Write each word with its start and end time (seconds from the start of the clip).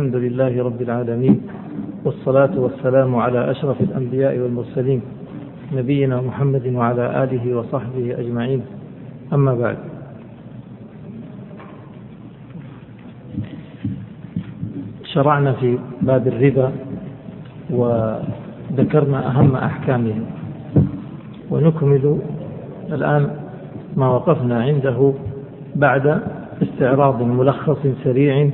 الحمد 0.00 0.16
لله 0.16 0.62
رب 0.62 0.82
العالمين 0.82 1.40
والصلاة 2.04 2.50
والسلام 2.56 3.16
على 3.16 3.50
أشرف 3.50 3.80
الأنبياء 3.80 4.38
والمرسلين 4.38 5.00
نبينا 5.76 6.20
محمد 6.20 6.66
وعلى 6.66 7.24
آله 7.24 7.56
وصحبه 7.56 8.20
أجمعين. 8.20 8.62
أما 9.32 9.54
بعد. 9.54 9.76
شرعنا 15.04 15.52
في 15.52 15.78
باب 16.02 16.28
الربا 16.28 16.72
وذكرنا 17.70 19.30
أهم 19.30 19.56
أحكامه 19.56 20.14
ونكمل 21.50 22.18
الآن 22.92 23.30
ما 23.96 24.08
وقفنا 24.08 24.62
عنده 24.62 25.12
بعد 25.76 26.20
استعراض 26.62 27.22
ملخص 27.22 27.86
سريع 28.04 28.50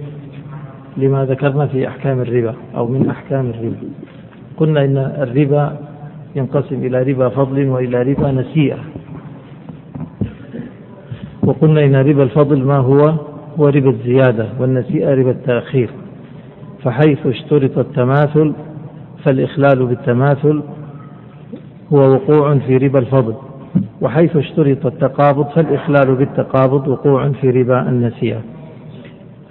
لما 0.96 1.24
ذكرنا 1.24 1.66
في 1.66 1.88
أحكام 1.88 2.20
الربا 2.20 2.54
أو 2.77 2.86
من 2.86 3.10
أحكام 3.10 3.50
الربا. 3.50 3.77
قلنا 4.56 4.84
إن 4.84 4.96
الربا 4.96 5.77
ينقسم 6.37 6.74
إلى 6.74 7.02
ربا 7.02 7.28
فضل 7.28 7.68
وإلى 7.68 8.02
ربا 8.02 8.32
نسيئة. 8.32 8.78
وقلنا 11.42 11.84
إن 11.84 11.96
ربا 11.96 12.23
الفضل 12.23 12.64
ما 12.64 12.77
هو؟ 12.77 13.14
هو 13.59 13.68
ربا 13.68 13.90
الزيادة 13.90 14.46
والنسيئة 14.60 15.14
ربا 15.14 15.30
التأخير. 15.30 15.90
فحيث 16.82 17.26
اشترط 17.26 17.78
التماثل 17.78 18.52
فالإخلال 19.24 19.87
بالتماثل 19.87 20.62
هو 21.92 21.98
وقوع 21.98 22.59
في 22.59 22.76
ربا 22.76 22.98
الفضل. 22.98 23.34
وحيث 24.01 24.37
اشترط 24.37 24.87
التقابض 24.87 25.46
فالإخلال 25.46 26.15
بالتقابض 26.15 26.88
وقوع 26.88 27.28
في 27.28 27.51
ربا 27.51 27.88
النسيئة. 27.88 28.40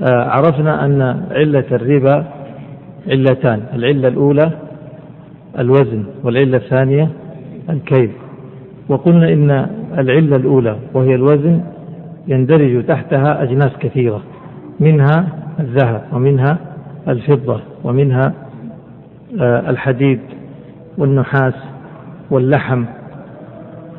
عرفنا 0.01 0.85
أن 0.85 1.01
علة 1.31 1.65
الربا 1.71 2.25
علتان 3.07 3.61
العلة 3.73 4.07
الأولى 4.07 4.51
الوزن 5.59 6.03
والعلة 6.23 6.57
الثانية 6.57 7.09
الكيل 7.69 8.11
وقلنا 8.89 9.33
إن 9.33 9.51
العلة 9.97 10.35
الأولى 10.35 10.77
وهي 10.93 11.15
الوزن 11.15 11.61
يندرج 12.27 12.85
تحتها 12.85 13.43
أجناس 13.43 13.71
كثيرة 13.79 14.21
منها 14.79 15.27
الذهب 15.59 16.01
ومنها 16.13 16.57
الفضة 17.07 17.59
ومنها 17.83 18.33
آه، 19.41 19.69
الحديد 19.69 20.19
والنحاس 20.97 21.53
واللحم 22.31 22.85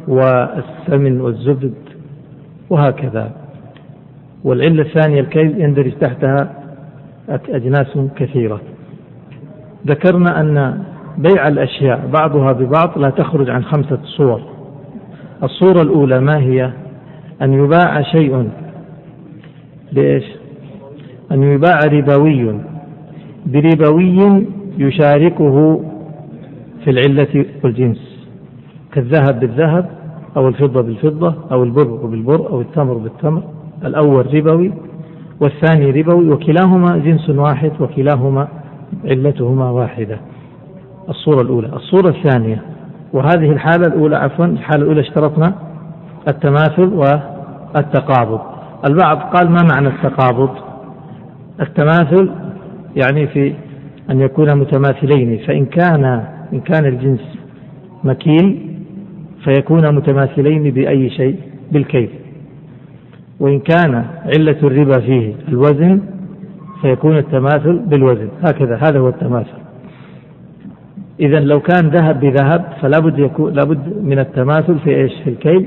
والسمن 0.09 1.21
والزبد 1.21 1.75
وهكذا. 2.71 3.31
والعلة 4.47 4.83
الثانية 4.83 5.21
الكيل 5.21 5.61
يندرج 5.61 5.93
تحتها 5.93 6.63
أجناس 7.49 7.99
كثيرة. 8.17 8.61
ذكرنا 9.87 10.41
أن 10.41 10.83
بيع 11.19 11.49
الأشياء 11.49 12.11
بعضها 12.13 12.53
ببعض 12.53 12.99
لا 12.99 13.11
تخرج 13.11 13.51
عن 13.51 13.65
خمسة 13.65 13.99
صور. 14.05 14.41
الصورة 15.43 15.83
الأولى 15.83 16.21
ما 16.21 16.39
هي؟ 16.39 16.71
أن 17.43 17.53
يباع 17.53 18.03
شيء. 18.03 18.49
بإيش 19.93 20.25
أن 21.33 21.43
يباع 21.43 21.79
ربوي. 21.93 22.61
بربوي 23.47 24.47
يشاركه 24.79 25.81
في 26.85 26.91
العلة 26.91 27.45
والجنس. 27.65 28.29
كالذهب 28.93 29.41
بالذهب 29.41 29.91
أو 30.37 30.49
الفضة 30.49 30.83
بالفضة 30.83 31.35
أو 31.53 31.65
البر 31.65 32.07
بالبر 32.07 32.51
أو 32.51 32.61
التمر 32.61 32.95
بالتمر. 32.95 33.43
الأول 33.85 34.35
ربوي 34.35 34.73
والثاني 35.41 35.91
ربوي 35.91 36.29
وكلاهما 36.29 36.99
جنس 36.99 37.31
واحد 37.31 37.73
وكلاهما 37.81 38.49
علتهما 39.05 39.71
واحدة. 39.71 40.19
الصورة 41.09 41.43
الأولى. 41.43 41.67
الصورة 41.67 42.09
الثانية. 42.09 42.63
وهذه 43.13 43.53
الحالة 43.53 43.87
الأولى 43.87 44.17
عفوا 44.17 44.45
الحالة 44.45 44.83
الأولى 44.83 45.01
اشترطنا 45.01 45.55
التماثل 46.29 46.93
والتقابض. 46.95 48.41
البعض 48.89 49.19
قال 49.19 49.51
ما 49.51 49.63
معنى 49.75 49.89
التقابض؟ 49.89 50.51
التماثل 51.61 52.31
يعني 52.97 53.27
في 53.27 53.55
أن 54.11 54.21
يكون 54.21 54.59
متماثلين 54.59 55.39
فإن 55.47 55.67
كان 55.67 56.05
إن 56.53 56.61
كان 56.61 56.87
الجنس 56.87 57.21
مكيل 58.05 58.77
فيكون 59.45 59.95
متماثلين 59.95 60.71
بأي 60.71 61.11
شيء 61.11 61.37
بالكيل 61.73 62.09
وإن 63.41 63.59
كان 63.59 64.05
علة 64.25 64.57
الربا 64.63 65.01
فيه 65.01 65.35
الوزن 65.49 66.01
فيكون 66.83 67.17
التماثل 67.17 67.79
بالوزن. 67.79 68.29
هكذا 68.43 68.77
هذا 68.77 68.99
هو 68.99 69.09
التماثل. 69.09 69.59
إذا 71.21 71.41
لو 71.41 71.61
كان 71.61 71.89
ذهب 71.89 72.21
بذهب 72.21 72.65
فلا 72.81 72.99
بد 72.99 73.19
يكون 73.19 73.53
لابد 73.53 74.03
من 74.03 74.19
التماثل 74.19 74.79
في 74.79 74.97
إيش؟ 74.97 75.13
في 75.25 75.31
الكيل 75.31 75.67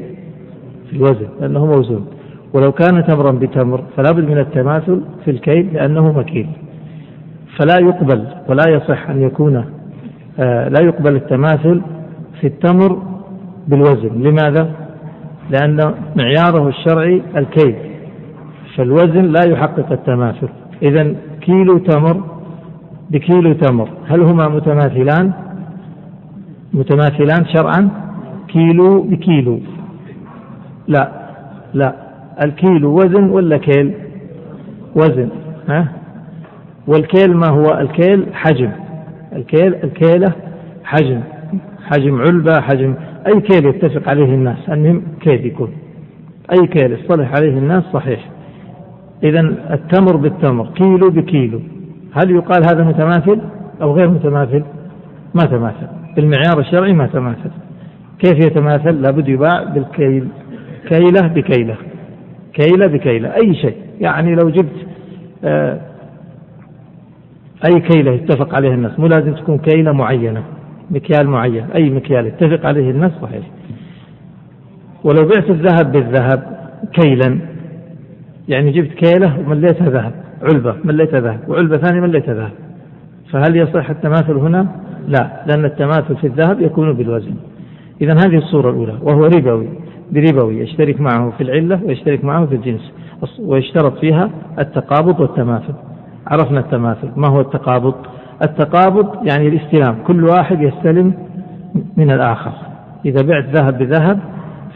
في 0.90 0.96
الوزن 0.96 1.28
لأنه 1.42 1.66
موزون. 1.66 2.08
ولو 2.54 2.72
كان 2.72 3.06
تمرا 3.06 3.32
بتمر 3.32 3.84
فلا 3.98 4.12
بد 4.12 4.30
من 4.30 4.38
التماثل 4.38 5.02
في 5.26 5.32
الكيل 5.32 5.74
لأنه 5.74 6.12
مكيل. 6.12 6.48
فلا 7.58 7.80
يقبل 7.80 8.26
ولا 8.48 8.64
يصح 8.70 9.10
أن 9.10 9.22
يكون 9.22 9.66
آه 10.40 10.70
لا 10.70 10.82
يقبل 10.84 11.16
التماثل 11.16 11.82
في 12.42 12.48
التمر 12.48 13.02
بالوزن. 13.68 14.22
لماذا؟ 14.22 14.70
لأن 15.50 15.94
معياره 16.16 16.68
الشرعي 16.68 17.22
الكيل 17.36 17.76
فالوزن 18.76 19.26
لا 19.26 19.46
يحقق 19.48 19.92
التماثل. 19.92 20.50
إذا 20.82 21.16
كيلو 21.42 21.78
تمر 21.78 22.24
بكيلو 23.10 23.54
تمر 23.54 23.90
هل 24.08 24.22
هما 24.22 24.48
متماثلان؟ 24.48 25.32
متماثلان 26.74 27.46
شرعا؟ 27.46 27.90
كيلو 28.48 29.02
بكيلو. 29.02 29.60
لا 30.88 31.12
لا. 31.74 31.96
الكيلو 32.42 32.96
وزن 32.96 33.30
ولا 33.30 33.58
كيل؟ 33.58 33.94
وزن 34.96 35.30
ها؟ 35.70 35.88
والكيل 36.88 37.38
ما 37.38 37.48
هو؟ 37.48 37.80
الكيل 37.80 38.26
حجم. 38.34 38.72
الكيل 39.36 39.76
الكيلة 39.84 40.32
حجم. 40.84 41.22
حجم 41.86 42.22
علبة 42.22 42.62
حجم 42.62 42.94
أي 43.28 43.42
كيل 43.42 43.66
يتفق 43.66 44.10
عليه 44.10 44.34
الناس؟ 44.36 44.70
المهم 44.70 45.04
كيل 45.22 45.46
يكون. 45.46 45.70
أي 46.52 46.68
كيل 46.68 46.92
يصطلح 46.92 47.32
عليه 47.36 47.58
الناس 47.58 47.84
صحيح. 47.84 48.30
إذا 49.24 49.40
التمر 49.74 50.16
بالتمر 50.16 50.68
كيلو 50.68 51.10
بكيلو. 51.10 51.60
هل 52.14 52.32
يقال 52.32 52.64
هذا 52.64 52.84
متماثل 52.84 53.42
أو 53.82 53.94
غير 53.94 54.10
متماثل؟ 54.10 54.64
ما 55.36 55.44
تماثل. 55.46 55.88
بالمعيار 56.16 56.60
الشرعي 56.60 56.94
ما 56.94 57.08
تماثل. 57.08 57.52
كيف 58.20 58.46
يتماثل؟ 58.46 59.02
لابد 59.02 59.28
يباع 59.28 59.64
بالكيل. 59.64 60.28
كيلة 60.88 61.28
بكيلة. 61.28 61.76
كيلة 62.54 62.88
بكيلة. 62.88 63.36
أي 63.36 63.56
شيء. 63.56 63.76
يعني 64.02 64.36
لو 64.36 64.50
جبت 64.50 64.86
آه 65.44 65.80
أي 67.66 67.80
كيلة 67.80 68.12
يتفق 68.12 68.56
عليها 68.56 68.74
الناس. 68.74 69.00
مو 69.00 69.08
لازم 69.08 69.34
تكون 69.34 69.58
كيلة 69.58 69.92
معينة. 69.92 70.44
مكيال 70.92 71.28
معين 71.28 71.66
أي 71.76 71.90
مكيال 71.90 72.28
يتفق 72.28 72.66
عليه 72.66 72.92
الناس 72.92 73.12
صحيح. 73.22 73.44
ولو 75.04 75.28
بعت 75.28 75.50
الذهب 75.50 75.92
بالذهب 75.92 76.60
كيلا 76.94 77.40
يعني 78.48 78.72
جبت 78.72 78.94
كيلة 78.94 79.40
ومليتها 79.40 79.90
ذهب 79.90 80.14
علبة 80.44 80.76
مليتها 80.84 81.20
ذهب 81.20 81.40
وعلبة 81.48 81.78
ثانية 81.78 82.02
مليتها 82.02 82.34
ذهب. 82.34 82.52
فهل 83.32 83.56
يصح 83.56 83.90
التماثل 83.90 84.34
هنا؟ 84.34 84.68
لا 85.08 85.44
لأن 85.48 85.66
التماثل 85.66 86.16
في 86.16 86.28
الذهب 86.28 86.62
يكون 86.62 86.94
بالوزن. 86.94 87.34
إذا 88.02 88.14
هذه 88.14 88.38
الصورة 88.38 88.70
الأولى 88.70 88.98
وهو 89.02 89.26
ربوي 89.26 89.68
بربوي 90.12 90.60
يشترك 90.60 91.02
معه 91.02 91.30
في 91.38 91.44
العلة 91.44 91.84
ويشترك 91.84 92.24
معه 92.24 92.46
في 92.46 92.56
الجنس 92.56 92.92
ويشترط 93.40 93.98
فيها 93.98 94.30
التقابض 94.60 95.20
والتماثل. 95.20 95.74
عرفنا 96.28 96.60
التماثل 96.60 97.10
ما 97.16 97.28
هو 97.28 97.42
التقابض؟ 97.42 97.96
التقابض 98.44 99.28
يعني 99.28 99.48
الاستلام 99.48 99.96
كل 100.08 100.24
واحد 100.24 100.62
يستلم 100.62 101.14
من 101.98 102.12
الآخر. 102.12 102.52
إذا 103.06 103.22
بعت 103.22 103.44
ذهب 103.44 103.78
بذهب 103.78 104.20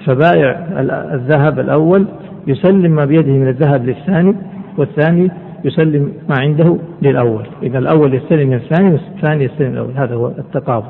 فبائع 0.05 0.67
الذهب 1.13 1.59
الأول 1.59 2.05
يسلم 2.47 2.91
ما 2.91 3.05
بيده 3.05 3.31
من 3.31 3.47
الذهب 3.47 3.85
للثاني 3.85 4.35
والثاني 4.77 5.31
يسلم 5.63 6.13
ما 6.29 6.35
عنده 6.39 6.77
للأول. 7.01 7.45
إذا 7.63 7.77
الأول 7.77 8.13
يستلم 8.13 8.47
من 8.47 8.53
الثاني 8.55 8.91
والثاني 8.91 9.43
يستلم 9.43 9.69
من 9.69 9.77
الأول. 9.77 9.97
هذا 9.97 10.15
هو 10.15 10.27
التقابض. 10.27 10.89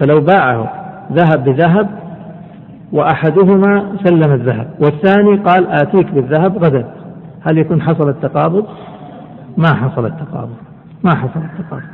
فلو 0.00 0.20
باعه 0.20 0.72
ذهب 1.12 1.44
بذهب 1.44 1.88
وأحدهما 2.92 3.96
سلم 4.04 4.32
الذهب 4.32 4.66
والثاني 4.80 5.36
قال 5.36 5.66
آتيك 5.66 6.10
بالذهب 6.10 6.64
غدا. 6.64 6.86
هل 7.42 7.58
يكون 7.58 7.82
حصل 7.82 8.08
التقابض؟ 8.08 8.66
ما 9.56 9.74
حصل 9.74 10.06
التقابض. 10.06 10.56
ما 11.04 11.14
حصل 11.14 11.40
التقابض. 11.40 11.84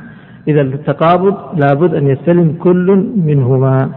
إذا 0.47 0.61
التقابض 0.61 1.35
لابد 1.63 1.95
أن 1.95 2.07
يستلم 2.07 2.55
كل 2.59 3.11
منهما. 3.25 3.89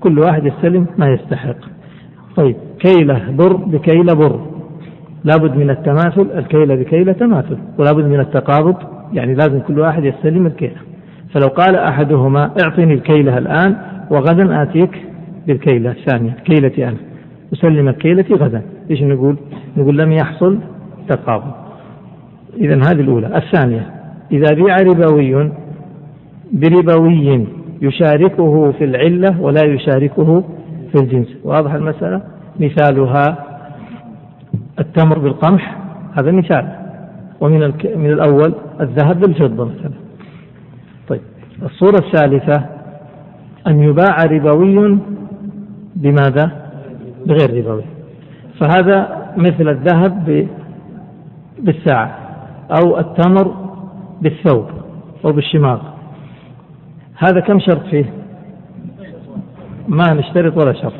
كل 0.00 0.18
واحد 0.18 0.46
يستلم 0.46 0.86
ما 0.98 1.06
يستحق. 1.06 1.56
طيب 2.36 2.56
كيلة 2.78 3.30
بر 3.30 3.56
بكيلة 3.56 4.14
بر. 4.14 4.40
لابد 5.24 5.56
من 5.56 5.70
التماثل 5.70 6.28
الكيل 6.38 6.76
بكيلة 6.76 7.12
تماثل. 7.12 7.58
ولابد 7.78 8.04
من 8.04 8.20
التقابض 8.20 8.76
يعني 9.12 9.34
لازم 9.34 9.60
كل 9.60 9.78
واحد 9.78 10.04
يستلم 10.04 10.46
الكيلة. 10.46 10.76
فلو 11.34 11.48
قال 11.48 11.76
أحدهما 11.76 12.50
اعطني 12.62 12.94
الكيلة 12.94 13.38
الآن 13.38 13.76
وغدا 14.10 14.62
آتيك 14.62 15.02
بالكيلة 15.46 15.90
الثانية 15.90 16.30
كيلتي 16.44 16.88
أنا. 16.88 16.96
أسلمك 17.52 17.96
كيلتي 17.96 18.34
غدا. 18.34 18.62
إيش 18.90 19.02
نقول؟ 19.02 19.36
نقول 19.76 19.98
لم 19.98 20.12
يحصل 20.12 20.58
تقابض. 21.08 21.52
إذا 22.60 22.74
هذه 22.74 23.00
الأولى. 23.00 23.36
الثانية 23.36 23.95
إذا 24.32 24.54
بيع 24.54 24.76
ربوي 24.76 25.50
بربوي 26.52 27.46
يشاركه 27.82 28.72
في 28.72 28.84
العلة 28.84 29.40
ولا 29.40 29.64
يشاركه 29.64 30.44
في 30.92 31.02
الجنس. 31.02 31.28
واضح 31.44 31.72
المسألة؟ 31.72 32.22
مثالها 32.60 33.44
التمر 34.78 35.18
بالقمح 35.18 35.78
هذا 36.14 36.30
مثال. 36.30 36.68
ومن 37.40 37.60
من 37.96 38.10
الأول 38.10 38.54
الذهب 38.80 39.20
بالفضة 39.20 39.64
مثلا. 39.64 39.92
طيب 41.08 41.20
الصورة 41.62 41.98
الثالثة 41.98 42.64
أن 43.66 43.82
يباع 43.82 44.16
ربوي 44.24 44.98
بماذا؟ 45.96 46.50
بغير 47.26 47.66
ربوي. 47.66 47.84
فهذا 48.60 49.26
مثل 49.36 49.68
الذهب 49.68 50.46
بالساعة. 51.58 52.18
أو 52.70 52.98
التمر 52.98 53.65
بالثوب 54.20 54.66
أو 55.24 55.32
بالشماغ. 55.32 55.80
هذا 57.16 57.40
كم 57.40 57.58
شرط 57.60 57.82
فيه؟ 57.90 58.12
ما 59.88 60.14
نشترط 60.14 60.56
ولا 60.56 60.72
شرط. 60.72 60.92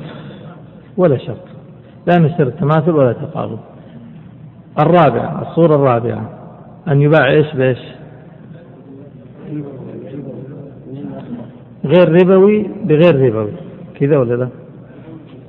ولا 0.97 1.19
شرط. 1.19 1.47
لا 2.07 2.19
نشترط 2.19 2.53
تماثل 2.53 2.91
ولا 2.91 3.13
تقابل 3.13 3.59
الرابعة 4.79 5.43
الصورة 5.43 5.75
الرابعة. 5.75 6.31
أن 6.89 7.01
يباع 7.01 7.31
إيش 7.31 7.55
بإيش؟ 7.55 7.79
غير 11.85 12.13
ربوي 12.13 12.67
بغير 12.85 13.27
ربوي. 13.27 13.53
كذا 14.01 14.19
ولا 14.19 14.35
لا؟ 14.35 14.49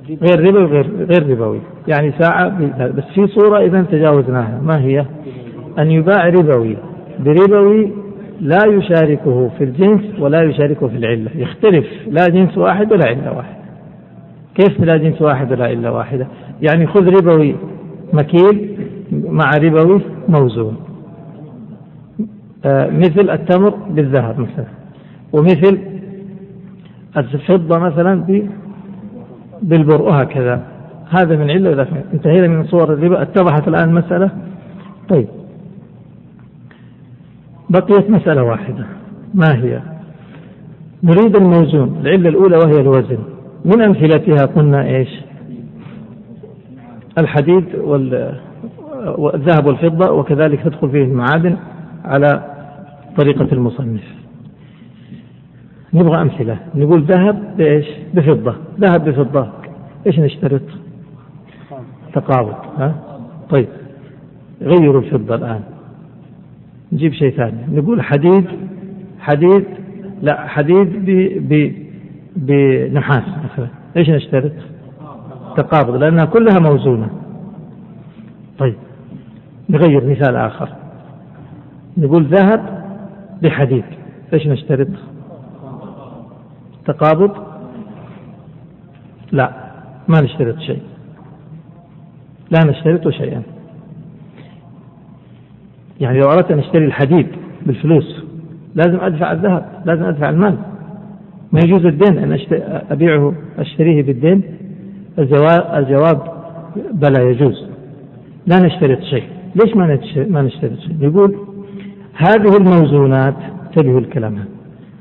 غير 0.08 0.46
ربوي 0.46 0.64
غير, 0.64 0.86
غير 1.04 1.30
ربوي. 1.30 1.60
يعني 1.88 2.12
ساعة 2.18 2.48
بس 2.88 3.04
في 3.14 3.26
صورة 3.26 3.58
إذا 3.58 3.82
تجاوزناها. 3.82 4.60
ما 4.62 4.80
هي؟ 4.80 5.06
أن 5.78 5.90
يباع 5.90 6.28
ربوي. 6.28 6.76
بربوي 7.20 7.92
لا 8.40 8.58
يشاركه 8.66 9.50
في 9.58 9.64
الجنس 9.64 10.20
ولا 10.20 10.42
يشاركه 10.42 10.88
في 10.88 10.96
العلة. 10.96 11.30
يختلف. 11.34 11.86
لا 12.06 12.28
جنس 12.28 12.58
واحد 12.58 12.92
ولا 12.92 13.06
علة 13.06 13.36
واحدة 13.36 13.58
كيف 14.54 14.80
لا 14.80 14.96
جنس 14.96 15.22
واحد 15.22 15.52
ولا 15.52 15.64
علة 15.64 15.92
واحدة؟ 15.92 16.26
يعني 16.62 16.86
خذ 16.86 17.08
ربوي 17.08 17.54
مكيل 18.12 18.76
مع 19.12 19.50
ربوي 19.62 20.00
موزون. 20.28 20.76
آه 22.64 22.90
مثل 22.90 23.30
التمر 23.30 23.70
بالذهب 23.70 24.40
مثلا. 24.40 24.66
ومثل 25.32 25.78
الفضة 27.16 27.78
مثلا 27.78 28.44
بالبر 29.62 30.02
وهكذا. 30.02 30.62
هذا 31.10 31.36
من 31.36 31.50
علة 31.50 31.70
ولا 31.70 31.86
انتهينا 32.14 32.48
من 32.48 32.64
صور 32.64 32.92
الربا. 32.92 33.22
اتضحت 33.22 33.68
الآن 33.68 33.88
المسألة 33.88 34.30
طيب. 35.08 35.26
بقيت 37.70 38.10
مسألة 38.10 38.42
واحدة. 38.42 38.86
ما 39.34 39.54
هي؟ 39.54 39.80
نريد 41.02 41.36
الموزون. 41.36 42.00
العلة 42.00 42.28
الأولى 42.28 42.56
وهي 42.56 42.80
الوزن. 42.80 43.18
من 43.64 43.82
أمثلتها 43.82 44.46
قلنا 44.46 44.86
إيش؟ 44.86 45.08
الحديد 47.18 47.64
والذهب 49.18 49.66
والفضة 49.66 50.12
وكذلك 50.12 50.60
تدخل 50.62 50.90
فيه 50.90 51.04
المعادن 51.04 51.56
على 52.04 52.44
طريقة 53.16 53.48
المصنف. 53.52 54.02
نبغى 55.94 56.22
أمثلة. 56.22 56.58
نقول 56.74 57.02
ذهب 57.02 57.56
بإيش؟ 57.56 57.86
بفضة. 58.14 58.54
ذهب 58.80 59.04
بفضة. 59.04 59.48
إيش 60.06 60.18
نشترط؟ 60.18 60.62
تقابض 62.12 62.54
ها؟ 62.78 62.94
طيب. 63.50 63.68
غيروا 64.62 65.00
الفضة 65.00 65.34
الآن. 65.34 65.60
نجيب 66.92 67.12
شيء 67.12 67.36
ثاني. 67.36 67.80
نقول 67.80 68.02
حديد 68.02 68.44
حديد 69.20 69.64
لا 70.22 70.48
حديد 70.48 71.04
ب 71.04 71.10
ب 71.48 71.72
بنحاس 72.36 73.24
مثلا. 73.44 73.68
إيش 73.96 74.10
نشترط؟ 74.10 74.52
تقابض 75.56 75.94
لأنها 75.94 76.24
كلها 76.24 76.58
موزونة. 76.58 77.10
طيب 78.58 78.74
نغير 79.68 80.04
مثال 80.10 80.36
آخر. 80.36 80.68
نقول 81.96 82.24
ذهب 82.24 82.84
بحديد. 83.42 83.84
إيش 84.32 84.46
نشترط؟ 84.46 84.88
تقابض؟ 86.86 87.30
لا 89.32 89.52
ما 90.08 90.20
نشترط 90.20 90.58
شيء. 90.58 90.82
لا 92.50 92.64
نشترط 92.64 93.08
شيئا. 93.08 93.42
يعني 96.00 96.20
لو 96.20 96.26
أردت 96.32 96.50
أن 96.50 96.58
أشتري 96.58 96.84
الحديد 96.84 97.26
بالفلوس 97.66 98.24
لازم 98.74 99.00
أدفع 99.00 99.32
الذهب 99.32 99.64
لازم 99.84 100.04
أدفع 100.04 100.30
المال. 100.30 100.56
ما 101.52 101.60
يجوز 101.60 101.86
الدين 101.86 102.18
أن 102.18 102.38
أبيعه 102.90 103.34
أشتريه 103.58 104.02
بالدين؟ 104.02 104.42
الجواب, 105.18 106.22
بلى 106.92 107.30
يجوز. 107.30 107.66
لا 108.46 108.66
نشترط 108.66 109.00
شيء. 109.00 109.24
ليش 109.54 109.76
ما 109.76 109.98
ما 110.30 110.42
نشترط 110.42 110.78
شيء؟ 110.78 110.96
يقول 111.00 111.36
هذه 112.14 112.56
الموزونات 112.56 113.34
انتبهوا 113.66 114.00
الكلام 114.00 114.44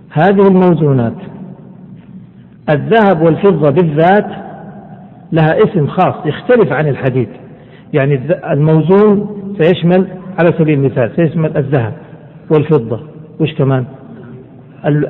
هذه 0.09 0.47
الموزونات 0.47 1.13
الذهب 2.69 3.21
والفضة 3.21 3.69
بالذات 3.69 4.27
لها 5.31 5.57
اسم 5.57 5.87
خاص 5.87 6.25
يختلف 6.25 6.71
عن 6.71 6.87
الحديد. 6.87 7.27
يعني 7.93 8.21
الموزون 8.51 9.37
سيشمل 9.61 10.07
على 10.39 10.53
سبيل 10.57 10.79
المثال 10.79 11.11
سيشمل 11.15 11.57
الذهب 11.57 11.93
والفضة 12.49 12.99
وش 13.39 13.53
كمان؟ 13.53 13.85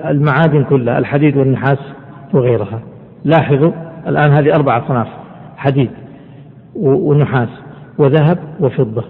المعادن 0.05 0.63
كلها 0.63 0.97
الحديد 0.97 1.37
والنحاس 1.37 1.79
وغيرها. 2.33 2.81
لاحظوا 3.25 3.71
الآن 4.07 4.31
هذه 4.31 4.55
أربع 4.55 4.77
أصناف 4.77 5.07
حديد 5.57 5.89
ونحاس 6.75 7.49
وذهب 7.97 8.37
وفضة. 8.59 9.03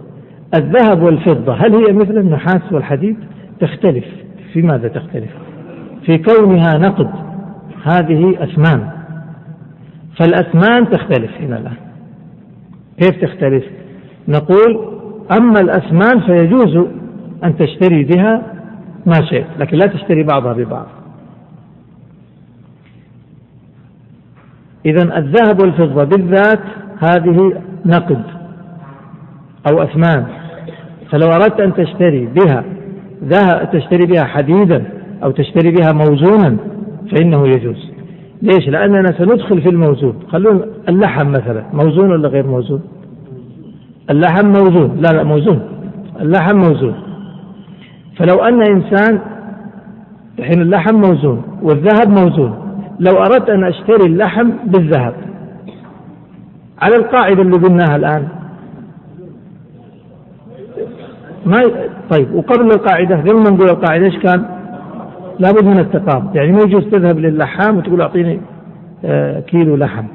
الذهب 0.56 1.02
والفضة 1.04 1.54
هل 1.54 1.76
هي 1.76 1.94
مثل 1.94 2.18
النحاس 2.18 2.62
والحديد؟ 2.72 3.18
تختلف. 3.60 4.06
في 4.54 4.62
ماذا 4.62 4.88
تختلف؟ 4.88 5.32
في 6.06 6.18
كونها 6.18 6.78
نقد 6.78 7.10
هذه 7.84 8.44
أثمان. 8.44 8.90
فالأثمان 10.20 10.90
تختلف 10.90 11.32
هنا 11.42 11.58
الآن. 11.58 11.78
كيف 13.02 13.22
تختلف؟ 13.22 13.64
نقول 14.28 14.97
أما 15.32 15.60
الأثمان 15.60 16.20
فيجوز 16.20 16.88
أن 17.44 17.58
تشتري 17.58 18.04
بها 18.04 18.42
ما 19.06 19.26
شئت 19.30 19.46
لكن 19.60 19.78
لا 19.78 19.88
تشتري 19.88 20.24
بعضها 20.24 20.54
ببعض 20.54 20.88
إذا 24.86 25.18
الذهب 25.18 25.62
والفضة 25.62 26.04
بالذات 26.04 26.60
هذه 27.00 27.54
نقد 27.86 28.24
أو 29.72 29.84
أثمان 29.84 30.26
فلو 31.12 31.28
أردت 31.28 31.60
أن 31.60 31.74
تشتري 31.74 32.26
بها 32.26 32.64
تشتري 33.74 34.06
بها 34.06 34.24
حديدا 34.24 34.84
أو 35.24 35.32
تشتري 35.32 35.72
بها 35.72 35.92
موزونا 35.92 36.58
فإنه 37.12 37.48
يجوز 37.48 37.92
ليش؟ 38.42 38.70
لأننا 38.70 39.12
سندخل 39.18 39.62
في 39.62 39.70
الموزون 39.70 40.16
خلونا 40.32 40.66
اللحم 40.90 41.28
مثلا 41.28 41.64
موزون 41.74 42.12
ولا 42.12 42.28
غير 42.28 42.48
موزون؟ 42.48 42.82
اللحم 44.10 44.46
موزون. 44.46 44.98
لا 45.02 45.18
لا 45.18 45.24
موزون. 45.24 45.62
اللحم 46.22 46.56
موزون. 46.56 46.96
فلو 48.18 48.36
أن 48.36 48.62
إنسان 48.62 49.20
الحين 50.40 50.62
اللحم 50.62 50.96
موزون 50.96 51.42
والذهب 51.62 52.10
موزون 52.10 52.68
لو 53.00 53.18
أردت 53.18 53.50
أن 53.50 53.64
أشتري 53.64 54.06
اللحم 54.06 54.50
بالذهب 54.66 55.14
على 56.82 56.96
القاعدة 56.96 57.42
اللي 57.42 57.58
قلناها 57.58 57.96
الآن. 57.96 58.28
ما 61.46 61.62
طيب 62.12 62.36
وقبل 62.36 62.66
القاعدة 62.66 63.16
قبل 63.16 63.36
ما 63.36 63.50
نقول 63.50 63.70
القاعدة 63.70 64.06
إيش 64.06 64.18
كان؟ 64.18 64.46
لابد 65.40 65.64
من 65.64 65.80
التقابض 65.80 66.36
يعني 66.36 66.52
ما 66.52 66.60
يجوز 66.60 66.84
تذهب 66.84 67.20
للحام 67.20 67.78
وتقول 67.78 68.02
أعطيني 68.02 68.40
آه، 69.06 69.40
كيلو 69.40 69.76
لحم 69.76 70.06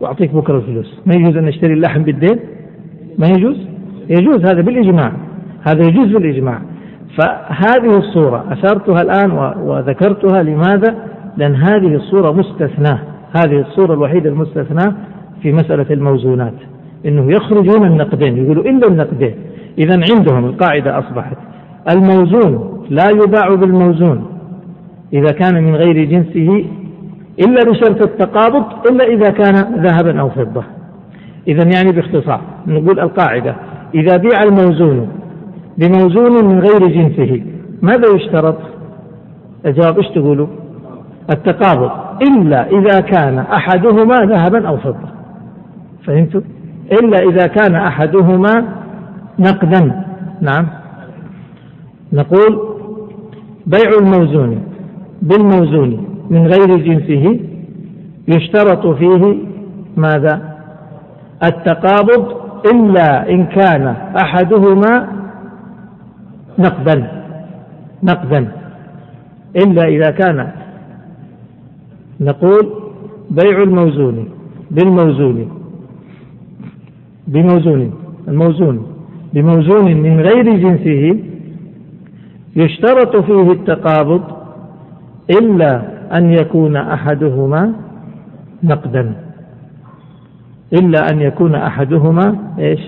وأعطيك 0.00 0.34
بكرة 0.34 0.56
الفلوس. 0.56 1.00
ما 1.06 1.14
يجوز 1.14 1.36
أن 1.36 1.48
أشتري 1.48 1.72
اللحم 1.72 2.02
بالدين؟ 2.02 2.38
ما 3.18 3.26
يجوز 3.26 3.56
يجوز 4.08 4.46
هذا 4.46 4.60
بالإجماع. 4.60 5.12
هذا 5.68 5.88
يجوز 5.88 6.12
بالإجماع. 6.12 6.60
فهذه 7.18 7.98
الصورة 7.98 8.44
أثرتها 8.52 9.02
الآن 9.02 9.30
وذكرتها 9.62 10.42
لماذا؟ 10.42 10.94
لأن 11.36 11.54
هذه 11.54 11.94
الصورة 11.94 12.32
مستثناة. 12.32 12.98
هذه 13.36 13.60
الصورة 13.60 13.94
الوحيدة 13.94 14.30
المستثناة 14.30 14.94
في 15.42 15.52
مسألة 15.52 15.86
الموزونات. 15.90 16.54
إنه 17.06 17.32
يخرجون 17.32 17.86
النقدين 17.86 18.44
يقولوا 18.44 18.64
إلا 18.64 18.88
النقدين. 18.88 19.34
اذا 19.78 20.00
عندهم 20.10 20.44
القاعدة 20.44 20.98
أصبحت. 20.98 21.36
الموزون 21.90 22.84
لا 22.90 23.04
يباع 23.10 23.54
بالموزون. 23.54 24.26
إذا 25.12 25.32
كان 25.32 25.64
من 25.64 25.74
غير 25.76 26.04
جنسه 26.04 26.64
إلا 27.38 27.70
بشرط 27.70 28.02
التقابض 28.02 28.64
إلا 28.90 29.04
إذا 29.04 29.30
كان 29.30 29.54
ذهبا 29.84 30.20
أو 30.20 30.28
فضة. 30.28 30.75
إذا 31.48 31.70
يعني 31.74 31.92
باختصار 31.92 32.40
نقول 32.66 33.00
القاعدة 33.00 33.56
إذا 33.94 34.16
بيع 34.16 34.42
الموزون 34.42 35.08
بموزون 35.78 36.44
من 36.44 36.60
غير 36.60 36.88
جنسه 36.88 37.42
ماذا 37.82 38.14
يشترط؟ 38.14 38.56
الجواب 39.66 39.98
إيش 39.98 40.08
تقولوا؟ 40.08 40.46
التقابض 41.30 41.90
إلا 42.22 42.70
إذا 42.70 43.00
كان 43.00 43.38
أحدهما 43.38 44.14
ذهبا 44.14 44.68
أو 44.68 44.76
فضة 44.76 45.08
فهمتوا؟ 46.06 46.40
إلا 46.92 47.18
إذا 47.18 47.46
كان 47.46 47.74
أحدهما 47.74 48.64
نقدا 49.38 50.04
نعم 50.40 50.66
نقول 52.12 52.76
بيع 53.66 53.90
الموزون 54.00 54.62
بالموزون 55.22 56.06
من 56.30 56.46
غير 56.46 56.76
جنسه 56.76 57.40
يشترط 58.28 58.86
فيه 58.86 59.36
ماذا؟ 59.96 60.55
التقابض 61.44 62.36
إلا 62.72 63.30
إن 63.30 63.46
كان 63.46 63.86
أحدهما 64.22 65.08
نقدا 66.58 67.22
نقدا. 68.02 68.52
إلا 69.56 69.84
إذا 69.84 70.10
كان 70.10 70.50
نقول 72.20 72.72
بيع 73.30 73.62
الموزون 73.62 74.28
بالموزون 74.70 75.48
بموزون 77.26 77.94
الموزون 78.28 78.86
بموزون 79.34 79.84
من 79.96 80.20
غير 80.20 80.56
جنسه 80.56 81.20
يشترط 82.56 83.16
فيه 83.16 83.52
التقابض 83.52 84.22
إلا 85.30 85.82
أن 86.18 86.32
يكون 86.32 86.76
أحدهما 86.76 87.72
نقدا. 88.62 89.25
إلا 90.72 91.10
أن 91.10 91.20
يكون 91.20 91.54
أحدهما 91.54 92.54
إيش؟ 92.58 92.80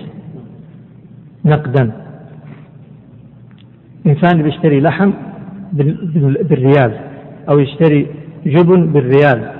نقدا. 1.45 1.91
إنسان 4.07 4.41
بيشتري 4.43 4.81
لحم 4.81 5.11
بالريال 5.73 6.97
أو 7.49 7.59
يشتري 7.59 8.07
جبن 8.45 8.87
بالريال. 8.87 9.51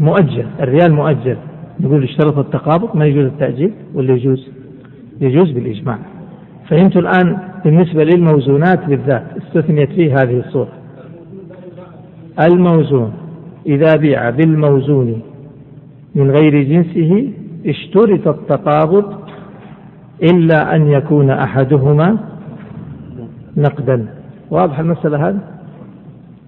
مؤجل 0.00 0.46
الريال 0.60 0.92
مؤجل. 0.92 1.36
نقول 1.80 2.04
اشترط 2.04 2.38
التقابض 2.38 2.96
ما 2.96 3.06
يجوز 3.06 3.24
التأجيل 3.24 3.72
ولا 3.94 4.14
يجوز؟ 4.14 4.48
يجوز 5.20 5.50
بالإجماع. 5.50 5.98
فهمت 6.68 6.96
الآن 6.96 7.38
بالنسبة 7.64 8.04
للموزونات 8.04 8.84
بالذات 8.84 9.24
استثنيت 9.36 9.92
فيه 9.92 10.14
هذه 10.14 10.38
الصورة. 10.38 10.72
الموزون. 12.40 13.12
إذا 13.66 13.96
بيع 13.96 14.30
بالموزون 14.30 15.22
من 16.14 16.30
غير 16.30 16.62
جنسه 16.62 17.28
اشترط 17.66 18.28
التقابض 18.28 19.04
إلا 20.22 20.76
أن 20.76 20.88
يكون 20.90 21.30
أحدهما 21.30 22.18
نقدا. 23.56 24.06
واضح 24.50 24.78
المسألة 24.78 25.28
هذه؟ 25.28 25.38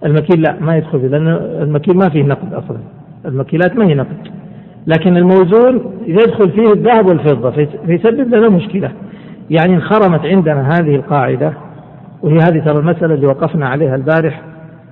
المكيل 0.04 0.42
لا 0.42 0.60
ما 0.60 0.76
يدخل 0.76 1.00
فيه 1.00 1.08
لأن 1.08 1.28
المكيل 1.62 1.96
ما 1.96 2.08
فيه 2.08 2.22
نقد 2.22 2.54
أصلا. 2.54 2.78
المكيلات 3.24 3.76
ما 3.76 3.86
هي 3.86 3.94
نقد. 3.94 4.28
لكن 4.86 5.16
الموزون 5.16 5.80
يدخل 6.06 6.50
فيه 6.50 6.72
الذهب 6.72 7.06
والفضة 7.06 7.50
فيسبب 7.86 8.34
لنا 8.34 8.48
مشكلة. 8.48 8.92
يعني 9.50 9.74
انخرمت 9.74 10.20
عندنا 10.20 10.68
هذه 10.68 10.96
القاعدة 10.96 11.52
وهي 12.22 12.38
هذه 12.38 12.58
ترى 12.64 12.78
المسألة 12.78 13.14
اللي 13.14 13.26
وقفنا 13.26 13.68
عليها 13.68 13.94
البارح 13.94 14.42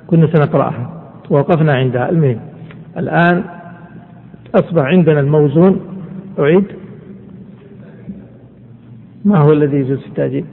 كنا 0.06 0.26
سنقرأها. 0.26 0.95
ووقفنا 1.30 1.74
عندها 1.74 2.10
المهم 2.10 2.40
الآن 2.98 3.44
أصبح 4.54 4.82
عندنا 4.82 5.20
الموزون. 5.20 5.80
أعيد. 6.38 6.64
ما 9.24 9.38
هو 9.38 9.52
الذي 9.52 9.76
يجوز 9.76 9.98
في 9.98 10.06
التأجيل 10.06 10.44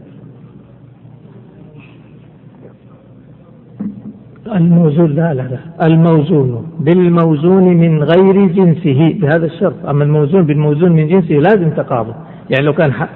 الموزون. 4.56 5.10
لا 5.15 5.34
لا 5.34 5.42
لا. 5.42 5.86
الموزون. 5.88 6.72
بالموزون 6.80 7.63
من 7.63 8.03
غير 8.03 8.46
جنسه. 8.46 9.20
بهذا 9.20 9.46
الشرط. 9.46 9.86
أما 9.86 10.03
الموزون 10.03 10.44
بالموزون 10.44 10.92
من 10.92 11.08
جنسه 11.08 11.34
لازم 11.36 11.70
تقابض. 11.70 12.15
يعني 12.50 12.65
لو 12.65 12.74
كان 12.74 12.94
حق 12.94 13.10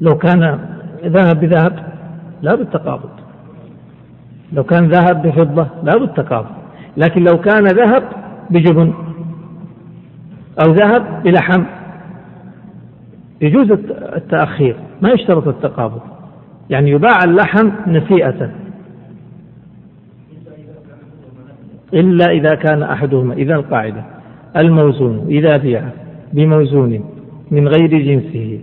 لو 0.00 0.14
كان 0.18 0.58
ذهب 1.04 1.40
بذهب 1.40 1.72
لا 2.42 2.54
بالتقابض. 2.54 3.21
لو 4.52 4.64
كان 4.64 4.88
ذهب 4.88 5.26
بفضة 5.26 5.66
لا 5.82 5.98
بالتقابض 5.98 6.50
لكن 6.96 7.24
لو 7.24 7.40
كان 7.40 7.64
ذهب 7.64 8.02
بجبن 8.50 8.92
أو 10.66 10.72
ذهب 10.72 11.22
بلحم 11.22 11.64
يجوز 13.40 13.70
التأخير. 14.16 14.76
ما 15.02 15.10
يشترط 15.10 15.48
التقابض. 15.48 16.00
يعني 16.70 16.90
يباع 16.90 17.18
اللحم 17.24 17.70
نسيئة. 17.86 18.50
إلا 21.94 22.24
إذا 22.30 22.54
كان 22.54 22.82
أحدهما 22.82 23.34
إذا 23.34 23.54
القاعدة 23.54 24.04
الموزون 24.56 25.26
إذا 25.28 25.56
بيع 25.56 25.82
بموزون 26.32 27.04
من 27.50 27.68
غير 27.68 28.02
جنسه 28.02 28.60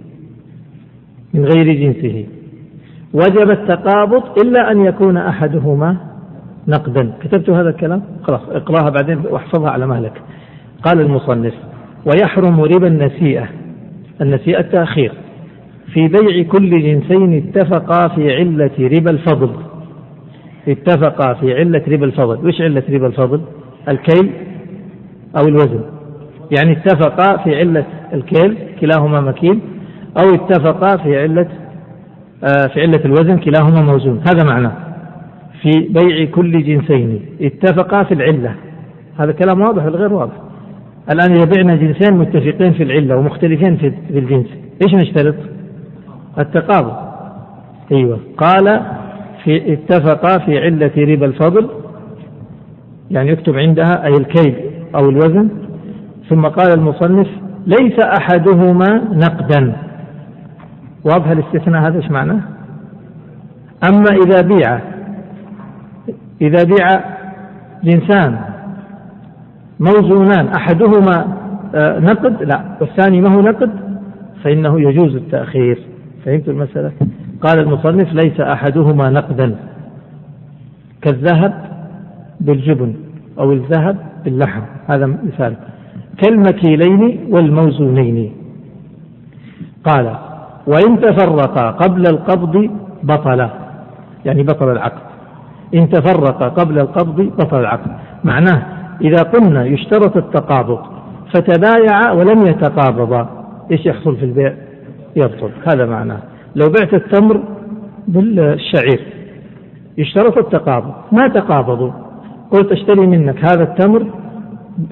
من 1.34 1.46
غير 1.46 1.74
جنسه. 1.74 2.25
وجب 3.13 3.49
التقابض 3.51 4.23
إلا 4.43 4.71
أن 4.71 4.85
يكون 4.85 5.17
أحدهما 5.17 5.95
نقدا. 6.67 7.11
كتبت 7.21 7.49
هذا 7.49 7.69
الكلام؟ 7.69 8.01
خلاص 8.23 8.41
اقراها 8.49 8.89
بعدين 8.89 9.21
واحفظها 9.29 9.69
على 9.69 9.87
مهلك. 9.87 10.21
قال 10.83 11.01
المصنف 11.01 11.53
ويحرم 12.05 12.61
ربا 12.61 12.87
النسيئة 12.87 13.49
النسيئة 14.21 14.59
التأخير 14.59 15.11
في 15.93 16.07
بيع 16.07 16.43
كل 16.43 16.69
جنسين 16.81 17.33
اتفقا 17.33 18.07
في 18.07 18.35
علة 18.35 18.71
ربا 18.79 19.11
الفضل. 19.11 19.49
اتفقا 20.67 21.33
في 21.33 21.53
علة 21.53 21.83
ربا 21.87 22.05
الفضل. 22.05 22.47
وش 22.47 22.61
علة 22.61 22.83
ربا 22.89 23.07
الفضل؟ 23.07 23.41
الكيل 23.89 24.31
أو 25.37 25.47
الوزن؟ 25.47 25.81
يعني 26.57 26.71
اتفقا 26.71 27.37
في 27.37 27.55
علة 27.59 27.85
الكيل 28.13 28.57
كلاهما 28.81 29.21
مكيل 29.21 29.59
أو 30.23 30.35
اتفقا 30.35 30.97
في 30.97 31.19
علة 31.21 31.47
في 32.41 32.81
علة 32.81 33.05
الوزن 33.05 33.38
كلاهما 33.38 33.81
موزون. 33.81 34.22
هذا 34.27 34.43
معناه. 34.43 34.72
في 35.62 35.69
بيع 35.89 36.25
كل 36.25 36.63
جنسين. 36.63 37.22
اتفقا 37.41 38.03
في 38.03 38.13
العلة. 38.13 38.55
هذا 39.19 39.31
كلام 39.31 39.62
واضح 39.62 39.86
ولا 39.86 39.98
غير 39.98 40.13
واضح؟ 40.13 40.34
الآن 41.12 41.31
إذا 41.31 41.46
بعنا 41.46 41.75
جنسين 41.75 42.13
متفقين 42.17 42.74
في 42.74 42.84
العلة 42.84 43.15
ومختلفين 43.15 43.77
في 43.77 43.93
الجنس 44.10 44.48
إيش 44.86 44.96
نشترط؟ 44.96 45.36
التقابل 46.39 46.91
أيوة. 47.91 48.19
قال 48.38 48.81
في 49.43 49.74
اتفقا 49.74 50.38
في 50.38 50.60
علة 50.60 50.91
ربا 50.98 51.25
الفضل 51.25 51.69
يعني 53.12 53.29
يكتب 53.29 53.55
عندها 53.55 54.05
أي 54.05 54.13
الكيل 54.13 54.55
أو 54.96 55.10
الوزن. 55.10 55.50
ثم 56.29 56.41
قال 56.46 56.74
المصنف 56.74 57.27
ليس 57.67 58.00
أحدهما 58.00 59.01
نقدا. 59.13 59.88
واضح 61.03 61.27
الاستثناء 61.27 61.81
هذا؟ 61.81 61.97
إيش 61.97 62.11
معناه؟ 62.11 62.39
أما 63.89 64.09
إذا 64.25 64.41
بيع 64.41 64.79
إذا 66.41 66.63
بيع 66.63 67.01
جنسان 67.83 68.39
موزونان 69.79 70.47
أحدهما 70.47 71.39
آه، 71.75 71.99
نقد 71.99 72.43
لا 72.43 72.61
والثاني 72.81 73.21
ما 73.21 73.29
هو 73.29 73.41
نقد 73.41 73.71
فإنه 74.43 74.81
يجوز 74.81 75.15
التأخير. 75.15 75.79
فهمت 76.25 76.49
المسألة؟ 76.49 76.91
قال 77.41 77.59
المصنف 77.59 78.13
ليس 78.13 78.39
أحدهما 78.39 79.09
نقدا. 79.09 79.55
كالذهب 81.01 81.53
بالجبن 82.39 82.93
أو 83.39 83.51
الذهب 83.51 83.97
باللحم. 84.25 84.61
هذا 84.87 85.05
مثال. 85.05 85.55
كالمكيلين 86.17 87.19
والموزونين. 87.29 88.33
قال 89.83 90.15
وإن 90.69 91.01
تفرقا 91.01 91.71
قبل 91.71 92.07
القبض 92.07 92.69
بطلا 93.03 93.49
يعني 94.25 94.43
بطل 94.43 94.71
العقد. 94.71 95.01
إن 95.75 95.89
تفرقا 95.89 96.47
قبل 96.47 96.79
القبض 96.79 97.21
بطل 97.21 97.59
العقد. 97.59 97.91
معناه 98.23 98.63
إذا 99.01 99.23
قلنا 99.23 99.65
يشترط 99.65 100.17
التقابض 100.17 100.79
فتبايعا 101.33 102.11
ولم 102.11 102.47
يتقابضا 102.47 103.27
إيش 103.71 103.85
يحصل 103.85 104.17
في 104.17 104.25
البيع؟ 104.25 104.53
يبطل. 105.15 105.51
هذا 105.67 105.85
معناه. 105.85 106.19
لو 106.55 106.65
بعت 106.79 106.93
التمر 106.93 107.43
بالشعير 108.07 109.01
يشترط 109.97 110.38
التقابض. 110.38 110.93
ما 111.11 111.27
تقابضوا. 111.27 111.91
قلت 112.51 112.71
أشتري 112.71 113.07
منك 113.07 113.45
هذا 113.45 113.63
التمر 113.63 114.05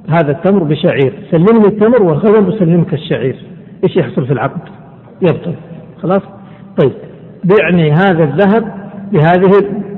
هذا 0.09 0.31
التمر 0.31 0.63
بشعير. 0.63 1.13
سلمني 1.31 1.67
التمر 1.67 2.03
وغدا 2.03 2.55
أسلمك 2.55 2.93
الشعير. 2.93 3.35
إيش 3.83 3.97
يحصل 3.97 4.25
في 4.25 4.33
العقد؟ 4.33 4.61
يبطل 5.21 5.53
خلاص؟ 6.01 6.21
طيب. 6.77 6.91
بعني 7.43 7.91
هذا 7.91 8.23
الذهب 8.23 8.63
بهذه 9.11 9.51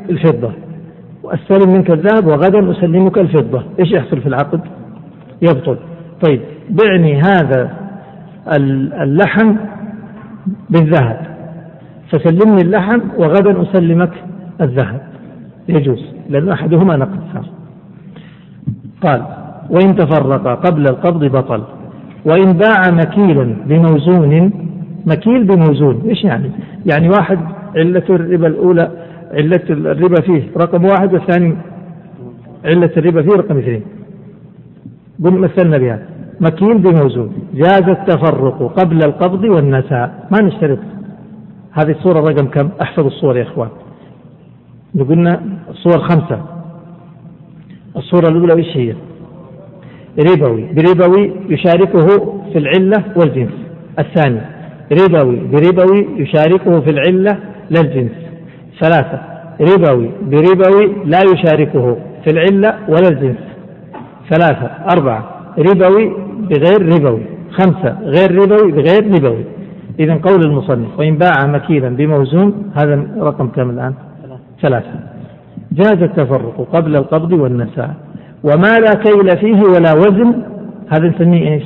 الفضة. 0.09 0.51
وأستلم 1.23 1.73
منك 1.73 1.91
الذهب 1.91 2.27
وغدا 2.27 2.71
أسلمك 2.71 3.17
الفضة. 3.17 3.63
إيش 3.79 3.91
يحصل 3.91 4.21
في 4.21 4.27
العقد؟ 4.27 4.61
يبطل. 5.41 5.77
طيب. 6.27 6.41
بعني 6.69 7.21
هذا 7.21 7.69
اللحم 9.03 9.55
بالذهب. 10.69 11.27
فسلمني 12.11 12.61
اللحم 12.61 12.99
وغدا 13.17 13.61
أسلمك 13.61 14.11
الذهب. 14.61 15.01
يجوز 15.69 16.05
لأن 16.29 16.49
أحدهما 16.49 16.95
نقد 16.95 17.19
صار. 17.33 17.45
قال 19.01 19.21
وإن 19.69 19.95
تفرقا 19.95 20.55
قبل 20.55 20.81
القبض 20.81 21.25
بطل 21.25 21.63
وإن 22.25 22.53
باع 22.53 22.91
مكيلا 22.91 23.55
بموزون 23.65 24.51
مكيل 25.05 25.43
بموزون. 25.43 26.01
إيش 26.09 26.23
يعني؟ 26.23 26.51
يعني 26.91 27.09
واحد 27.09 27.39
علة 27.75 28.03
الربا 28.09 28.47
الأولى 28.47 28.91
علة 29.31 29.61
الربا 29.69 30.21
فيه 30.21 30.43
رقم 30.57 30.85
واحد 30.85 31.13
والثاني 31.13 31.55
علة 32.65 32.91
الربا 32.97 33.21
فيه 33.21 33.29
رقم 33.29 33.57
اثنين. 33.57 33.81
قل 35.23 35.33
مثلنا 35.33 35.77
بها. 35.77 35.99
مكيل 36.41 36.77
بموزون. 36.77 37.33
جاز 37.53 37.89
التفرق 37.89 38.73
قبل 38.79 38.97
القبض 39.05 39.43
والنساء. 39.43 40.27
ما 40.31 40.41
نشترط. 40.41 40.79
هذه 41.71 41.91
الصورة 41.91 42.19
رقم 42.19 42.47
كم؟ 42.47 42.69
احفظوا 42.81 43.07
الصور 43.07 43.37
يا 43.37 43.43
إخوان. 43.43 43.69
قلنا 45.09 45.41
الصور 45.69 45.99
خمسة. 45.99 46.45
الصورة 47.97 48.27
الأولى 48.29 48.53
إيش 48.53 48.77
هي؟ 48.77 48.95
ربوي. 50.19 50.73
بربوي 50.73 51.31
يشاركه 51.49 52.07
في 52.53 52.57
العلة 52.57 53.03
والجنس. 53.15 53.51
الثاني 53.99 54.58
ربوي 54.91 55.35
بربوي 55.35 56.07
يشاركه 56.17 56.79
في 56.79 56.89
العلة 56.89 57.37
لا 57.69 57.81
الجنس 57.81 58.11
ثلاثة 58.79 59.19
ربوي 59.61 60.11
بربوي 60.21 60.93
لا 61.05 61.19
يشاركه 61.33 61.97
في 62.23 62.29
العلة 62.31 62.75
ولا 62.87 63.09
الجنس. 63.09 63.37
ثلاثة 64.29 64.71
أربعة 64.93 65.29
ربوي 65.59 66.13
بغير 66.49 66.95
ربوي. 66.95 67.21
خمسة 67.51 67.97
غير 68.03 68.35
ربوي 68.35 68.71
بغير 68.71 69.11
ربوي. 69.11 69.43
إذا 69.99 70.13
قول 70.13 70.41
المصنف 70.41 70.99
وإن 70.99 71.17
باع 71.17 71.47
مكيلا 71.47 71.89
بموزون 71.89 72.71
هذا 72.75 73.07
رقم 73.19 73.47
كم 73.47 73.69
الآن؟ 73.69 73.93
ثلاثة. 74.61 74.99
جاز 75.71 76.03
التفرق 76.03 76.67
قبل 76.73 76.95
القبض 76.95 77.33
والنساء. 77.33 77.95
وما 78.43 78.79
لا 78.79 78.93
كيل 78.93 79.37
فيه 79.37 79.61
ولا 79.61 79.93
وزن 79.93 80.33
هذا 80.89 81.07
نسميه 81.07 81.53
إيش؟ 81.53 81.63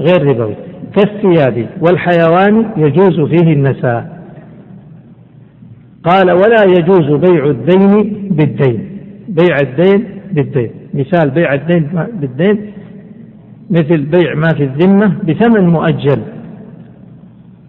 غير 0.00 0.26
ربوي. 0.26 0.54
كالثياب 0.96 1.66
والحيوان 1.80 2.66
يجوز 2.76 3.20
فيه 3.20 3.52
النساء. 3.52 4.18
قال 6.04 6.30
ولا 6.30 6.64
يجوز 6.64 7.30
بيع 7.30 7.46
الدين 7.46 8.12
بالدين. 8.30 8.88
بيع 9.28 9.56
الدين 9.62 10.04
بالدين. 10.32 10.70
مثال 10.94 11.30
بيع 11.30 11.54
الدين 11.54 11.88
بالدين 12.20 12.72
مثل 13.70 14.04
بيع 14.04 14.34
ما 14.34 14.48
في 14.48 14.64
الذمة 14.64 15.16
بثمن 15.28 15.68
مؤجل. 15.68 16.18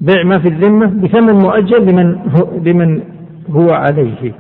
بيع 0.02 0.24
ما 0.24 0.40
في 0.40 0.48
الذمة 0.48 0.86
بثمن 0.86 1.34
مؤجل 1.34 1.92
لمن 1.92 2.16
هو, 2.16 2.58
لمن 2.66 3.02
هو 3.50 3.70
عليه. 3.70 4.34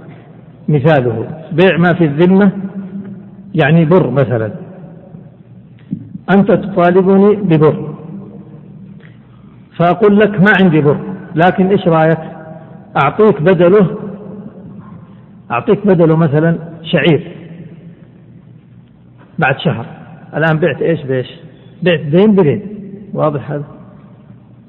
مثاله 0.69 1.27
بيع 1.51 1.77
ما 1.77 1.93
في 1.93 2.05
الذمة 2.05 2.51
يعني 3.55 3.85
بر 3.85 4.09
مثلا. 4.09 4.51
أنت 6.31 6.51
تطالبني 6.51 7.35
ببر. 7.35 7.88
فأقول 9.79 10.19
لك 10.19 10.41
ما 10.41 10.51
عندي 10.62 10.81
بر 10.81 10.98
لكن 11.36 11.67
إيش 11.67 11.88
رأيك؟ 11.88 12.19
أعطيك 13.03 13.41
بدله 13.41 13.98
أعطيك 15.51 15.88
بدله 15.88 16.15
مثلا 16.15 16.58
شعير 16.84 17.32
بعد 19.39 19.60
شهر. 19.60 19.86
الآن 20.38 20.60
بعت 20.60 20.82
إيش؟ 20.82 21.01
بإيش؟ 21.03 21.27
بعت 21.84 21.99
دين 21.99 22.36
بدين 22.36 22.62
واضح 23.13 23.51
هذا؟ 23.51 23.63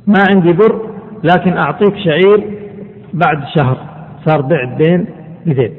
ما 0.07 0.25
عندي 0.31 0.53
بر 0.53 0.91
لكن 1.25 1.57
أعطيك 1.57 1.97
شعير 1.97 2.59
بعد 3.15 3.43
شهر. 3.57 3.77
صار 4.27 4.41
بيع 4.41 4.63
الدين 4.63 5.07
بدين 5.47 5.73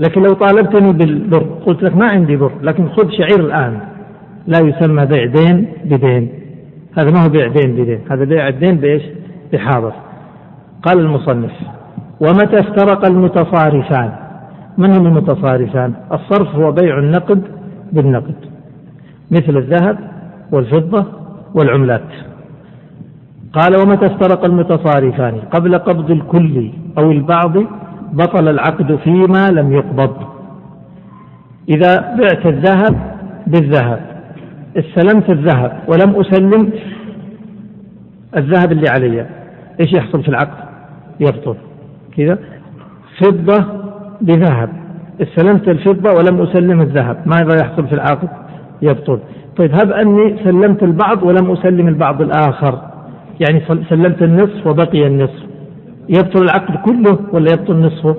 لكن 0.00 0.22
لو 0.22 0.32
طالبتني 0.32 0.92
بالبر 0.92 1.42
قلت 1.66 1.82
لك 1.82 1.96
ما 1.96 2.06
عندي 2.06 2.36
بر 2.36 2.52
لكن 2.62 2.88
خذ 2.88 3.10
شعير 3.10 3.40
الآن. 3.40 3.80
لا 4.46 4.58
يسمى 4.58 5.06
بيع 5.06 5.24
دين 5.24 5.66
بدين 5.84 6.28
هذا 6.98 7.10
ما 7.10 7.24
هو 7.24 7.28
بيع 7.28 7.46
دين 7.46 7.72
بدين 7.72 8.00
هذا 8.10 8.24
بيع 8.24 8.48
الدين 8.48 8.76
بإيش؟ 8.76 9.02
بحاضر. 9.52 9.92
قال 10.82 10.98
المصنف 10.98 11.52
ومتى 12.20 12.60
افترق 12.60 13.06
المتصارفان؟ 13.06 14.12
من 14.78 14.90
هم 14.92 15.06
المتصارفان؟ 15.06 15.94
الصرف 16.12 16.54
هو 16.54 16.72
بيع 16.72 16.98
النقد 16.98 17.42
بالنقد 17.92 18.34
مثل 19.30 19.56
الذهب 19.56 19.98
والفضة 20.52 21.04
والعملات. 21.54 22.08
قال 23.52 23.76
ومتى 23.76 24.06
افترق 24.06 24.44
المتصارفان؟ 24.44 25.34
قبل 25.34 25.78
قبض 25.78 26.10
الكل 26.10 26.70
أو 26.98 27.10
البعض 27.10 27.56
بطل 28.12 28.48
العقد 28.48 28.96
فيما 28.96 29.50
لم 29.50 29.72
يقبض. 29.72 30.16
إذا 31.68 32.16
بعت 32.18 32.46
الذهب 32.46 32.96
بالذهب 33.46 34.17
استلمت 34.78 35.30
الذهب 35.30 35.80
ولم 35.88 36.20
أسلم 36.20 36.70
الذهب 38.36 38.72
اللي 38.72 38.88
علي. 38.88 39.26
إيش 39.80 39.92
يحصل 39.92 40.22
في 40.22 40.28
العقد؟ 40.28 40.68
يبطل. 41.20 41.56
كذا؟ 42.16 42.38
فضة 43.20 43.64
بذهب. 44.20 44.70
استلمت 45.22 45.68
الفضة 45.68 46.12
ولم 46.12 46.42
أسلم 46.42 46.80
الذهب. 46.80 47.16
ماذا 47.26 47.56
يحصل 47.60 47.86
في 47.86 47.92
العقد؟ 47.92 48.28
يبطل. 48.82 49.18
طيب 49.56 49.74
هب 49.74 49.92
أني 49.92 50.36
سلمت 50.44 50.82
البعض 50.82 51.22
ولم 51.22 51.50
أسلم 51.50 51.88
البعض 51.88 52.22
الآخر. 52.22 52.80
يعني 53.40 53.62
سلمت 53.88 54.22
النصف 54.22 54.66
وبقي 54.66 55.06
النصف. 55.06 55.42
يبطل 56.08 56.42
العقد 56.42 56.76
كله 56.76 57.18
ولا 57.32 57.52
يبطل 57.52 57.76
نصفه 57.76 58.16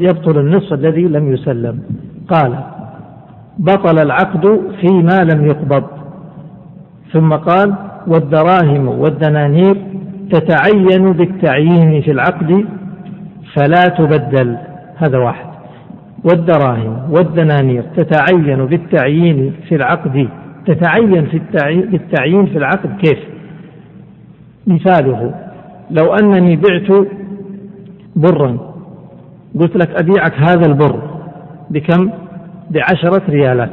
يبطل 0.00 0.38
النصف 0.38 0.72
الذي 0.72 1.02
لم 1.02 1.32
يسلم. 1.32 1.82
قال 2.28 2.58
بطل 3.58 3.98
العقد 3.98 4.60
فيما 4.80 5.24
لم 5.24 5.46
يقبض. 5.46 5.84
ثم 7.12 7.32
قال 7.32 7.74
والدراهم 8.06 8.88
والدنانير 8.88 9.76
تتعين 10.30 11.12
بالتعيين 11.12 12.02
في 12.02 12.10
العقد 12.10 12.64
فلا 13.54 13.84
تبدل. 13.98 14.56
هذا 14.96 15.18
واحد. 15.18 15.46
والدراهم 16.24 17.12
والدنانير 17.12 17.82
تتعين 17.96 18.66
بالتعيين 18.66 19.52
في 19.68 19.74
العقد. 19.74 20.28
تتعين 20.66 21.26
في 21.26 21.36
التعيين 21.36 21.80
بالتعيين 21.80 22.46
في 22.46 22.58
العقد 22.58 22.96
كيف؟ 22.96 23.18
مثاله 24.66 25.34
لو 25.90 26.14
أنني 26.14 26.56
بعت 26.56 27.06
برا 28.16 28.58
قلت 29.60 29.76
لك 29.76 30.02
أبيعك 30.02 30.34
هذا 30.34 30.66
البر 30.66 31.00
بكم؟ 31.70 32.10
بعشرة 32.72 33.22
ريالات. 33.28 33.70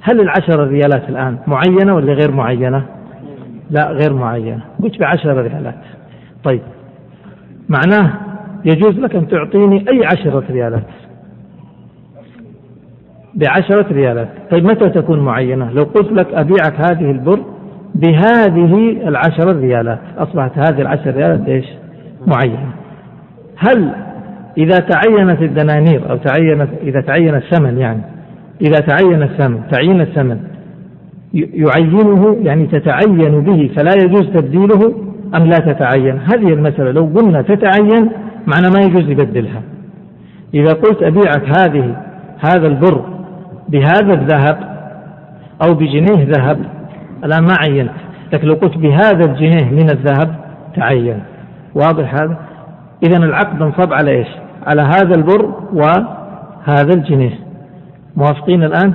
هل 0.00 0.20
العشرة 0.20 0.64
ريالات 0.64 1.08
الآن 1.08 1.38
معينة 1.46 1.94
ولا 1.94 2.12
غير 2.12 2.30
معينة؟ 2.32 2.86
لا 3.70 3.90
غير 3.90 4.12
معينة. 4.12 4.60
قلت 4.82 5.00
بعشرة 5.00 5.42
ريالات. 5.42 5.74
طيب. 6.44 6.60
معناه 7.68 8.12
يجوز 8.64 8.98
لك 8.98 9.14
أن 9.14 9.28
تعطيني 9.28 9.84
أي 9.90 10.06
عشرة 10.06 10.44
ريالات. 10.50 10.86
بعشرة 13.34 13.92
ريالات. 13.92 14.28
طيب 14.50 14.64
متى 14.64 14.88
تكون 14.90 15.20
معينة؟ 15.20 15.70
لو 15.70 15.82
قلت 15.82 16.12
لك 16.12 16.34
أبيعك 16.34 16.80
هذه 16.80 17.10
البر 17.10 17.40
بهذه 17.94 19.08
العشرة 19.08 19.60
ريالات. 19.60 19.98
أصبحت 20.18 20.58
هذه 20.58 20.80
العشر 20.80 21.14
ريالات 21.14 21.48
إيش؟ 21.48 21.66
معينة. 22.26 22.72
هل 23.56 24.07
إذا 24.58 24.78
تعينت 24.78 25.42
الدنانير 25.42 26.10
أو 26.10 26.16
تعينت 26.16 26.68
إذا 26.82 27.00
تعين 27.00 27.34
الثمن 27.34 27.78
يعني. 27.78 28.00
إذا 28.60 28.80
تعين 28.80 29.22
الثمن 29.22 29.60
تعيين 29.72 30.00
الثمن 30.00 30.38
يعينه 31.34 32.36
يعني 32.42 32.66
تتعين 32.66 33.40
به 33.40 33.70
فلا 33.76 33.90
يجوز 34.04 34.26
تبديله 34.26 34.94
أم 35.34 35.44
لا 35.44 35.58
تتعين. 35.72 36.18
هذه 36.18 36.52
المسألة 36.52 36.90
لو 36.90 37.04
قلنا 37.16 37.42
تتعين 37.42 38.10
معنى 38.46 38.68
ما 38.76 38.86
يجوز 38.86 39.10
يبدلها. 39.10 39.62
إذا 40.54 40.72
قلت 40.72 41.02
أبيعك 41.02 41.58
هذه 41.58 41.96
هذا 42.38 42.66
البر 42.66 43.04
بهذا 43.68 44.12
الذهب 44.14 44.58
أو 45.66 45.74
بجنيه 45.74 46.28
ذهب 46.36 46.58
الآن 47.24 47.42
ما 47.42 47.54
عينت. 47.68 47.92
لكن 48.32 48.48
لو 48.48 48.54
قلت 48.54 48.78
بهذا 48.78 49.24
الجنيه 49.30 49.70
من 49.70 49.90
الذهب 49.90 50.34
تعين 50.76 51.22
واضح 51.74 52.14
هذا؟ 52.14 52.36
إذا 53.02 53.16
العقد 53.16 53.62
انصب 53.62 53.92
على 53.92 54.10
إيش؟ 54.10 54.28
على 54.66 54.82
هذا 54.82 55.12
البر 55.16 55.54
وهذا 55.72 56.94
الجنيه. 56.94 57.38
موافقين 58.16 58.62
الآن؟ 58.62 58.94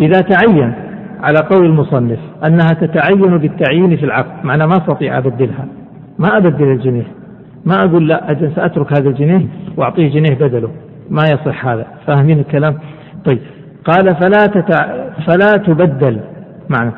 إذا 0.00 0.20
تعين 0.20 0.72
على 1.22 1.38
قول 1.38 1.66
المصنف 1.66 2.18
أنها 2.46 2.72
تتعين 2.80 3.38
بالتعيين 3.38 3.96
في 3.96 4.04
العقد 4.04 4.44
معنى 4.44 4.66
ما 4.66 4.72
أستطيع 4.72 5.18
أبدلها. 5.18 5.66
ما 6.18 6.36
أبدل 6.36 6.72
الجنيه. 6.72 7.06
ما 7.64 7.84
أقول 7.84 8.08
لا 8.08 8.30
أجل 8.30 8.52
سأترك 8.56 8.92
هذا 8.92 9.08
الجنيه 9.08 9.46
وأعطيه 9.76 10.08
جنيه 10.08 10.34
بدله. 10.34 10.70
ما 11.10 11.22
يصح 11.22 11.66
هذا. 11.66 11.86
فاهمين 12.06 12.38
الكلام؟ 12.38 12.74
طيب. 13.24 13.38
قال 13.84 14.16
فلا 14.16 14.46
تتع... 14.46 14.86
فلا 15.26 15.56
تبدل. 15.56 16.20
معنى. 16.68 16.92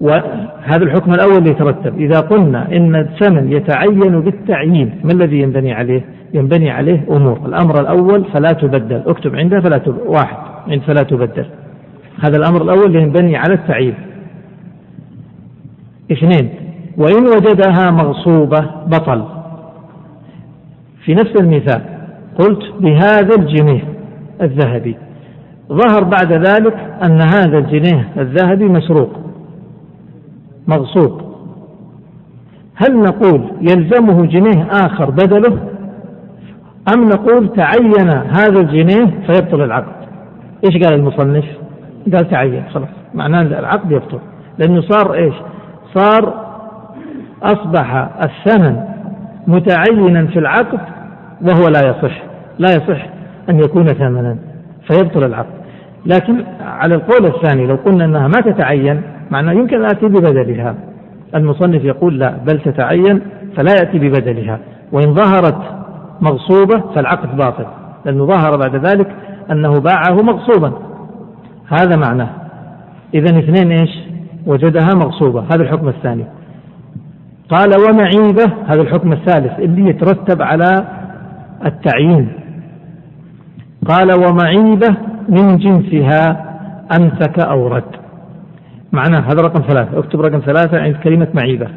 وهذا 0.00 0.82
الحكم 0.82 1.10
الأول 1.10 1.38
اللي 1.38 1.50
يترتب. 1.50 1.98
إذا 1.98 2.20
قلنا 2.20 2.76
إن 2.76 2.96
الثمن 2.96 3.52
يتعين 3.52 4.20
بالتعيين 4.20 5.00
ما 5.04 5.12
الذي 5.12 5.40
ينبني 5.40 5.72
عليه؟ 5.72 6.04
ينبني 6.34 6.70
عليه 6.70 7.06
أمور. 7.10 7.40
الأمر 7.46 7.80
الأول 7.80 8.24
فلا 8.24 8.52
تبدل. 8.52 9.02
اكتب 9.06 9.36
عنده 9.36 9.60
فلا 9.60 9.78
تبدل 9.78 10.06
واحد 10.06 10.36
عند 10.68 10.82
فلا 10.82 11.02
تبدل. 11.02 11.46
هذا 12.24 12.36
الأمر 12.36 12.62
الأول 12.62 12.96
ينبني 12.96 13.36
على 13.36 13.54
التعيين. 13.54 13.94
اثنين 16.12 16.50
وإن 16.96 17.26
وجدها 17.26 17.90
مغصوبة 17.90 18.70
بطل. 18.86 19.24
في 21.04 21.14
نفس 21.14 21.40
المثال 21.40 21.82
قلت 22.38 22.62
بهذا 22.80 23.34
الجنيه 23.38 23.84
الذهبي. 24.42 24.96
ظهر 25.68 26.04
بعد 26.04 26.32
ذلك 26.32 26.76
أن 27.04 27.20
هذا 27.20 27.58
الجنيه 27.58 28.08
الذهبي 28.18 28.64
مسروق. 28.64 29.10
مغصوب. 30.68 31.20
هل 32.74 32.96
نقول 32.96 33.50
يلزمه 33.60 34.26
جنيه 34.26 34.66
آخر 34.70 35.10
بدله؟ 35.10 35.73
أم 36.88 37.04
نقول 37.04 37.52
تعين 37.56 38.08
هذا 38.08 38.60
الجنيه 38.60 39.20
فيبطل 39.26 39.62
العقد؟ 39.62 40.06
إيش 40.64 40.84
قال 40.84 40.94
المصنف؟ 40.94 41.44
قال 42.14 42.30
تعين 42.30 42.64
خلاص. 42.74 42.88
معناه 43.14 43.42
العقد 43.42 43.92
يبطل. 43.92 44.18
لأنه 44.58 44.80
صار 44.80 45.14
إيش؟ 45.14 45.34
صار 45.94 46.44
أصبح 47.42 48.08
الثمن 48.24 48.76
متعينا 49.46 50.26
في 50.26 50.38
العقد 50.38 50.80
وهو 51.42 51.68
لا 51.68 51.80
يصح. 51.88 52.22
لا 52.58 52.68
يصح 52.70 53.06
أن 53.50 53.58
يكون 53.58 53.84
ثمنا 53.84 54.36
فيبطل 54.88 55.24
العقد. 55.24 55.54
لكن 56.06 56.44
على 56.60 56.94
القول 56.94 57.26
الثاني 57.26 57.66
لو 57.66 57.74
قلنا 57.76 58.04
أنها 58.04 58.28
ما 58.28 58.40
تتعين 58.52 59.02
معناه 59.30 59.52
يمكن 59.52 59.76
أن 59.76 59.84
آتي 59.84 60.06
ببدلها. 60.06 60.74
المصنف 61.34 61.84
يقول 61.84 62.18
لا 62.18 62.34
بل 62.46 62.58
تتعين 62.60 63.20
فلا 63.56 63.72
يأتي 63.72 63.98
ببدلها. 63.98 64.58
وإن 64.92 65.14
ظهرت 65.14 65.83
مغصوبة 66.20 66.82
فالعقد 66.94 67.36
باطل 67.36 67.66
لأنه 68.04 68.26
ظهر 68.26 68.56
بعد 68.56 68.76
ذلك 68.76 69.16
أنه 69.50 69.80
باعه 69.80 70.22
مغصوبا. 70.22 70.72
هذا 71.68 71.96
معناه. 71.96 72.30
إذا 73.14 73.38
اثنين 73.38 73.72
إيش؟ 73.72 73.90
وجدها 74.46 74.94
مغصوبة. 74.94 75.40
هذا 75.40 75.62
الحكم 75.62 75.88
الثاني. 75.88 76.24
قال 77.48 77.70
ومعيبة 77.88 78.52
هذا 78.66 78.82
الحكم 78.82 79.12
الثالث 79.12 79.58
اللي 79.58 79.90
يترتب 79.90 80.42
على 80.42 80.86
التعيين. 81.66 82.28
قال 83.88 84.26
ومعيبة 84.26 84.96
من 85.28 85.56
جنسها 85.56 86.44
أمسك 86.96 87.38
أو 87.38 87.68
رد. 87.68 87.82
معناه 88.92 89.20
هذا 89.20 89.42
رقم 89.42 89.60
ثلاثة. 89.60 89.98
اكتب 89.98 90.20
رقم 90.20 90.38
ثلاثة 90.38 90.80
عند 90.80 90.96
كلمة 90.96 91.28
معيبة. 91.34 91.68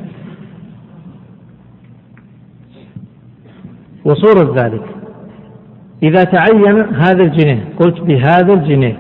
وصورة 4.08 4.64
ذلك. 4.64 4.84
إذا 6.04 6.24
تعين 6.24 6.96
هذا 6.96 7.24
الجنيه 7.24 7.64
قلت 7.80 8.02
بهذا 8.02 8.54
الجنيه 8.54 8.98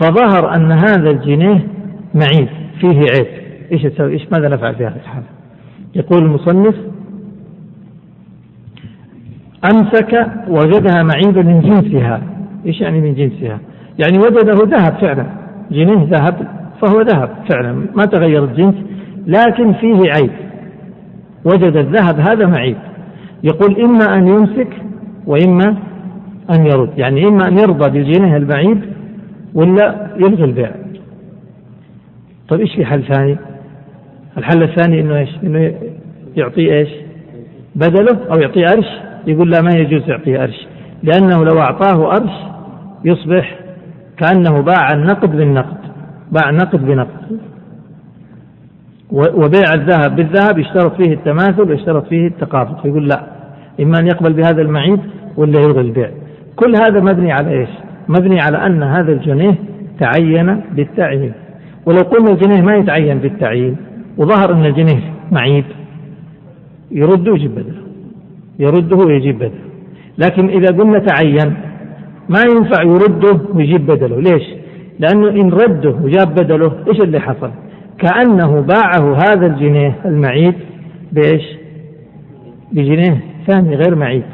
فظهر 0.00 0.54
أن 0.54 0.72
هذا 0.72 1.10
الجنيه 1.10 1.66
معيب 2.14 2.48
فيه 2.80 2.98
عيب. 2.98 3.26
إيش 3.72 3.82
تسوي 3.82 4.12
إيش 4.12 4.32
ماذا 4.32 4.48
نفعل 4.48 4.74
في 4.74 4.86
هذه 4.86 4.96
الحالة 4.96 5.26
يقول 5.94 6.22
المصنف 6.22 6.74
أمسك 9.72 10.26
وجدها 10.48 11.02
معيبة 11.02 11.42
من 11.42 11.60
جنسها. 11.60 12.22
إيش 12.66 12.80
يعني 12.80 13.00
من 13.00 13.14
جنسها؟ 13.14 13.58
يعني 13.98 14.18
وجده 14.18 14.78
ذهب 14.78 14.94
فعلا. 15.00 15.26
جنيه 15.70 16.08
ذهب 16.10 16.48
فهو 16.82 17.00
ذهب 17.00 17.30
فعلا. 17.50 17.86
ما 17.94 18.04
تغير 18.04 18.44
الجنس 18.44 18.74
لكن 19.26 19.72
فيه 19.72 20.12
عيب. 20.12 20.30
وجد 21.44 21.76
الذهب 21.76 22.20
هذا 22.20 22.46
معيب. 22.46 22.76
يقول 23.44 23.80
إما 23.80 24.16
أن 24.16 24.28
يمسك 24.28 24.68
وإما 25.26 25.76
أن 26.50 26.66
يرد. 26.66 26.98
يعني 26.98 27.28
إما 27.28 27.48
أن 27.48 27.58
يرضى 27.58 27.90
بالجنيه 27.90 28.36
المعيب 28.36 28.82
ولا 29.54 30.10
يلغي 30.16 30.44
البيع. 30.44 30.70
طيب 32.48 32.60
إيش 32.60 32.74
في 32.76 32.86
حل 32.86 33.02
ثاني؟ 33.02 33.36
الحل 34.38 34.62
الثاني 34.62 35.00
إنه 35.00 35.18
إيش؟ 35.18 35.30
إنه 35.44 35.74
يعطيه 36.36 36.72
إيش؟ 36.72 36.88
بدله 37.74 38.18
أو 38.32 38.40
يعطيه 38.40 38.64
أرش 38.64 38.86
يقول 39.26 39.50
لا 39.50 39.62
ما 39.62 39.70
يجوز 39.76 40.08
يعطيه 40.08 40.42
أرش 40.42 40.66
لأنه 41.02 41.44
لو 41.44 41.58
أعطاه 41.60 42.10
أرش 42.10 42.32
يصبح 43.04 43.58
كأنه 44.16 44.60
باع 44.60 44.92
النقد 44.92 45.36
بالنقد. 45.36 45.76
باع 46.32 46.50
النقد 46.50 46.86
بنقد. 46.86 47.38
وبيع 49.10 49.74
الذهب 49.74 50.16
بالذهب 50.16 50.58
يشترط 50.58 51.02
فيه 51.02 51.14
التماثل 51.14 51.70
ويشترط 51.70 52.06
فيه 52.06 52.26
التقابض. 52.26 52.80
فيقول 52.82 53.08
لا. 53.08 53.33
إما 53.80 53.98
أن 53.98 54.06
يقبل 54.06 54.32
بهذا 54.32 54.62
المعيب 54.62 55.00
ولا 55.36 55.60
يلغي 55.60 55.80
البيع. 55.80 56.10
كل 56.56 56.74
هذا 56.76 57.00
مبني 57.00 57.32
على 57.32 57.60
إيش؟ 57.60 57.68
مبني 58.08 58.40
على 58.40 58.66
أن 58.66 58.82
هذا 58.82 59.12
الجنيه 59.12 59.54
تعين 60.00 60.60
بالتعيين. 60.72 61.32
ولو 61.86 62.00
قلنا 62.00 62.30
الجنيه 62.30 62.62
ما 62.62 62.76
يتعين 62.76 63.18
بالتعيين 63.18 63.76
وظهر 64.18 64.52
أن 64.52 64.64
الجنيه 64.66 65.00
معيب 65.32 65.64
يرده 66.90 67.32
ويجيب 67.32 67.54
بدله. 67.54 67.82
يرده 68.58 68.96
ويجيب 68.96 69.38
بدله. 69.38 69.64
لكن 70.18 70.48
إذا 70.48 70.66
قلنا 70.66 70.98
تعين 70.98 71.54
ما 72.28 72.40
ينفع 72.54 72.82
يرده 72.82 73.40
ويجيب 73.54 73.86
بدله. 73.86 74.20
ليش؟ 74.20 74.42
لأنه 74.98 75.28
إن 75.28 75.50
رده 75.50 75.90
وجاب 75.90 76.34
بدله 76.34 76.72
إيش 76.88 77.00
اللي 77.00 77.20
حصل؟ 77.20 77.50
كأنه 77.98 78.60
باعه 78.60 79.16
هذا 79.16 79.46
الجنيه 79.46 79.94
المعيب 80.04 80.54
بإيش؟ 81.12 81.44
بجنيه 82.72 83.33
ثاني 83.46 83.76
غير 83.76 83.94
معيب 83.94 84.24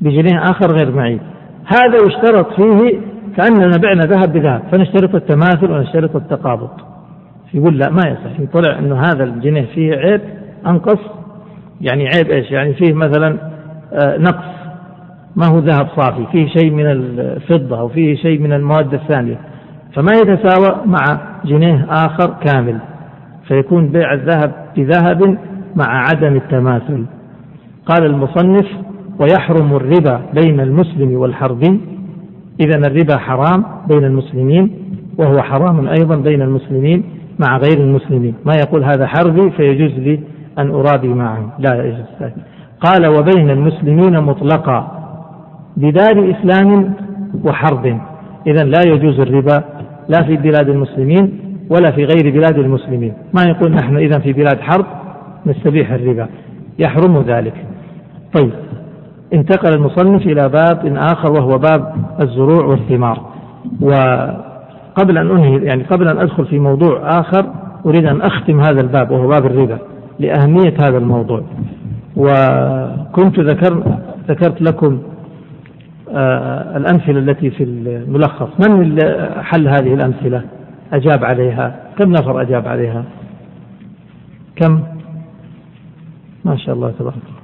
بجنيه 0.00 0.42
آخر 0.42 0.72
غير 0.72 0.90
معيب 0.90 1.20
هذا 1.66 1.96
يشترط 2.06 2.52
فيه 2.54 3.00
كأننا 3.36 3.76
بعنا 3.76 4.00
ذهب 4.00 4.32
بذهب 4.32 4.62
فنشترط 4.72 5.14
التماثل 5.14 5.70
ونشترط 5.70 6.16
التقابض. 6.16 6.70
يقول 7.54 7.78
لا 7.78 7.90
ما 7.90 8.02
يصح. 8.08 8.52
طلع 8.52 8.78
أنه 8.78 9.00
هذا 9.00 9.24
الجنيه 9.24 9.66
فيه 9.74 9.94
عيب 9.96 10.20
أنقص. 10.66 11.00
يعني 11.80 12.08
عيب 12.16 12.30
إيش؟ 12.30 12.50
يعني 12.50 12.74
فيه 12.74 12.92
مثلا 12.92 13.38
آه، 13.92 14.18
نقص. 14.18 14.52
ما 15.36 15.46
هو 15.46 15.58
ذهب 15.58 15.88
صافي 15.96 16.26
فيه 16.32 16.46
شيء 16.46 16.70
من 16.70 16.86
الفضة 16.86 17.80
أو 17.80 17.88
فيه 17.88 18.16
شيء 18.16 18.40
من 18.40 18.52
المواد 18.52 18.94
الثانية. 18.94 19.38
فما 19.94 20.12
يتساوى 20.12 20.86
مع 20.86 21.20
جنيه 21.44 21.86
آخر 21.90 22.34
كامل. 22.44 22.78
فيكون 23.48 23.88
بيع 23.88 24.12
الذهب 24.12 24.52
بذهب 24.76 25.38
مع 25.76 26.08
عدم 26.08 26.36
التماثل. 26.36 27.04
قال 27.86 28.06
المصنف 28.06 28.66
ويحرم 29.20 29.76
الربا 29.76 30.20
بين 30.34 30.60
المسلم 30.60 31.14
والحربي. 31.16 31.80
إذا 32.60 32.78
الربا 32.78 33.16
حرام 33.16 33.64
بين 33.88 34.04
المسلمين 34.04 34.70
وهو 35.18 35.42
حرام 35.42 35.88
أيضا 35.88 36.16
بين 36.16 36.42
المسلمين 36.42 37.04
مع 37.38 37.56
غير 37.56 37.78
المسلمين. 37.78 38.34
ما 38.46 38.52
يقول 38.54 38.84
هذا 38.84 39.06
حربي 39.06 39.50
فيجوز 39.50 39.92
لي 39.92 40.20
أن 40.58 40.70
أرابي 40.70 41.08
معه. 41.08 41.52
لا 41.58 41.84
يجوز. 41.84 42.06
ذلك 42.20 42.34
قال 42.80 43.06
وبين 43.06 43.50
المسلمين 43.50 44.20
مطلقا 44.20 45.02
بدار 45.76 46.30
إسلام 46.30 46.94
وحرب. 47.44 48.00
إذا 48.46 48.64
لا 48.64 48.80
يجوز 48.86 49.20
الربا 49.20 49.64
لا 50.08 50.22
في 50.22 50.36
بلاد 50.36 50.68
المسلمين 50.68 51.38
ولا 51.70 51.90
في 51.90 52.04
غير 52.04 52.32
بلاد 52.32 52.58
المسلمين. 52.58 53.12
ما 53.34 53.42
يقول 53.42 53.72
نحن 53.72 53.96
إذا 53.96 54.18
في 54.18 54.32
بلاد 54.32 54.60
حرب 54.60 54.86
نستبيح 55.46 55.92
الربا. 55.92 56.28
يحرم 56.78 57.22
ذلك. 57.26 57.54
طيب 58.34 58.52
انتقل 59.32 59.74
المصنف 59.74 60.22
إلى 60.22 60.48
باب 60.48 60.96
آخر 60.96 61.30
وهو 61.30 61.58
باب 61.58 61.94
الزروع 62.20 62.64
والثمار. 62.64 63.32
وقبل 63.80 65.18
أن 65.18 65.30
أنهي 65.30 65.64
يعني 65.64 65.82
قبل 65.82 66.08
أن 66.08 66.18
أدخل 66.18 66.46
في 66.46 66.58
موضوع 66.58 67.20
آخر 67.20 67.46
أريد 67.86 68.06
أن 68.06 68.22
أختم 68.22 68.60
هذا 68.60 68.80
الباب 68.80 69.10
وهو 69.10 69.28
باب 69.28 69.46
الربا 69.46 69.78
لأهمية 70.18 70.74
هذا 70.82 70.98
الموضوع. 70.98 71.42
وكنت 72.16 73.40
ذكر 73.40 73.82
ذكرت 74.28 74.62
لكم 74.62 74.98
آه، 76.14 76.76
الأمثلة 76.76 77.18
التي 77.18 77.50
في 77.50 77.64
الملخص. 77.64 78.48
من 78.68 78.98
حل 79.42 79.68
هذه 79.68 79.94
الأمثلة؟ 79.94 80.42
أجاب 80.92 81.24
عليها. 81.24 81.76
كم 81.98 82.10
نفر 82.10 82.42
أجاب 82.42 82.68
عليها؟ 82.68 83.04
كم؟ 84.56 84.80
ما 86.44 86.56
شاء 86.56 86.74
الله 86.74 86.92
تبارك 86.98 87.41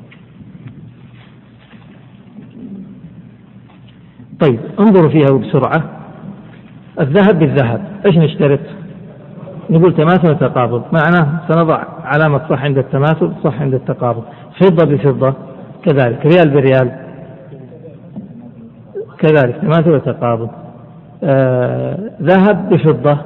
طيب 4.40 4.60
انظروا 4.80 5.10
فيها 5.10 5.38
بسرعة. 5.38 5.82
الذهب 7.00 7.38
بالذهب 7.38 7.80
إيش 8.06 8.16
نشترط؟ 8.16 8.60
نقول 9.70 9.94
تماثل 9.94 10.30
وتقابض. 10.30 10.82
معناه 10.92 11.40
سنضع 11.48 11.84
علامة 12.04 12.40
صح 12.48 12.62
عند 12.62 12.78
التماثل 12.78 13.32
صح 13.44 13.60
عند 13.60 13.74
التقابض. 13.74 14.22
فضة 14.60 14.86
بفضة 14.86 15.34
كذلك. 15.84 16.26
ريال 16.26 16.50
بريال 16.50 16.92
كذلك. 19.18 19.56
تماثل 19.62 19.90
وتقابض. 19.90 20.48
آه 21.24 21.98
ذهب 22.22 22.68
بفضة 22.68 23.18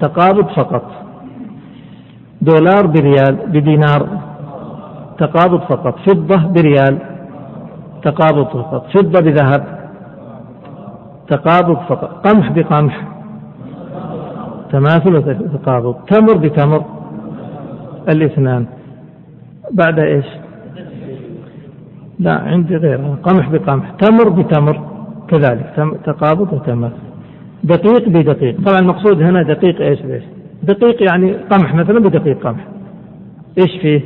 تقابض 0.00 0.46
فقط. 0.46 0.90
دولار 2.42 2.86
بريال 2.86 3.36
بدينار 3.46 4.08
تقابض 5.18 5.60
فقط. 5.60 5.98
فضة 5.98 6.36
بريال 6.36 6.98
تقابض 8.02 8.46
فقط. 8.46 8.86
فضة 8.94 9.20
بذهب 9.20 9.75
تقابض 11.28 11.76
فقط. 11.76 12.26
قمح 12.26 12.52
بقمح. 12.52 13.08
تماثل 14.72 15.16
وتقابض 15.16 15.94
تمر 15.94 16.36
بتمر. 16.36 16.84
الاثنان. 18.08 18.66
بعد 19.72 19.98
إيش؟ 19.98 20.26
لا 22.18 22.32
عندي 22.32 22.76
غيرها 22.76 23.16
قمح 23.22 23.50
بقمح. 23.50 23.90
تمر 23.90 24.28
بتمر. 24.28 24.80
كذلك. 25.28 25.96
تقابض 26.04 26.52
وتماثل. 26.52 26.94
دقيق 27.64 28.08
بدقيق. 28.08 28.60
طبعا 28.66 28.78
المقصود 28.78 29.22
هنا 29.22 29.42
دقيق 29.42 29.80
إيش 29.80 30.02
بايش 30.02 30.24
دقيق 30.62 31.02
يعني 31.10 31.32
قمح 31.32 31.74
مثلا 31.74 31.98
بدقيق 31.98 32.46
قمح. 32.46 32.66
إيش 33.58 33.80
فيه؟ 33.82 34.00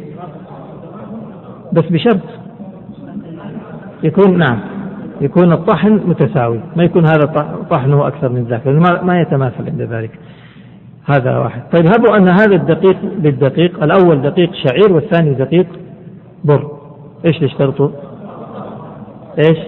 بس 1.72 1.85
بشرط. 1.85 2.20
يكون 4.02 4.38
نعم. 4.38 4.79
يكون 5.20 5.52
الطحن 5.52 6.00
متساوي 6.06 6.61
ما 6.76 6.85
يكون 6.85 7.06
هذا 7.06 7.26
طحنه 7.70 8.06
أكثر 8.06 8.28
من 8.28 8.44
ذاك 8.44 8.66
ما 9.04 9.20
يتماثل 9.20 9.66
عند 9.66 9.83
ذلك. 9.83 10.11
هذا 11.06 11.38
واحد. 11.38 11.62
طيب 11.72 11.87
هبوا 11.87 12.16
أن 12.16 12.28
هذا 12.28 12.54
الدقيق 12.54 12.96
بالدقيق 13.18 13.83
الأول 13.83 14.22
دقيق 14.22 14.50
شعير 14.54 14.92
والثاني 14.92 15.35
دقيق 15.35 15.66
بر. 16.44 16.70
إيش 17.26 17.42
اشترطوا 17.42 17.88
إيش؟ 19.38 19.59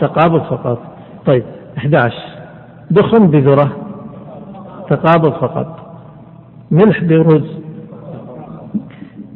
تقابض 0.00 0.42
فقط. 0.42 0.78
طيب 1.26 1.44
11 1.78 2.14
دخن 2.90 3.26
بذرة 3.26 3.76
تقابض 4.90 5.32
فقط. 5.32 5.78
ملح 6.70 7.04
برز. 7.04 7.58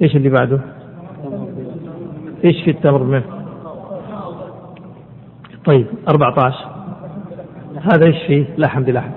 إيش 0.03 0.17
اللي 0.17 0.29
بعده؟ 0.29 0.61
إيش 2.45 2.65
في 2.65 2.71
التمر 2.71 3.03
ملح؟ 3.03 3.36
طيب 5.67 5.87
14 6.09 6.55
هذا 7.93 8.07
إيش 8.07 8.17
فيه؟ 8.27 8.45
لحم 8.59 8.83
بلحم. 8.83 9.11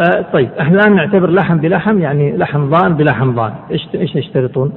آه 0.00 0.24
طيب 0.32 0.50
إحنا 0.60 0.76
الآن 0.80 0.94
نعتبر 0.94 1.30
لحم 1.30 1.58
بلحم 1.58 1.98
يعني 1.98 2.36
لحم 2.36 2.70
ضان 2.70 2.94
بلحم 2.94 3.34
ضان. 3.34 3.52
إيش 3.70 3.88
إيش 3.94 4.16
يشترطون؟ 4.16 4.72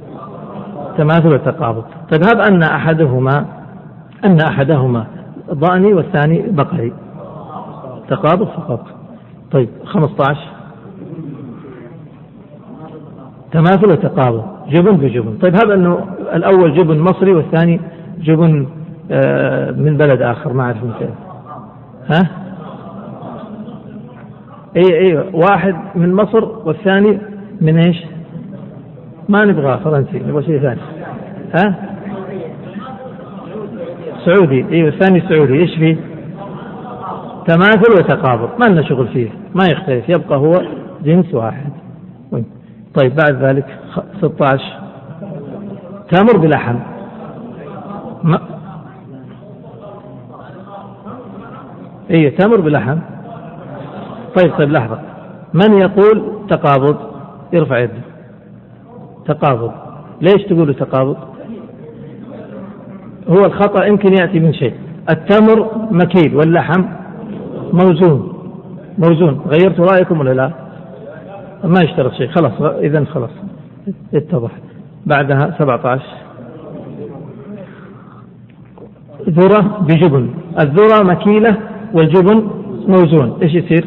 تماثل 0.98 1.28
وتقابض. 1.34 1.84
طيب 2.12 2.22
هب 2.28 2.40
أن 2.40 2.62
أحدهما 2.62 3.46
أن 4.24 4.40
أحدهما 4.40 5.06
ضاني 5.52 5.94
والثاني 5.94 6.42
بقري. 6.50 6.92
تقابض 8.08 8.46
فقط. 8.46 8.86
طيب 9.50 9.68
15 9.84 10.38
تماثل 13.52 13.92
وتقابض. 13.92 14.44
جبن 14.68 14.96
بجبن. 14.96 15.38
طيب 15.38 15.54
هذا 15.54 15.74
أنه 15.74 16.06
الأول 16.34 16.74
جبن 16.74 16.98
مصري 16.98 17.34
والثاني 17.34 17.80
جبن 18.18 18.66
من 19.78 19.96
بلد 19.96 20.22
آخر 20.22 20.52
ما 20.52 20.62
أعرف 20.62 20.84
من 20.84 20.92
فين. 20.98 21.14
ها؟ 22.10 22.30
اي 24.76 24.98
اي 24.98 25.30
واحد 25.32 25.74
من 25.94 26.14
مصر 26.14 26.44
والثاني 26.64 27.18
من 27.60 27.78
إيش؟ 27.78 28.04
ما 29.28 29.44
نبغى 29.44 29.80
فرنسي 29.84 30.18
نبغى 30.18 30.42
شيء 30.42 30.60
ثاني. 30.60 30.80
ها؟ 31.54 31.74
سعودي 34.24 34.64
أيوه 34.72 34.88
الثاني 34.88 35.20
سعودي 35.28 35.52
إيش 35.54 35.74
فيه؟ 35.78 35.96
تماثل 37.46 37.92
وتقابض 37.98 38.48
ما 38.60 38.64
لنا 38.72 38.82
شغل 38.82 39.08
فيه 39.08 39.28
ما 39.54 39.64
يختلف 39.72 40.08
يبقى 40.08 40.38
هو 40.38 40.62
جنس 41.04 41.34
واحد. 41.34 41.72
طيب 42.94 43.14
بعد 43.14 43.44
ذلك 43.44 43.78
16 44.20 44.62
تمر 46.10 46.36
بلحم 46.36 46.76
ما 48.22 48.40
اي 52.14 52.30
تمر 52.30 52.60
بلحم 52.60 52.98
طيب 54.36 54.52
طيب 54.58 54.70
لحظة. 54.70 54.98
من 55.54 55.78
يقول 55.78 56.22
تقابض؟ 56.48 56.96
يرفع 57.52 57.78
يده. 57.78 57.92
تقابض. 59.26 59.72
ليش 60.20 60.42
تقول 60.42 60.74
تقابض؟ 60.74 61.16
هو 63.28 63.44
الخطأ 63.44 63.84
يمكن 63.84 64.12
يأتي 64.12 64.40
من 64.40 64.52
شيء. 64.52 64.74
التمر 65.10 65.70
مكيل 65.90 66.36
واللحم 66.36 66.84
موزون. 67.72 68.32
موزون. 68.98 69.40
غيرتوا 69.46 69.86
رأيكم 69.86 70.20
ولا 70.20 70.30
لا؟ 70.30 70.50
ما 71.64 71.80
يشترط 71.80 72.12
شيء. 72.12 72.28
خلاص 72.28 72.52
إذا 72.62 73.04
خلاص. 73.04 73.30
اتضح. 74.14 74.50
بعدها 75.06 75.54
17 75.58 76.02
ذرة 79.28 79.78
بجبن. 79.80 80.30
الذرة 80.60 81.02
مكيلة 81.02 81.73
والجبن 81.94 82.50
موزون. 82.88 83.38
إيش 83.42 83.54
يصير؟ 83.54 83.84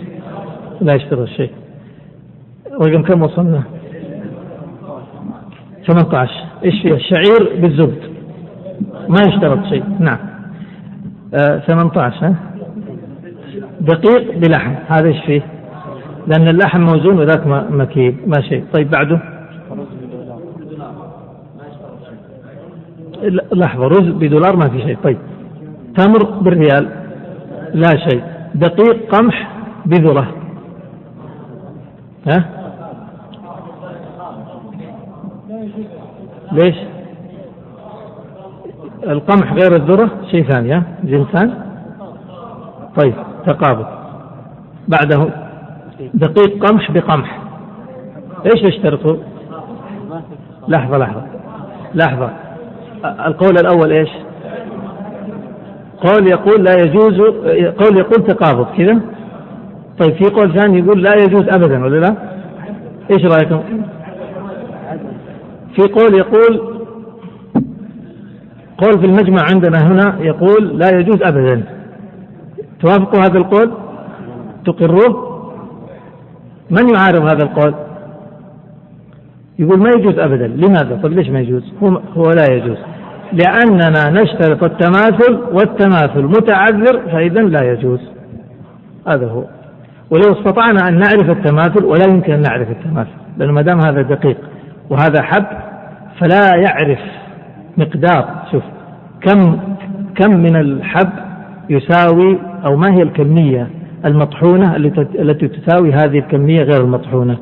لا 0.81 0.93
يشترط 0.93 1.27
شيء. 1.27 1.51
رقم 2.81 3.03
كم 3.03 3.21
وصلنا؟ 3.21 3.63
18 5.87 6.31
إيش 6.65 6.81
فيه؟ 6.81 6.93
الشعير 6.93 7.61
بالزبد. 7.61 7.99
ما 9.09 9.19
يشترط 9.27 9.65
شيء. 9.65 9.83
نعم. 9.99 10.17
آه 11.33 11.59
18 11.59 12.25
ها؟ 12.25 12.35
دقيق 13.81 14.37
بلحم. 14.37 14.73
هذا 14.87 15.07
إيش 15.07 15.25
فيه؟ 15.25 15.41
لأن 16.27 16.47
اللحم 16.47 16.81
موزون 16.81 17.19
وذاك 17.19 17.47
مكيل 17.71 18.15
ما 18.27 18.41
شيء. 18.41 18.63
طيب 18.73 18.89
بعده؟ 18.89 19.19
لحظة. 23.53 23.87
رز 23.87 24.09
بدولار 24.09 24.55
ما 24.55 24.69
في 24.69 24.81
شيء. 24.81 24.97
طيب. 25.03 25.17
تمر 25.97 26.23
بالريال. 26.23 27.06
لا 27.73 28.09
شيء. 28.09 28.23
دقيق 28.55 29.15
قمح 29.15 29.47
بذرة. 29.85 30.27
ها؟ 32.27 32.45
ليش؟ 36.51 36.75
القمح 39.03 39.53
غير 39.53 39.75
الذرة؟ 39.75 40.09
شيء 40.31 40.43
ثاني 40.43 40.73
ها؟ 40.73 40.83
جنسان 41.03 41.53
طيب 42.95 43.13
تقابل. 43.45 43.85
بعده. 44.87 45.29
دقيق 46.13 46.65
قمح 46.65 46.91
بقمح. 46.91 47.39
إيش 48.45 48.63
يشترطوا؟ 48.63 49.17
لحظة 50.67 50.97
لحظة. 50.97 51.21
لحظة. 51.95 52.29
القول 53.05 53.57
الأول 53.57 53.91
إيش؟ 53.91 54.09
قول 56.01 56.27
يقول 56.27 56.63
لا 56.63 56.73
يجوز 56.73 57.19
قول 57.69 57.97
يقول 57.97 58.23
تقابض 58.23 58.67
كذا 58.77 59.01
طيب 59.99 60.15
في 60.15 60.25
قول 60.25 60.53
ثاني 60.53 60.79
يقول 60.79 61.03
لا 61.03 61.15
يجوز 61.15 61.49
أبدا 61.49 61.83
ولا 61.83 61.99
لا؟ 61.99 62.15
إيش 63.11 63.25
رأيكم؟ 63.25 63.63
في 65.75 65.81
قول 65.81 66.17
يقول 66.17 66.77
قول 68.77 68.99
في 68.99 69.05
المجمع 69.05 69.41
عندنا 69.53 69.87
هنا 69.87 70.17
يقول 70.19 70.79
لا 70.79 70.99
يجوز 70.99 71.21
أبدا 71.21 71.63
توافقوا 72.79 73.19
هذا 73.19 73.37
القول؟ 73.37 73.71
تقروه؟ 74.65 75.27
من 76.69 76.89
يعارض 76.95 77.21
هذا 77.21 77.43
القول؟ 77.43 77.73
يقول 79.59 79.79
ما 79.79 79.89
يجوز 79.89 80.19
ابدا، 80.19 80.47
لماذا؟ 80.47 80.99
طيب 81.03 81.13
ليش 81.13 81.29
ما 81.29 81.39
يجوز؟ 81.39 81.73
هو, 81.83 81.87
هو 81.87 82.31
لا 82.31 82.53
يجوز. 82.53 82.77
لأننا 83.33 84.21
نشترط 84.21 84.63
التماثل 84.63 85.39
والتماثل 85.51 86.23
متعذر 86.23 87.01
فإذا 87.11 87.41
لا 87.41 87.71
يجوز. 87.71 87.99
هذا 89.07 89.27
هو. 89.27 89.43
ولو 90.11 90.31
استطعنا 90.31 90.87
أن 90.87 90.99
نعرف 90.99 91.29
التماثل 91.29 91.85
ولا 91.85 92.03
يمكن 92.09 92.33
أن 92.33 92.41
نعرف 92.41 92.71
التماثل، 92.71 93.09
لأنه 93.37 93.51
ما 93.51 93.61
دام 93.61 93.79
هذا 93.79 94.01
دقيق 94.01 94.37
وهذا 94.89 95.21
حب 95.21 95.45
فلا 96.19 96.55
يعرف 96.55 96.99
مقدار. 97.77 98.43
شوف 98.51 98.63
كم 99.21 99.59
كم 100.15 100.31
من 100.31 100.55
الحب 100.55 101.09
يساوي 101.69 102.37
أو 102.65 102.75
ما 102.75 102.93
هي 102.93 103.01
الكمية 103.01 103.67
المطحونة 104.05 104.75
التي 105.19 105.47
تساوي 105.47 105.93
هذه 105.93 106.19
الكمية 106.19 106.63
غير 106.63 106.81
المطحونة؟ 106.81 107.37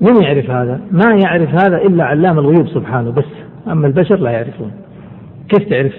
من 0.00 0.22
يعرف 0.22 0.50
هذا؟ 0.50 0.80
ما 0.90 1.14
يعرف 1.24 1.48
هذا 1.48 1.76
إلا 1.76 2.04
علام 2.04 2.38
الغيوب 2.38 2.68
سبحانه 2.68 3.10
بس. 3.10 3.24
أما 3.68 3.86
البشر 3.86 4.16
لا 4.16 4.30
يعرفون. 4.30 4.70
كيف 5.48 5.68
تعرف؟ 5.68 5.94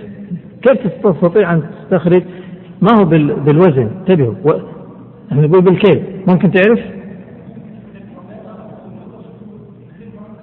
كيف 0.62 0.88
تستطيع 0.88 1.54
أن 1.54 1.64
تستخرج؟ 1.82 2.24
ما 2.82 2.90
هو 3.00 3.06
بالوزن؟ 3.46 3.90
انتبهوا. 4.00 4.60
إحنا 5.32 5.48
نقول 5.48 5.62
بالكيل. 5.62 6.04
ممكن 6.28 6.52
تعرف؟ 6.52 6.80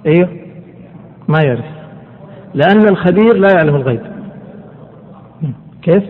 أيوه. 0.05 0.29
ما 1.27 1.39
يعرف. 1.45 1.65
لأن 2.53 2.87
الخبير 2.87 3.37
لا 3.37 3.47
يعلم 3.53 3.75
الغيب. 3.75 4.01
كيف؟ 5.81 6.03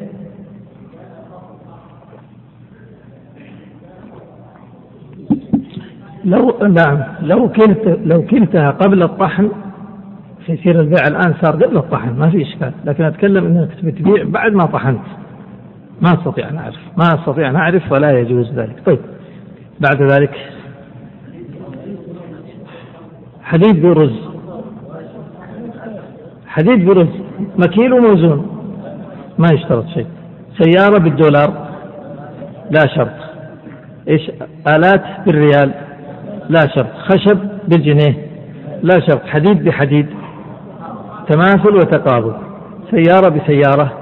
لو 6.26 6.58
نعم. 6.68 7.04
لو 7.22 7.50
كلت 7.50 8.00
لو 8.06 8.26
كلتها 8.26 8.72
قبل 8.72 9.04
الطحن 9.04 9.50
فيصير 10.46 10.80
البيع 10.80 11.08
الآن 11.08 11.34
صار 11.42 11.56
قبل 11.56 11.78
الطحن 11.78 12.20
ما 12.20 12.30
في 12.30 12.42
إشكال. 12.42 12.72
لكن 12.86 13.04
أتكلم 13.04 13.46
أنك 13.46 13.86
بتبيع 13.86 14.24
بعد 14.24 14.54
ما 14.54 14.66
طحنت. 14.66 15.02
ما 16.02 16.14
أستطيع 16.14 16.50
أن 16.50 16.58
أعرف. 16.58 16.76
ما 16.98 17.04
أستطيع 17.04 17.50
أن 17.50 17.56
أعرف 17.56 17.92
ولا 17.92 18.20
يجوز 18.20 18.52
ذلك. 18.54 18.76
طيب. 18.86 19.00
بعد 19.80 20.02
ذلك. 20.12 20.36
حديد 23.44 23.82
برز 23.82 24.14
حديد 26.48 26.86
برز 26.86 27.08
مكيل 27.58 27.94
وموزون. 27.94 28.48
ما 29.38 29.48
يشترط 29.54 29.88
شيء. 29.88 30.08
سيارة 30.60 30.98
بالدولار. 30.98 31.68
لا 32.72 32.88
شرط. 32.96 33.14
إيش؟ 34.08 34.32
آلات 34.68 35.04
بالريال. 35.26 35.72
لا 36.50 36.68
شرط. 36.68 36.94
خشب 36.98 37.38
بالجنيه. 37.68 38.28
لا 38.84 39.00
شرط. 39.00 39.26
حديد 39.26 39.64
بحديد. 39.64 40.08
تماثل 41.30 41.76
وتقابل. 41.76 42.34
سيارة 42.92 43.30
بسيارة 43.30 43.94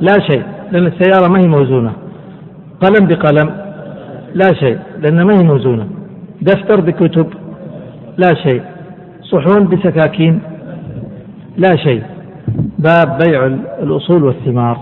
لا 0.00 0.12
شيء 0.12 0.42
لأن 0.70 0.86
السيارة 0.86 1.28
ما 1.28 1.40
هي 1.40 1.48
موزونة. 1.48 1.92
قلم 2.80 3.06
بقلم 3.06 3.56
لا 4.34 4.54
شيء 4.54 4.78
لأن 4.98 5.22
ما 5.22 5.38
هي 5.38 5.44
موزونة. 5.44 5.88
دفتر 6.42 6.80
بكتب 6.80 7.26
لا 8.18 8.34
شيء. 8.34 8.62
صحون 9.22 9.68
بسكاكين 9.68 10.40
لا 11.56 11.76
شيء. 11.76 12.02
باب 12.78 13.18
بيع 13.24 13.46
الأصول 13.82 14.24
والثمار. 14.24 14.78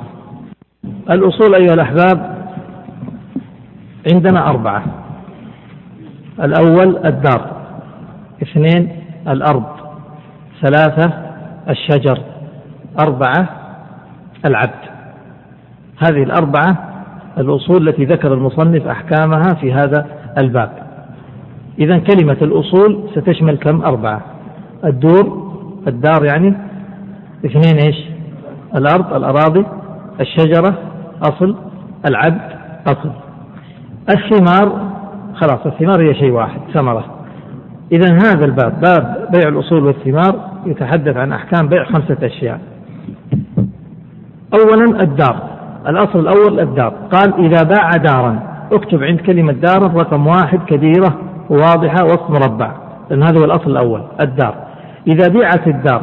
الأصول 1.11 1.55
أيها 1.55 1.75
الأحباب 1.75 2.35
عندنا 4.13 4.51
أربعة. 4.51 4.85
الأول 6.43 7.07
الدار 7.07 7.51
اثنين 8.43 8.89
الأرض 9.29 9.65
ثلاثة 10.63 11.24
الشجر 11.69 12.19
أربعة 12.99 13.49
العبد. 14.45 14.85
هذه 15.99 16.23
الأربعة 16.23 16.77
الأصول 17.39 17.89
التي 17.89 18.05
ذكر 18.05 18.35
المصنف 18.35 18.87
أحكامها 18.87 19.55
في 19.61 19.73
هذا 19.73 20.07
الباب. 20.39 20.71
إذا 21.79 21.99
كلمة 21.99 22.37
الأصول 22.43 23.09
ستشمل 23.15 23.57
كم؟ 23.57 23.83
أربعة. 23.83 24.21
الدور 24.85 25.45
الدار 25.89 26.25
يعني 26.25 26.55
اثنين 27.47 27.79
إيش؟ 27.87 28.05
الأرض 28.75 29.15
الأراضي 29.15 29.67
الشجرة 30.21 30.79
أصل 31.23 31.57
العبد 32.09 32.41
أصل. 32.87 33.11
الثمار 34.11 34.91
خلاص 35.35 35.67
الثمار 35.67 36.03
هي 36.03 36.15
شيء 36.15 36.31
واحد. 36.31 36.61
ثمرة. 36.75 37.24
إذا 37.93 38.13
هذا 38.13 38.45
الباب 38.45 38.81
باب 38.81 39.29
بيع 39.33 39.49
الأصول 39.49 39.85
والثمار 39.85 40.51
يتحدث 40.67 41.17
عن 41.17 41.33
أحكام 41.33 41.69
بيع 41.69 41.85
خمسة 41.85 42.17
أشياء. 42.23 42.61
أولا 44.55 45.03
الدار 45.03 45.37
الأصل 45.89 46.19
الأول 46.19 46.61
الدار. 46.61 46.95
قال 47.13 47.35
إذا 47.47 47.63
باع 47.63 47.91
دارا 47.91 48.39
اكتب 48.73 49.03
عند 49.03 49.21
كلمة 49.21 49.53
دار 49.53 49.95
رقم 49.95 50.27
واحد 50.27 50.59
كبيرة 50.67 51.19
وواضحة 51.51 52.05
وسط 52.05 52.31
مربع 52.31 52.73
لأن 53.11 53.23
هذا 53.23 53.39
هو 53.39 53.45
الأصل 53.45 53.71
الأول 53.71 54.03
الدار. 54.21 54.55
إذا 55.07 55.29
بيعت 55.29 55.69
الدار 55.69 56.03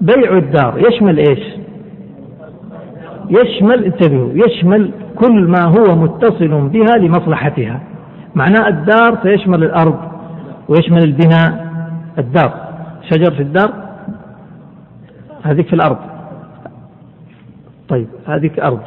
بيع 0.00 0.36
الدار 0.36 0.78
يشمل 0.78 1.18
إيش؟ 1.18 1.40
يشمل 3.30 3.84
انتبهوا 3.84 4.30
يشمل 4.34 4.90
كل 5.16 5.48
ما 5.48 5.64
هو 5.64 5.96
متصل 5.96 6.68
بها 6.68 6.96
لمصلحتها. 6.98 7.80
معناه 8.34 8.68
الدار 8.68 9.18
سيشمل 9.22 9.64
الأرض 9.64 10.15
ويشمل 10.68 11.02
البناء 11.02 11.66
الدار. 12.18 12.52
شجر 13.10 13.34
في 13.34 13.42
الدار 13.42 13.72
هذيك 15.42 15.66
في 15.66 15.72
الأرض. 15.72 15.98
طيب 17.88 18.06
هذيك 18.26 18.60
أرض. 18.60 18.80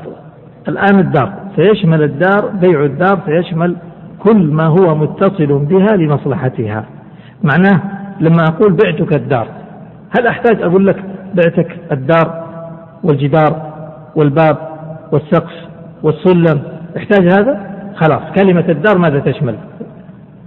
الآن 0.68 1.00
الدار 1.00 1.34
سيشمل 1.56 2.04
الدار 2.04 2.48
بيع 2.48 2.84
الدار 2.84 3.20
سيشمل 3.26 3.76
كل 4.20 4.52
ما 4.52 4.65
هو 4.65 4.96
متصل 4.96 5.65
بها 5.65 5.96
لمصلحتها. 5.98 6.86
معناه 7.44 7.82
لما 8.20 8.44
أقول 8.44 8.74
بعتك 8.74 9.13
الدار 9.13 9.48
هل 10.18 10.28
أحتاج 10.28 10.62
أقول 10.62 10.88
لك 10.88 11.04
بعتك 11.34 11.78
الدار 11.92 12.44
والجدار 13.04 13.74
والباب 14.15 14.58
والسقف 15.12 15.54
والسلم؟ 16.04 16.62
أحتاج 16.98 17.28
هذا؟ 17.28 17.70
خلاص 17.96 18.22
كلمة 18.36 18.65
الدار 18.70 18.98
ماذا 18.98 19.20
تشمل؟ 19.20 19.56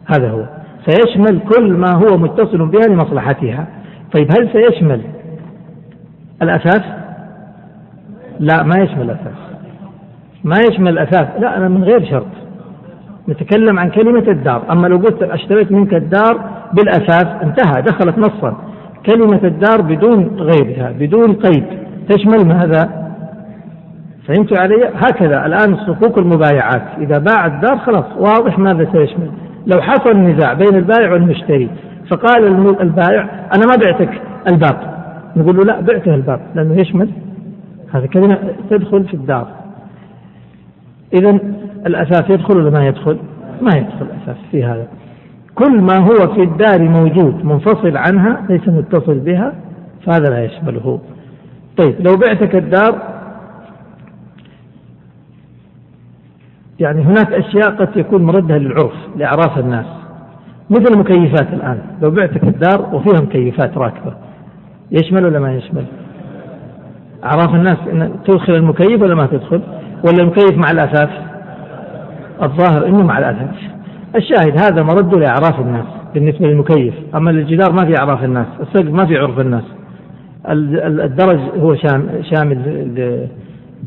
هذا 0.07 0.31
هو. 0.31 0.45
سيشمل 0.87 1.41
كل 1.41 1.73
ما 1.73 1.93
هو 1.93 2.19
متصل 2.19 2.67
بها 2.67 2.87
لمصلحتها. 2.89 3.67
طيب 4.13 4.29
هل 4.39 4.49
سيشمل 4.53 5.01
الأساس؟ 6.43 6.83
لا 8.41 8.63
ما 8.63 8.75
يشمل 8.79 9.03
الأساس. 9.03 9.39
ما 10.45 10.57
يشمل 10.71 10.89
الأساس. 10.89 11.27
لا 11.41 11.57
أنا 11.57 11.69
من 11.69 11.85
غير 11.85 12.05
شرط. 12.05 12.27
نتكلم 13.29 13.79
عن 13.79 13.91
كلمة 13.91 14.29
الدار. 14.29 14.63
أما 14.71 14.87
لو 14.87 14.97
قلت 14.97 15.23
أشتريت 15.23 15.73
منك 15.73 15.95
الدار 15.95 16.51
بالأساس 16.73 17.27
انتهى 17.43 17.83
دخلت 17.83 18.19
نصا. 18.19 18.57
كلمة 19.07 19.41
الدار 19.45 19.81
بدون 19.81 20.37
غيرها 20.37 20.93
بدون 20.93 21.33
قيد. 21.33 21.65
تشمل 22.09 22.47
ماذا 22.47 23.03
فهمت 24.27 24.59
علي؟ 24.59 24.91
هكذا. 24.95 25.47
الآن 25.47 25.77
صكوك 25.77 26.19
المبايعات. 26.19 26.83
إذا 26.99 27.19
باع 27.19 27.47
الدار 27.47 27.79
خلاص 27.79 28.05
واضح 28.19 28.59
ماذا 28.59 28.89
سيشمل. 28.93 29.31
لو 29.67 29.83
حصل 29.83 30.17
نزاع 30.17 30.53
بين 30.53 30.75
البائع 30.75 31.13
والمشتري 31.13 31.69
فقال 32.11 32.45
البائع 32.81 33.49
أنا 33.55 33.67
ما 33.67 33.77
بعتك 33.77 34.23
الباب. 34.49 34.77
نقول 35.37 35.57
له 35.57 35.65
لا 35.65 35.81
بعته 35.81 36.15
الباب 36.15 36.41
لأنه 36.55 36.81
يشمل 36.81 37.09
هذا 37.95 38.07
كلمة 38.07 38.39
تدخل 38.71 39.05
في 39.05 39.15
الدار. 39.15 39.49
إذا 41.15 41.39
الأساس 41.87 42.31
يدخل 42.31 42.57
ولا 42.57 42.71
ما 42.71 42.87
يدخل؟ 42.87 43.19
ما 43.61 43.71
يدخل 43.77 44.07
الأساس 44.07 44.43
في 44.51 44.65
هذا. 44.65 44.87
كل 45.55 45.81
ما 45.81 45.99
هو 45.99 46.35
في 46.35 46.43
الدار 46.43 46.83
موجود 46.83 47.45
منفصل 47.45 47.97
عنها 47.97 48.47
ليس 48.49 48.69
متصل 48.69 49.19
بها 49.19 49.53
فهذا 50.07 50.31
لا 50.31 50.45
يشمله. 50.45 51.01
طيب 51.77 51.95
لو 52.01 52.17
بعتك 52.17 52.55
الدار 52.55 53.22
يعني 56.81 57.03
هناك 57.03 57.33
أشياء 57.33 57.71
قد 57.71 57.97
يكون 57.97 58.23
مردها 58.23 58.59
للعرف 58.59 58.93
لأعراف 59.17 59.59
الناس. 59.59 59.87
مثل 60.71 60.93
المكيفات 60.95 61.53
الآن. 61.53 61.79
لو 62.03 62.11
بعتك 62.11 62.45
الدار 62.45 62.95
وفيها 62.95 63.21
مكيفات 63.21 63.79
راكبة. 63.79 64.15
يشمل 64.91 65.25
ولا 65.25 65.41
ما 65.41 65.55
يشمل؟ 65.55 65.85
أعراف 67.25 67.55
الناس 67.55 67.79
إن 67.93 68.13
تدخل 68.25 68.55
المكيف 68.55 69.03
ولا 69.03 69.15
ما 69.15 69.27
تدخل؟ 69.27 69.61
ولا 70.05 70.23
المكيف 70.23 70.59
مع 70.59 70.71
الأثاث؟ 70.71 71.11
الظاهر 72.43 72.87
إنه 72.87 73.03
مع 73.03 73.19
الأثاث. 73.19 73.57
الشاهد 74.17 74.63
هذا 74.63 74.83
مرد 74.83 75.15
لأعراف 75.15 75.61
الناس 75.61 75.87
بالنسبة 76.15 76.47
للمكيف. 76.47 76.95
أما 77.15 77.31
الجدار 77.31 77.73
ما 77.73 77.85
في 77.85 77.99
أعراف 77.99 78.25
الناس. 78.25 78.47
السقف 78.61 78.91
ما 78.91 79.07
في 79.07 79.17
عرف 79.17 79.41
الناس. 79.41 79.65
الدرج 80.47 81.39
هو 81.59 81.75
شامل 82.23 82.59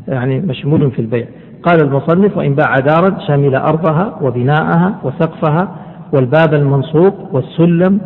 يعني 0.08 0.40
مشمول 0.40 0.90
في 0.90 0.98
البيع. 0.98 1.26
قال 1.62 1.82
المصنف 1.82 2.36
وإن 2.36 2.54
باع 2.54 2.74
دارا 2.74 3.18
شمل 3.26 3.54
أرضها 3.54 4.18
وبناءها 4.22 4.94
وسقفها 5.02 5.68
والباب 6.12 6.54
المنصوب 6.54 7.14
والسلم 7.32 8.00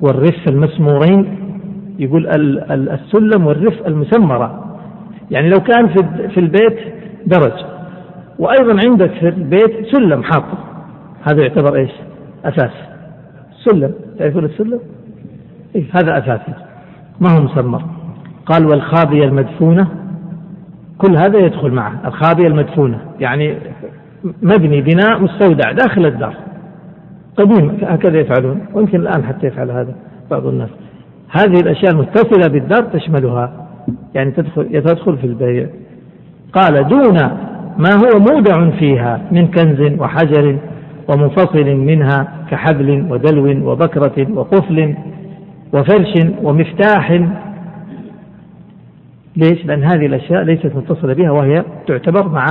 والرف 0.00 0.48
المسمورين. 0.48 1.38
يقول 1.98 2.26
السلم 2.70 3.46
والرف 3.46 3.86
المسمرة. 3.86 4.64
يعني 5.30 5.48
لو 5.48 5.60
كان 5.60 5.88
في 6.28 6.40
البيت 6.40 6.78
درج. 7.26 7.64
وأيضا 8.38 8.80
عندك 8.88 9.10
في 9.10 9.28
البيت 9.28 9.86
سلم 9.92 10.22
حاط. 10.22 10.44
هذا 11.22 11.42
يعتبر 11.42 11.76
إيش؟ 11.76 11.90
أساس. 12.44 12.72
سلم. 13.64 13.92
تعرفون 14.18 14.44
السلم؟ 14.44 14.80
إيه 15.74 15.84
هذا 15.92 16.18
أساسي 16.18 16.52
ما 17.20 17.30
هو 17.30 17.42
مسمر؟ 17.42 17.82
قال 18.46 18.66
والخابية 18.66 19.24
المدفونة 19.24 19.88
كل 20.98 21.16
هذا 21.16 21.38
يدخل 21.38 21.70
معه 21.70 21.92
الخابية 22.06 22.46
المدفونة 22.46 22.98
يعني 23.20 23.56
مبني 24.42 24.80
بناء 24.80 25.20
مستودع 25.20 25.72
داخل 25.72 26.06
الدار. 26.06 26.34
قديم 27.36 27.78
هكذا 27.82 28.20
يفعلون 28.20 28.66
ويمكن 28.74 29.00
الآن 29.00 29.24
حتى 29.24 29.46
يفعل 29.46 29.70
هذا 29.70 29.94
بعض 30.30 30.46
الناس. 30.46 30.68
هذه 31.30 31.60
الأشياء 31.60 31.92
المتصلة 31.92 32.52
بالدار 32.52 32.82
تشملها 32.82 33.52
يعني 34.14 34.30
تدخل 34.30 34.82
تدخل 34.82 35.18
في 35.18 35.26
البيع. 35.26 35.66
قال 36.52 36.88
دون 36.88 37.18
ما 37.78 37.90
هو 37.94 38.18
مودع 38.18 38.70
فيها 38.70 39.20
من 39.30 39.46
كنز 39.46 40.00
وحجر 40.00 40.58
ومنفصل 41.08 41.64
منها 41.64 42.28
كحبل 42.50 43.06
ودلو 43.10 43.70
وبكرة 43.70 44.26
وقفل 44.34 44.94
وفرش 45.72 46.14
ومفتاح 46.42 47.22
ليش؟ 49.36 49.66
لأن 49.66 49.84
هذه 49.84 50.06
الأشياء 50.06 50.42
ليست 50.42 50.72
متصلة 50.76 51.14
بها 51.14 51.30
وهي 51.30 51.64
تعتبر 51.86 52.28
مع 52.28 52.46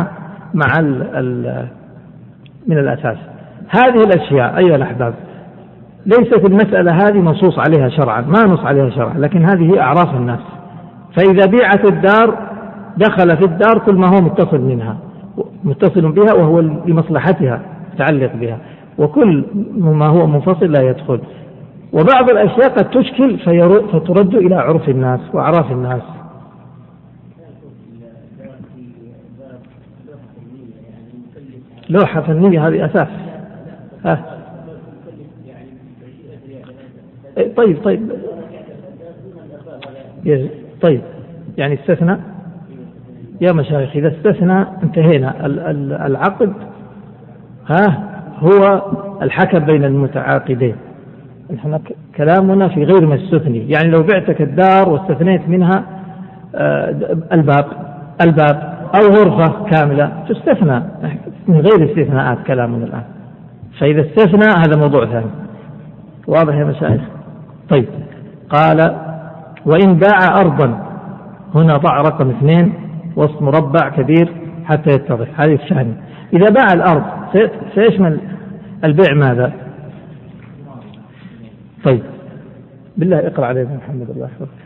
مع 0.54 0.80
ال 0.80 1.02
ال 1.16 1.66
من 2.68 2.78
الأساس. 2.78 3.18
هذه 3.70 4.04
الأشياء 4.04 4.58
أيها 4.58 4.76
الأحباب 4.76 5.14
ليست 6.06 6.46
المسألة 6.46 6.92
هذه 6.92 7.22
منصوص 7.22 7.60
عليها 7.60 7.90
شرعا. 7.90 8.22
ما 8.22 8.44
نص 8.46 8.60
عليها 8.60 8.90
شرعا 8.90 9.14
لكن 9.18 9.46
هذه 9.46 9.74
هي 9.74 9.80
أعراف 9.82 10.16
الناس. 10.16 10.40
فإذا 11.18 11.46
بيعت 11.46 11.86
الدار 11.86 12.52
دخل 12.98 13.38
في 13.38 13.46
الدار 13.46 13.80
كل 13.86 13.96
ما 13.96 14.08
هو 14.08 14.22
متصل 14.22 14.62
منها 14.62 14.98
متصل 15.64 16.12
بها 16.12 16.34
وهو 16.34 16.60
لمصلحتها 16.60 17.62
متعلق 17.94 18.36
بها. 18.36 18.58
وكل 18.98 19.46
ما 19.78 20.08
هو 20.08 20.28
منفصل 20.28 20.72
لا 20.72 20.90
يدخل. 20.90 21.20
وبعض 21.94 22.30
الأشياء 22.30 22.70
قد 22.70 22.90
تشكل 22.90 23.38
فترد 23.94 24.36
إلى 24.36 24.56
عرف 24.56 24.90
الناس 24.90 25.20
وأعراف 25.34 25.72
الناس. 25.72 26.02
لوحة 31.92 32.22
فنية 32.22 32.68
هذه 32.68 32.86
أساس. 32.86 33.08
ها. 34.06 34.26
إيه، 37.38 37.56
طيب 37.56 37.84
طيب. 37.84 38.12
طيب 40.82 41.02
يعني 41.58 41.74
استثنى 41.74 42.18
يا 43.42 43.52
مشايخ 43.52 43.96
إذا 43.96 44.08
استثنى 44.08 44.66
انتهينا. 44.84 45.46
العقد 46.06 46.54
ها 47.68 48.10
هو 48.40 48.82
الحكم 49.22 49.60
بين 49.60 49.84
المتعاقدين. 49.84 50.76
نحن 51.54 51.80
كلامنا 52.16 52.68
في 52.68 52.84
غير 52.84 53.06
ما 53.06 53.16
استثني. 53.16 53.70
يعني 53.70 53.90
لو 53.90 54.04
بعتك 54.04 54.42
الدار 54.42 54.90
واستثنيت 54.90 55.50
منها 55.50 55.84
آه، 56.56 57.18
الباب 57.34 57.66
الباب 58.22 58.74
أو 58.96 59.02
غرفة 59.02 59.70
كاملة 59.70 60.24
تستثنى. 60.30 60.84
من 61.48 61.56
غير 61.56 61.92
استثناءات 61.92 62.38
كلامنا 62.48 62.86
الآن. 62.86 63.04
فإذا 63.80 64.02
استثنى 64.02 64.48
هذا 64.58 64.76
موضوع 64.76 65.06
ثاني. 65.06 65.32
واضح 66.28 66.56
يا 66.56 66.64
مشايخ؟ 66.64 67.02
طيب. 67.70 67.86
قال 68.50 68.98
وإن 69.66 69.94
باع 69.94 70.40
أرضا 70.42 70.88
هنا 71.56 71.78
ضع 71.78 72.02
رقم 72.02 72.30
اثنين 72.30 72.74
وسط 73.16 73.42
مربع 73.42 73.90
كبير 73.90 74.32
حتى 74.66 74.90
يتضح. 74.90 75.42
هذه 75.42 75.54
الثانية. 75.54 75.94
إذا 76.34 76.50
باع 76.50 76.74
الأرض 76.74 77.04
سيشمل 77.76 78.20
البيع 78.84 79.14
ماذا؟ 79.14 79.54
طيب. 81.84 82.02
بالله 82.98 83.28
اقرأ 83.28 83.46
علينا 83.46 83.78
محمد 83.78 84.10
الله 84.10 84.26
يحفظك. 84.26 84.62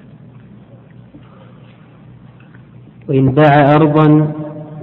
وإن 3.09 3.31
باع 3.31 3.75
أرضا 3.75 4.31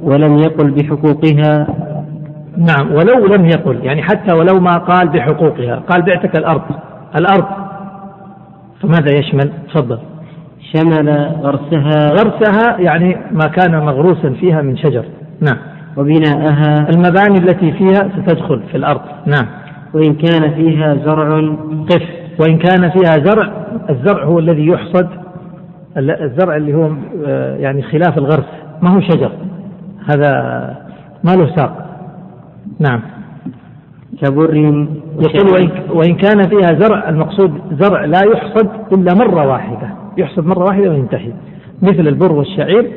ولم 0.02 0.38
يقل 0.38 0.70
بحقوقها 0.70 1.66
نعم 2.56 2.92
ولو 2.92 3.26
لم 3.26 3.46
يقل 3.46 3.84
يعني 3.84 4.02
حتى 4.02 4.34
ولو 4.34 4.60
ما 4.60 4.78
قال 4.78 5.08
بحقوقها 5.08 5.76
قال 5.76 6.02
بعتك 6.02 6.38
الأرض 6.38 6.62
الأرض. 7.16 7.44
فماذا 8.82 9.18
يشمل؟ 9.18 9.52
تفضل. 9.74 9.98
شمل 10.72 11.10
غرسها. 11.42 12.10
غرسها 12.10 12.78
يعني 12.78 13.16
ما 13.32 13.46
كان 13.46 13.84
مغروسا 13.84 14.30
فيها 14.30 14.62
من 14.62 14.76
شجر. 14.76 15.04
نعم. 15.40 15.58
وبناءها. 15.96 16.88
المباني 16.90 17.38
التي 17.38 17.72
فيها 17.72 18.10
ستدخل 18.18 18.62
في 18.70 18.76
الأرض. 18.76 19.00
نعم. 19.26 19.46
وإن 19.94 20.14
كان 20.14 20.54
فيها 20.54 20.94
زرع. 20.94 21.54
قف. 21.90 22.02
وإن 22.40 22.58
كان 22.58 22.90
فيها 22.90 23.24
زرع 23.24 23.52
الزرع 23.90 24.24
هو 24.24 24.38
الذي 24.38 24.66
يحصد 24.66 25.08
الزرع 25.96 26.56
اللي 26.56 26.74
هو 26.74 26.90
آه، 27.26 27.56
يعني 27.56 27.82
خلاف 27.82 28.18
الغرس. 28.18 28.48
ما 28.82 28.90
هو 28.90 29.00
شجر؟ 29.00 29.32
هذا 30.10 30.32
ما 31.24 31.30
له 31.30 31.56
ساق. 31.56 31.91
نعم. 32.80 33.00
كبر 34.22 34.54
يقول 34.54 35.70
وإن 35.90 36.14
كان 36.14 36.42
فيها 36.42 36.78
زرع 36.78 37.08
المقصود 37.08 37.60
زرع 37.80 38.04
لا 38.04 38.20
يحصد 38.32 38.68
إلا 38.92 39.14
مرة 39.14 39.48
واحدة. 39.48 39.90
يحصد 40.18 40.46
مرة 40.46 40.64
واحدة 40.64 40.90
وينتهي. 40.90 41.32
مثل 41.82 42.08
البر 42.08 42.32
والشعير 42.32 42.90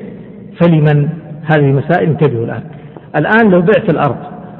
فلمن؟ 0.61 1.09
هذه 1.43 1.69
المسائل 1.69 2.09
انتبهوا 2.09 2.45
الآن. 2.45 2.63
الآن 3.15 3.51
لو 3.51 3.61
بعت 3.61 3.89
الأرض 3.89 4.17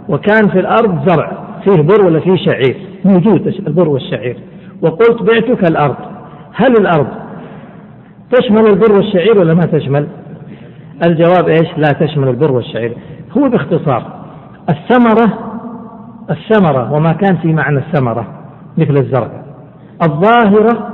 وكان 0.10 0.50
في 0.50 0.60
الأرض 0.60 1.10
زرع 1.10 1.32
فيه 1.64 1.82
بر 1.82 2.06
ولا 2.06 2.20
فيه 2.20 2.36
شعير؟ 2.36 2.76
موجود 3.06 3.48
البر 3.68 3.90
والشعير. 3.90 4.38
وقلت 4.82 5.22
بعتك 5.22 5.70
الأرض. 5.70 5.96
هل 6.54 6.72
الأرض 6.82 7.08
تشمل 8.32 8.68
البر 8.68 8.92
والشعير 8.96 9.40
ولا 9.40 9.54
ما 9.54 9.66
تشمل؟ 9.66 10.08
الجواب 11.06 11.50
إيش؟ 11.50 11.68
لا 11.78 11.94
تشمل 12.00 12.28
البر 12.28 12.52
والشعير. 12.52 12.94
هو 13.38 13.50
باختصار. 13.50 14.25
الثمرة 14.70 15.56
الثمرة 16.30 16.94
وما 16.94 17.14
كان 17.14 17.38
في 17.38 17.54
معنى 17.54 17.78
الثمرة 17.78 18.28
مثل 18.78 18.98
الزرع. 18.98 19.30
الظاهرة 20.04 20.90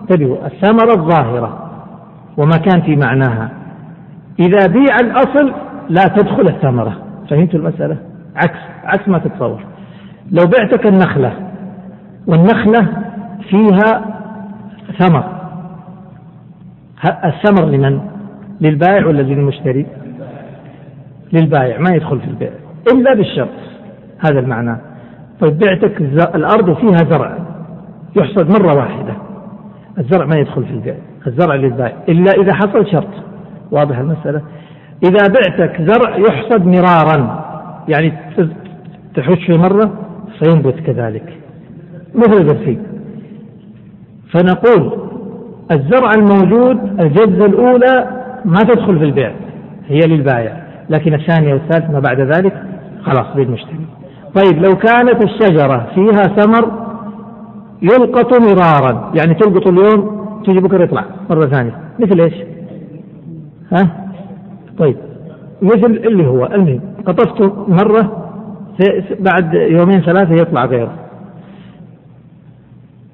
انتبهوا 0.00 0.46
الثمرة 0.46 0.92
الظاهرة 0.92 1.70
وما 2.36 2.56
كان 2.56 2.82
في 2.82 2.96
معناها. 2.96 3.50
إذا 4.40 4.66
بيع 4.66 4.96
الأصل 5.00 5.52
لا 5.88 6.04
تدخل 6.04 6.48
الثمرة. 6.48 6.96
فهمتوا 7.30 7.60
المسألة؟ 7.60 7.96
عكس 8.36 8.58
عكس 8.84 9.08
ما 9.08 9.18
تتصور. 9.18 9.64
لو 10.30 10.44
بعتك 10.46 10.86
النخلة 10.86 11.32
والنخلة 12.26 12.88
فيها 13.48 14.04
ثمر. 14.98 15.24
الثمر 17.24 17.64
لمن؟ 17.64 18.00
للبائع 18.60 19.06
ولا 19.06 19.22
للمشتري؟ 19.22 19.86
للبائع 21.32 21.78
ما 21.78 21.90
يدخل 21.90 22.20
في 22.20 22.26
البيع. 22.26 22.50
إلا 22.92 23.14
بالشرط 23.14 23.48
هذا 24.18 24.40
المعنى. 24.40 24.76
طيب 25.40 25.58
بعتك 25.58 26.00
الأرض 26.34 26.76
فيها 26.76 27.10
زرع 27.10 27.38
يحصد 28.16 28.50
مرة 28.60 28.74
واحدة. 28.74 29.14
الزرع 29.98 30.26
ما 30.26 30.36
يدخل 30.36 30.64
في 30.64 30.70
البيع. 30.70 30.94
الزرع 31.26 31.54
للبائع 31.54 31.96
إلا 32.08 32.32
إذا 32.32 32.54
حصل 32.54 32.86
شرط. 32.86 33.08
واضح 33.70 33.98
المسألة؟ 33.98 34.42
إذا 35.04 35.28
بعتك 35.28 35.82
زرع 35.82 36.16
يحصد 36.16 36.66
مرارا 36.66 37.44
يعني 37.88 38.12
تحش 39.14 39.50
مرة 39.50 39.92
فينبت 40.38 40.80
كذلك. 40.80 41.38
مثل 42.14 42.32
البرسيم 42.32 42.82
فنقول 44.30 45.08
الزرع 45.70 46.10
الموجود 46.16 47.00
الجزة 47.00 47.46
الأولى 47.46 48.22
ما 48.44 48.58
تدخل 48.58 48.98
في 48.98 49.04
البيع 49.04 49.32
هي 49.86 49.98
للبائع 49.98 50.67
لكن 50.90 51.14
الثانية 51.14 51.54
والثالثة 51.54 51.92
ما 51.92 52.00
بعد 52.00 52.20
ذلك 52.20 52.62
خلاص 53.02 53.26
للمشتري 53.36 53.86
طيب 54.34 54.62
لو 54.64 54.76
كانت 54.76 55.24
الشجرة 55.24 55.86
فيها 55.94 56.22
ثمر 56.22 56.88
يلقط 57.82 58.40
مرارا 58.40 59.12
يعني 59.14 59.34
تلقط 59.34 59.66
اليوم 59.66 60.18
تيجي 60.46 60.60
بكرة 60.60 60.84
يطلع 60.84 61.04
مرة 61.30 61.46
ثانية 61.46 61.72
مثل 61.98 62.20
إيش؟ 62.20 62.34
ها؟ 63.72 63.88
طيب 64.78 64.96
مثل 65.62 65.86
اللي 65.86 66.26
هو 66.26 66.46
المهم 66.46 66.80
قطفته 67.06 67.66
مرة 67.68 68.28
بعد 69.20 69.54
يومين 69.54 70.00
ثلاثة 70.00 70.34
يطلع 70.34 70.64
غيره 70.64 70.94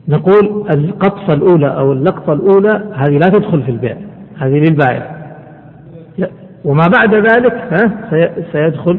نقول 0.08 0.64
القطفة 0.70 1.32
الأولى 1.32 1.66
أو 1.66 1.92
اللقطة 1.92 2.32
الأولى 2.32 2.84
هذه 2.94 3.18
لا 3.18 3.28
تدخل 3.28 3.62
في 3.62 3.70
البيع 3.70 3.96
هذه 4.38 4.58
للبائع 4.58 5.23
وما 6.64 6.86
بعد 6.96 7.14
ذلك 7.14 7.52
ها 7.72 7.92
سيدخل 8.52 8.98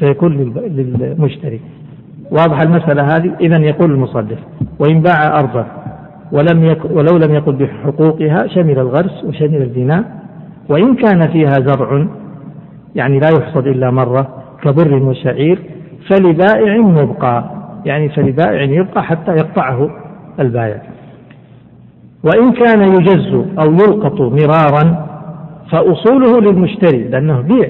سيكون 0.00 0.54
للمشتري. 0.56 1.60
واضح 2.30 2.60
المسألة 2.60 3.02
هذه؟ 3.16 3.32
إذا 3.40 3.58
يقول 3.58 3.90
المصدق 3.90 4.38
وإن 4.78 5.00
باع 5.00 5.38
أرضا 5.40 5.66
ولم 6.32 6.64
يك 6.64 6.84
ولو 6.84 7.16
لم 7.16 7.34
يقل 7.34 7.52
بحقوقها 7.52 8.46
شمل 8.46 8.78
الغرس 8.78 9.24
وشمل 9.24 9.62
البناء 9.62 10.04
وإن 10.68 10.94
كان 10.94 11.28
فيها 11.28 11.52
زرع 11.52 12.06
يعني 12.94 13.18
لا 13.18 13.28
يحصد 13.38 13.66
إلا 13.66 13.90
مرة 13.90 14.28
كبر 14.62 14.94
وشعير 14.94 15.58
فلبائع 16.10 16.76
مبقى 16.78 17.44
يعني 17.84 18.08
فلبائع 18.08 18.62
يبقى 18.62 19.02
حتى 19.02 19.32
يقطعه 19.32 19.90
البائع. 20.40 20.82
وإن 22.24 22.52
كان 22.52 22.92
يجز 22.92 23.34
أو 23.58 23.72
يلقط 23.72 24.20
مرارا 24.20 25.07
فأصوله 25.70 26.40
للمشتري 26.40 27.08
لأنه 27.08 27.40
بيع. 27.40 27.68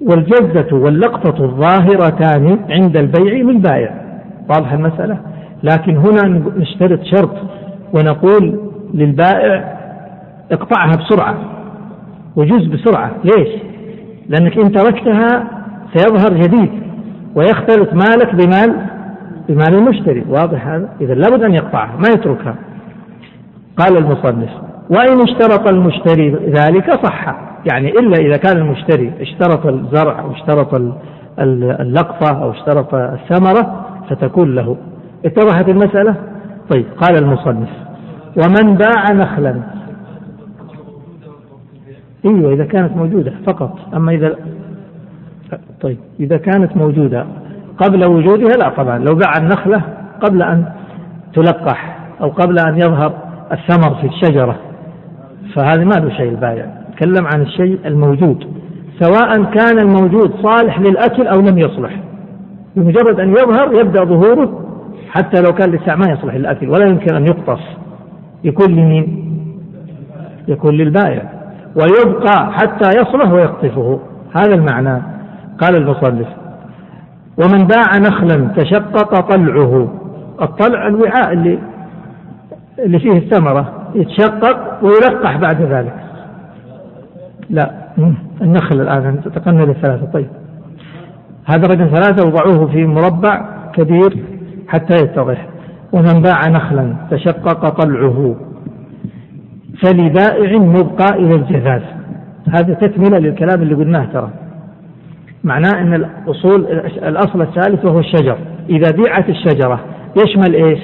والجزة 0.00 0.76
واللقطة 0.76 1.44
الظاهرتان 1.44 2.58
عند 2.70 2.96
البيع 2.96 3.34
للبائع 3.34 3.94
واضح 4.48 4.72
المسألة؟ 4.72 5.18
لكن 5.62 5.96
هنا 5.96 6.42
نشترط 6.56 7.02
شرط 7.02 7.36
ونقول 7.92 8.60
للبائع 8.94 9.74
اقطعها 10.52 10.92
بسرعة. 10.96 11.36
وجز 12.36 12.66
بسرعة. 12.66 13.10
ليش؟ 13.24 13.48
لأنك 14.28 14.58
إن 14.58 14.72
تركتها 14.72 15.44
سيظهر 15.94 16.40
جديد 16.42 16.70
ويختلط 17.34 17.92
مالك 17.92 18.34
بمال 18.34 18.86
بمال 19.48 19.74
المشتري. 19.74 20.24
واضح 20.28 20.66
هذا؟ 20.66 20.88
إذا 21.00 21.14
لابد 21.14 21.42
أن 21.42 21.54
يقطعها 21.54 21.96
ما 21.96 22.08
يتركها. 22.14 22.54
قال 23.76 23.96
المصنف 23.96 24.50
وإن 24.90 25.22
اشترط 25.22 25.68
المشتري 25.68 26.30
ذلك 26.30 27.06
صح. 27.06 27.36
يعني 27.72 27.88
إلا 27.90 28.16
إذا 28.20 28.36
كان 28.36 28.56
المشتري 28.56 29.12
اشترط 29.20 29.66
الزرع 29.66 30.20
أو 30.20 30.32
اشترط 30.32 30.74
اللقطة 31.80 32.42
أو 32.42 32.50
اشترط 32.50 32.94
الثمرة 32.94 33.86
فتكون 34.10 34.54
له. 34.54 34.76
اتضحت 35.24 35.68
المسألة؟ 35.68 36.16
طيب 36.70 36.86
قال 36.96 37.18
المصنف. 37.18 37.68
ومن 38.36 38.74
باع 38.74 39.12
نخلا. 39.12 39.60
أيوه 42.24 42.52
إذا 42.52 42.64
كانت 42.64 42.96
موجودة 42.96 43.32
فقط. 43.46 43.78
أما 43.94 44.12
إذا 44.12 44.36
طيب 45.80 45.98
إذا 46.20 46.36
كانت 46.36 46.76
موجودة 46.76 47.26
قبل 47.78 48.04
وجودها 48.04 48.52
لا 48.58 48.68
طبعا. 48.68 48.98
لو 48.98 49.14
باع 49.14 49.32
النخلة 49.38 49.82
قبل 50.20 50.42
أن 50.42 50.64
تلقح 51.34 51.98
أو 52.20 52.28
قبل 52.28 52.58
أن 52.58 52.76
يظهر 52.78 53.12
الثمر 53.52 53.94
في 53.94 54.06
الشجرة. 54.06 54.56
فهذا 55.54 55.84
ما 55.84 55.94
له 55.94 56.16
شيء 56.16 56.28
البائع 56.28 56.66
تكلم 56.96 57.26
عن 57.34 57.42
الشيء 57.42 57.78
الموجود. 57.84 58.44
سواء 59.00 59.42
كان 59.42 59.78
الموجود 59.78 60.32
صالح 60.42 60.80
للأكل 60.80 61.26
أو 61.26 61.40
لم 61.40 61.58
يصلح. 61.58 62.00
بمجرد 62.76 63.20
أن 63.20 63.30
يظهر 63.30 63.80
يبدأ 63.80 64.04
ظهوره 64.04 64.60
حتى 65.10 65.40
لو 65.40 65.54
كان 65.54 65.70
لسه 65.70 65.94
ما 65.94 66.12
يصلح 66.12 66.34
للأكل. 66.34 66.70
ولا 66.70 66.86
يمكن 66.86 67.14
أن 67.14 67.26
يقتص. 67.26 67.60
يكون 68.44 68.72
لمين؟ 68.72 69.24
يكون 70.48 70.74
للبائع 70.74 71.32
ويبقى 71.76 72.52
حتى 72.52 72.88
يصلح 72.88 73.32
ويقطفه. 73.32 74.00
هذا 74.36 74.54
المعنى. 74.54 75.02
قال 75.60 75.76
المصنف. 75.76 76.28
ومن 77.38 77.66
باع 77.66 77.98
نخلا 77.98 78.48
تشقق 78.56 79.20
طلعه. 79.20 79.88
الطلع 80.42 80.86
الوعاء 80.86 81.32
اللي 81.32 81.58
اللي 82.78 82.98
فيه 82.98 83.18
الثمرة. 83.18 83.83
يتشقق 83.94 84.84
ويلقح 84.84 85.36
بعد 85.36 85.62
ذلك. 85.62 85.94
لا 87.50 87.70
النخل 88.42 88.80
الآن 88.80 89.20
تقنن 89.34 89.70
الثلاثة 89.70 90.06
طيب. 90.12 90.28
هذا 91.44 91.66
رقم 91.66 91.86
ثلاثة 91.94 92.26
وضعوه 92.26 92.66
في 92.66 92.86
مربع 92.86 93.46
كبير 93.72 94.24
حتى 94.68 94.94
يتضح. 94.94 95.46
ومن 95.92 96.22
باع 96.22 96.48
نخلا 96.48 96.94
تشقق 97.10 97.68
طلعه. 97.68 98.36
فلبائع 99.82 100.58
مبقى 100.58 101.14
إلى 101.14 101.34
الجذاذ. 101.34 101.82
هذا 102.48 102.74
تكملة 102.74 103.18
للكلام 103.18 103.62
اللي 103.62 103.74
قلناه 103.74 104.04
ترى. 104.04 104.30
معناه 105.44 105.80
أن 105.80 105.94
الأصول 105.94 106.66
الأصل 107.02 107.42
الثالث 107.42 107.84
وهو 107.84 107.98
الشجر. 107.98 108.36
إذا 108.68 108.90
بيعت 108.90 109.28
الشجرة 109.28 109.80
يشمل 110.16 110.54
إيش؟ 110.54 110.78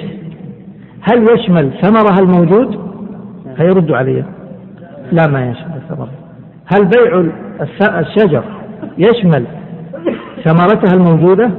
هل 1.01 1.23
يشمل 1.23 1.71
ثمرها 1.81 2.19
الموجود؟ 2.19 2.90
هيردوا 3.57 3.97
علي 3.97 4.23
لا 5.11 5.27
ما 5.27 5.49
يشمل 5.49 6.07
هل 6.65 6.85
بيع 6.85 7.31
الشجر 7.99 8.43
يشمل 8.97 9.45
ثمرتها 10.43 10.93
الموجودة؟ 10.93 11.51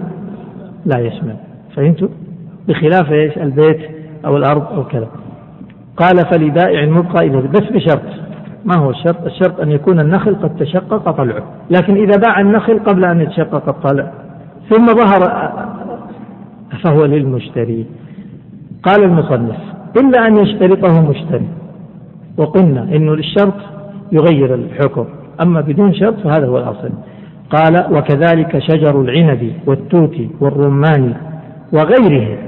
لا 0.87 0.99
يشمل. 0.99 1.37
فهمتوا؟ 1.77 2.09
بخلاف 2.69 3.13
إيش؟ 3.13 3.39
البيت 3.39 3.81
أو 4.25 4.37
الأرض 4.37 4.73
أو 4.73 4.85
كذا. 4.85 5.09
قال 5.97 6.17
فلبائع 6.33 6.87
مبقى 6.87 7.27
إليه 7.27 7.49
بس 7.49 7.63
بشرط. 7.63 8.03
ما 8.65 8.77
هو 8.77 8.91
الشرط؟ 8.91 9.25
الشرط 9.27 9.61
أن 9.61 9.71
يكون 9.71 10.01
النخل 10.01 10.35
قد 10.35 10.57
تشقق 10.57 11.11
طلعه. 11.11 11.43
لكن 11.71 11.97
إذا 11.97 12.17
باع 12.17 12.41
النخل 12.41 12.79
قبل 12.79 13.05
أن 13.05 13.21
يتشقق 13.21 13.69
الطلع 13.69 14.13
ثم 14.71 14.87
ظهر 14.87 15.53
فهو 16.83 17.05
للمشتري. 17.05 17.87
قال 18.83 19.05
المصنف 19.05 19.57
إلا 19.97 20.27
أن 20.27 20.37
يشترطه 20.37 21.11
مشتري. 21.11 21.49
وقلنا 22.37 22.83
إنه 22.83 23.17
للشرط 23.17 23.55
يغير 24.13 24.55
الحكم. 24.55 25.05
أما 25.41 25.61
بدون 25.61 25.95
شرط 25.95 26.21
فهذا 26.21 26.47
هو 26.47 26.59
الأصل. 26.59 26.91
قال 27.51 27.87
وكذلك 27.97 28.59
شجر 28.59 29.01
العنب 29.01 29.53
والتوت 29.67 30.17
والرمان 30.41 31.15
وغيره. 31.73 32.39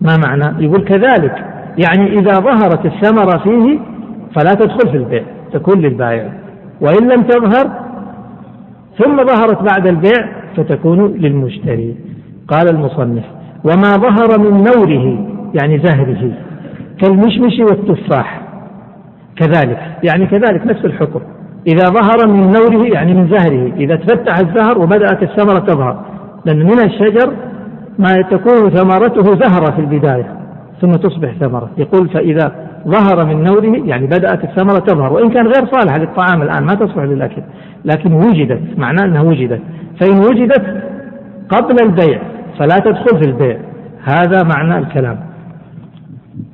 ما 0.00 0.16
معنى؟ 0.26 0.64
يقول 0.64 0.84
كذلك. 0.84 1.44
يعني 1.78 2.18
إذا 2.18 2.34
ظهرت 2.34 2.86
الثمرة 2.86 3.38
فيه 3.38 3.78
فلا 4.36 4.54
تدخل 4.54 4.90
في 4.90 4.96
البيع 4.96 5.22
تكون 5.52 5.80
للبائع. 5.80 6.32
وإن 6.80 7.08
لم 7.08 7.22
تظهر 7.22 7.70
ثم 8.98 9.16
ظهرت 9.16 9.62
بعد 9.62 9.86
البيع 9.86 10.28
فتكون 10.56 11.12
للمشتري. 11.12 11.96
قال 12.48 12.74
المصنف 12.74 13.24
وما 13.64 13.96
ظهر 13.96 14.38
من 14.38 14.64
نوره 14.64 15.26
يعني 15.60 15.78
زهره 15.78 16.32
كالمشمش 17.02 17.60
والتفاح. 17.70 18.47
كذلك. 19.38 19.78
يعني 20.04 20.26
كذلك 20.26 20.66
نفس 20.66 20.84
الحكم. 20.84 21.20
إذا 21.66 21.84
ظهر 21.88 22.28
من 22.28 22.52
نوره 22.52 22.86
يعني 22.86 23.14
من 23.14 23.28
زهره 23.28 23.72
إذا 23.76 23.96
تفتح 23.96 24.38
الزهر 24.38 24.78
وبدأت 24.78 25.22
الثمرة 25.22 25.58
تظهر. 25.58 26.04
لأن 26.44 26.58
من 26.58 26.80
الشجر 26.80 27.32
ما 27.98 28.22
تكون 28.30 28.70
ثمرته 28.70 29.22
زهرة 29.22 29.70
في 29.70 29.78
البداية 29.78 30.26
ثم 30.80 30.90
تصبح 30.90 31.32
ثمرة. 31.40 31.70
يقول 31.78 32.08
فإذا 32.08 32.52
ظهر 32.88 33.26
من 33.26 33.44
نوره 33.44 33.86
يعني 33.86 34.06
بدأت 34.06 34.44
الثمرة 34.44 34.78
تظهر. 34.78 35.12
وإن 35.12 35.30
كان 35.30 35.46
غير 35.46 35.66
صالحة 35.66 35.98
للطعام 35.98 36.42
الآن 36.42 36.64
ما 36.64 36.74
تصلح 36.74 37.04
للأكل. 37.04 37.42
لكن 37.84 38.12
وجدت 38.12 38.78
معناه 38.78 39.04
أنها 39.04 39.22
وجدت. 39.22 39.60
فإن 40.00 40.18
وجدت 40.18 40.82
قبل 41.48 41.76
البيع 41.82 42.22
فلا 42.58 42.78
تدخل 42.78 43.18
في 43.18 43.30
البيع. 43.30 43.58
هذا 44.04 44.42
معنى 44.42 44.78
الكلام. 44.78 45.27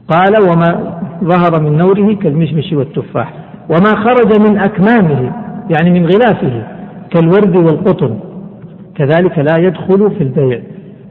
قال 0.09 0.51
وما 0.51 0.99
ظهر 1.25 1.61
من 1.61 1.79
نوره 1.79 2.15
كالمشمش 2.15 2.73
والتفاح 2.73 3.33
وما 3.69 3.95
خرج 4.05 4.49
من 4.49 4.59
أكمامه 4.59 5.33
يعني 5.71 5.91
من 5.91 6.07
غلافه 6.07 6.63
كالورد 7.11 7.57
والقطن. 7.57 8.19
كذلك 8.95 9.39
لا 9.39 9.57
يدخل 9.57 10.11
في 10.11 10.23
البيع. 10.23 10.61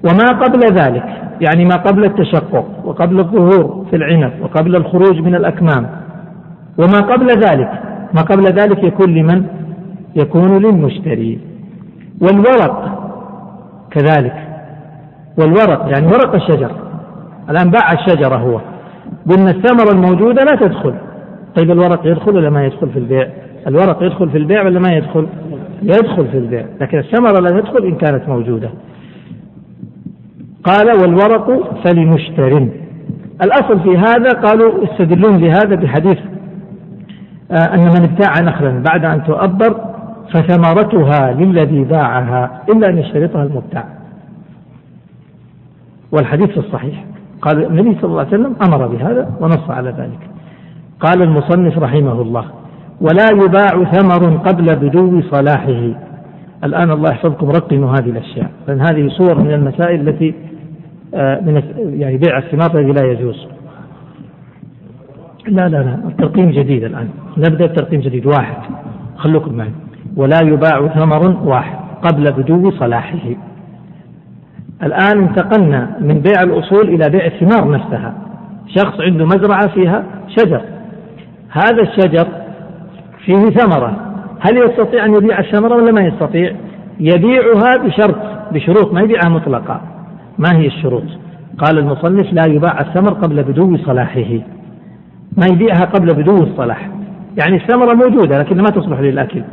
وما 0.03 0.27
قبل 0.27 0.59
ذلك 0.59 1.03
يعني 1.41 1.65
ما 1.65 1.75
قبل 1.75 2.05
التشقق 2.05 2.65
وقبل 2.85 3.19
الظهور 3.19 3.85
في 3.89 3.95
العنب 3.95 4.31
وقبل 4.41 4.75
الخروج 4.75 5.19
من 5.19 5.35
الأكمام. 5.35 5.87
وما 6.77 6.99
قبل 6.99 7.27
ذلك 7.27 7.71
ما 8.13 8.21
قبل 8.21 8.43
ذلك 8.43 8.83
يكون 8.83 9.13
لمن؟ 9.13 9.45
يكون 10.15 10.57
للمشتري. 10.57 11.39
والورق 12.21 12.99
كذلك. 13.91 14.35
والورق 15.37 15.85
يعني 15.89 16.07
ورق 16.07 16.35
الشجر. 16.35 16.71
الآن 17.49 17.69
باع 17.69 17.91
الشجرة 17.91 18.35
هو. 18.35 18.72
قلنا 19.29 19.51
الثمرة 19.51 19.91
الموجودة 19.91 20.43
لا 20.43 20.67
تدخل. 20.67 20.93
طيب 21.55 21.71
الورق 21.71 22.07
يدخل 22.07 22.35
ولا 22.35 22.49
ما 22.49 22.65
يدخل 22.65 22.89
في 22.89 22.99
البيع؟ 22.99 23.27
الورق 23.67 24.03
يدخل 24.03 24.29
في 24.29 24.37
البيع 24.37 24.63
ولا 24.63 24.79
ما 24.79 24.93
يدخل؟ 24.93 25.27
يدخل 25.81 26.27
في 26.27 26.37
البيع 26.37 26.65
لكن 26.81 26.99
الثمرة 26.99 27.39
لا 27.39 27.61
تدخل 27.61 27.85
إن 27.85 27.95
كانت 27.95 28.29
موجودة. 28.29 28.69
قال 30.63 31.01
والورق 31.01 31.73
فلمشتر. 31.83 32.67
الأصل 33.43 33.79
في 33.79 33.97
هذا 33.97 34.29
قالوا 34.29 34.83
يستدلون 34.83 35.37
بهذا 35.37 35.75
بحديث 35.75 36.17
آه، 37.51 37.75
أن 37.75 37.79
من 37.79 38.03
ابتاع 38.03 38.41
نخلا 38.41 38.83
بعد 38.83 39.05
أن 39.05 39.23
تؤبر 39.23 39.93
فثمرتها 40.33 41.31
للذي 41.31 41.83
باعها 41.83 42.63
إلا 42.69 42.89
أن 42.89 42.97
يشترطها 42.97 43.43
المبتاع. 43.43 43.85
والحديث 46.11 46.49
في 46.49 46.57
الصحيح. 46.57 47.12
قال 47.43 47.65
النبي 47.65 47.97
صلى 48.01 48.09
الله 48.09 48.19
عليه 48.19 48.29
وسلم 48.29 48.55
أمر 48.67 48.87
بهذا 48.87 49.29
ونص 49.39 49.69
على 49.69 49.89
ذلك. 49.89 50.29
قال 50.99 51.21
المصنف 51.21 51.77
رحمه 51.77 52.21
الله 52.21 52.45
ولا 53.01 53.27
يباع 53.31 53.91
ثمر 53.91 54.37
قبل 54.37 54.75
بدو 54.75 55.21
صلاحه. 55.21 55.93
الآن 56.63 56.91
الله 56.91 57.09
يحفظكم 57.11 57.49
رقموا 57.49 57.89
هذه 57.89 58.09
الأشياء 58.09 58.49
لأن 58.67 58.81
هذه 58.81 59.07
صور 59.07 59.39
من 59.39 59.53
المسائل 59.53 60.09
التي 60.09 60.33
آه، 61.15 61.39
من 61.39 61.63
يعني 61.99 62.17
بيع 62.17 62.37
الثمار 62.37 62.79
الذي 62.79 62.91
لا 62.91 63.11
يجوز. 63.11 63.47
لا 65.47 65.69
لا 65.69 65.77
لا 65.77 65.99
الترقيم 66.07 66.51
جديد 66.51 66.83
الآن. 66.83 67.09
نبدأ 67.37 67.65
بترقيم 67.65 68.01
جديد 68.01 68.25
واحد. 68.25 68.57
خلوكم 69.17 69.53
معي. 69.53 69.71
ولا 70.17 70.39
يباع 70.43 70.87
ثمر 70.87 71.37
واحد 71.43 71.77
قبل 72.03 72.31
بدو 72.31 72.71
صلاحه. 72.71 73.19
الآن 74.83 75.23
انتقلنا 75.23 75.97
من 76.01 76.19
بيع 76.19 76.43
الأصول 76.43 76.89
إلى 76.89 77.09
بيع 77.09 77.25
الثمار 77.25 77.71
نفسها. 77.71 78.13
شخص 78.67 79.01
عنده 79.01 79.25
مزرعة 79.25 79.67
فيها 79.67 80.03
شجر. 80.27 80.61
هذا 81.49 81.81
الشجر 81.81 82.27
فيه 83.25 83.39
ثمرة. 83.39 84.13
هل 84.39 84.57
يستطيع 84.57 85.05
أن 85.05 85.13
يبيع 85.13 85.39
الثمرة 85.39 85.75
ولا 85.75 85.91
ما 85.91 86.01
يستطيع؟ 86.01 86.55
يبيعها 86.99 87.77
بشرط 87.85 88.15
بشروط 88.51 88.93
ما 88.93 89.01
يبيعها 89.01 89.29
مطلقة. 89.29 89.81
ما 90.37 90.57
هي 90.57 90.67
الشروط؟ 90.67 91.03
قال 91.57 91.79
المصنف 91.79 92.33
لا 92.33 92.45
يباع 92.45 92.81
الثمر 92.81 93.13
قبل 93.13 93.43
بدو 93.43 93.77
صلاحه. 93.77 94.39
ما 95.37 95.45
يبيعها 95.51 95.85
قبل 95.85 96.13
بدو 96.13 96.43
الصلاح. 96.43 96.89
يعني 97.37 97.55
الثمرة 97.55 97.93
موجودة 97.93 98.39
لكن 98.39 98.57
ما 98.57 98.69
تصلح 98.69 98.99
للأكل. 98.99 99.43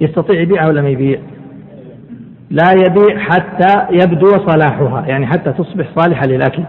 يستطيع 0.00 0.40
يبيعها 0.40 0.68
ولا 0.68 0.82
ما 0.82 0.88
يبيع؟ 0.88 1.18
لا 2.50 2.72
يبيع 2.72 3.18
حتى 3.18 3.86
يبدو 3.90 4.28
صلاحها 4.46 5.06
يعني 5.06 5.26
حتى 5.26 5.52
تصبح 5.52 5.86
صالحة 5.96 6.26
للأكل. 6.26 6.62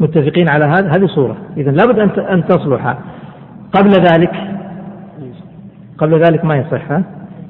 متفقين 0.00 0.48
على 0.48 0.64
هذا؟ 0.64 0.88
هذه 0.96 1.06
صورة. 1.06 1.36
إذا 1.56 1.70
لابد 1.70 1.98
أن 1.98 2.24
أن 2.24 2.44
تصلح. 2.44 2.96
قبل 3.72 3.90
ذلك 3.90 4.32
قبل 5.98 6.24
ذلك 6.24 6.44
ما 6.44 6.56
يصح 6.56 7.00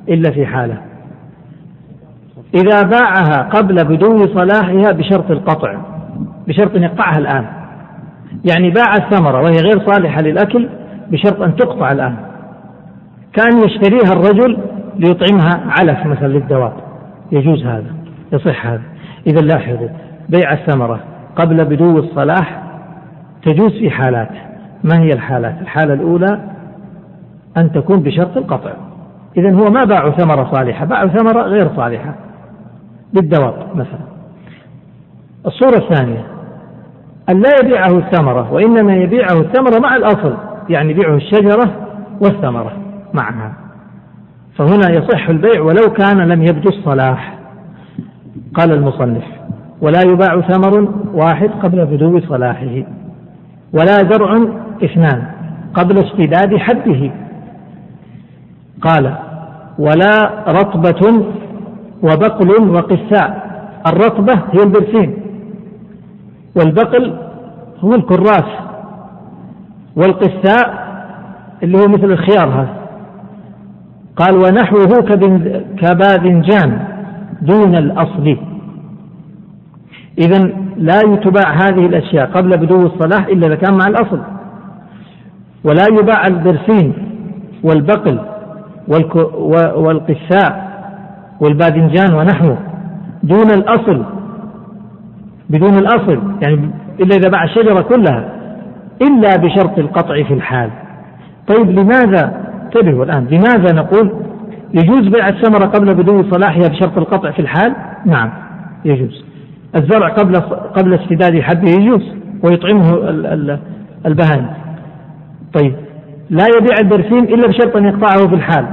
إلا 0.09 0.31
في 0.31 0.47
حالة. 0.47 0.79
إذا 2.55 2.83
باعها 2.83 3.43
قبل 3.43 3.85
بدو 3.85 4.19
صلاحها 4.19 4.93
بشرط 4.93 5.31
القطع 5.31 5.75
بشرط 6.49 6.77
أن 6.77 6.83
يقطعها 6.83 7.19
الآن. 7.19 7.45
يعني 8.51 8.71
باع 8.71 8.95
الثمرة 8.95 9.43
وهي 9.43 9.57
غير 9.57 9.87
صالحة 9.87 10.21
للأكل 10.21 10.69
بشرط 11.11 11.41
أن 11.41 11.57
تقطع 11.57 11.93
الآن. 11.93 12.17
كان 13.33 13.59
يشتريها 13.59 14.13
الرجل 14.13 14.59
ليطعمها 14.97 15.61
علف 15.79 16.07
مثلا 16.07 16.29
للدواب. 16.29 16.73
يجوز 17.33 17.67
هذا 17.67 17.95
يصح 18.33 18.67
هذا. 18.67 18.83
إذا 19.27 19.41
لاحظوا 19.41 19.89
بيع 20.29 20.53
الثمرة 20.53 21.01
قبل 21.37 21.65
بدو 21.65 21.99
الصلاح 21.99 22.63
تجوز 23.43 23.73
في 23.73 23.91
حالات 23.91 24.31
ما 24.85 24.99
هي 24.99 25.09
الحالات؟ 25.09 25.61
الحالة 25.61 25.95
الأولى 25.95 26.41
أن 27.57 27.73
تكون 27.73 28.03
بشرط 28.03 28.37
القطع. 28.37 28.73
إذا 29.37 29.53
هو 29.53 29.71
ما 29.71 29.85
باع 29.85 30.11
ثمرة 30.11 30.51
صالحة 30.53 30.85
باع 30.85 31.07
ثمرة 31.07 31.43
غير 31.43 31.69
صالحة. 31.77 32.15
للدواب 33.15 33.55
مثلا. 33.75 34.15
الصورة 35.47 35.77
الثانية 35.77 36.27
أن 37.29 37.41
لا 37.41 37.51
يبيعه 37.63 37.99
الثمرة 37.99 38.53
وإنما 38.53 38.97
يبيعه 38.97 39.41
الثمرة 39.41 39.79
مع 39.81 39.97
الأصل 39.97 40.37
يعني 40.69 40.91
يبيعه 40.91 41.15
الشجرة 41.17 41.71
والثمرة 42.21 42.73
معها. 43.15 43.64
فهنا 44.57 44.91
يصح 44.91 45.29
البيع 45.29 45.61
ولو 45.61 45.93
كان 45.93 46.29
لم 46.29 46.43
يبدو 46.43 46.69
الصلاح. 46.69 47.39
قال 48.55 48.73
المصنف 48.73 49.25
ولا 49.81 50.01
يباع 50.03 50.41
ثمر 50.41 50.89
واحد 51.15 51.51
قبل 51.63 51.87
بدو 51.87 52.21
صلاحه 52.21 52.83
ولا 53.73 53.97
زرع 53.97 54.47
اثنان 54.85 55.23
قبل 55.75 55.99
اشتداد 55.99 56.57
حده. 56.57 57.11
قال 58.83 59.15
ولا 59.79 60.45
رطبة 60.49 61.25
وبقل 62.03 62.71
وقساء 62.71 63.45
الرطبة 63.87 64.33
هي 64.53 64.63
البرسيم 64.63 65.17
والبقل 66.57 67.19
هو 67.81 67.95
الكراس 67.95 68.51
والقساء 69.97 70.85
اللي 71.63 71.79
هو 71.79 71.89
مثل 71.89 72.05
الخيار 72.05 72.49
هذا. 72.49 72.84
قال 74.17 74.37
ونحوه 74.37 75.03
كباذنجان 75.79 76.79
دون 77.43 77.75
الأصل. 77.75 78.37
إذا 80.19 80.39
لا 80.77 81.01
تباع 81.01 81.53
هذه 81.53 81.87
الأشياء 81.87 82.27
قبل 82.27 82.57
بدو 82.57 82.87
الصلاح 82.87 83.27
إلا 83.27 83.47
إذا 83.47 83.55
كان 83.55 83.75
مع 83.75 83.87
الأصل. 83.87 84.21
ولا 85.65 85.87
يباع 85.93 86.27
البرسيم 86.27 86.93
والبقل 87.63 88.19
والقساء 89.77 90.75
والباذنجان 91.41 92.15
ونحوه 92.15 92.59
دون 93.23 93.51
الأصل. 93.51 94.05
بدون 95.51 95.75
الأصل 95.79 96.21
يعني 96.43 96.71
إلا 97.01 97.17
إذا 97.17 97.29
باع 97.29 97.45
الشجرة 97.45 97.81
كلها 97.81 98.35
إلا 99.03 99.37
بشرط 99.37 99.79
القطع 99.79 100.23
في 100.23 100.35
الحال. 100.35 100.71
طيب 101.47 101.71
لماذا 101.71 102.44
انتبهوا 102.77 103.05
الآن. 103.05 103.27
لماذا 103.31 103.75
نقول 103.75 104.13
يجوز 104.75 105.09
بيع 105.09 105.29
الثمرة 105.29 105.67
قبل 105.67 105.95
بدو 105.95 106.31
صلاحها 106.31 106.69
بشرط 106.69 106.99
القطع 106.99 107.31
في 107.31 107.39
الحال؟ 107.39 107.75
نعم 108.07 108.31
يجوز. 108.85 109.25
الزرع 109.77 110.09
قبل 110.09 110.37
قبل 110.77 110.95
اشتداد 110.95 111.41
حبه 111.41 111.71
يجوز 111.71 112.03
ويطعمه 112.43 112.95
البهائم. 114.07 114.47
طيب 115.53 115.75
لا 116.31 116.45
يبيع 116.57 116.77
البرسيم 116.83 117.25
إلا 117.25 117.49
بشرط 117.49 117.77
أن 117.77 117.85
يقطعه 117.85 118.29
في 118.29 118.35
الحال. 118.35 118.67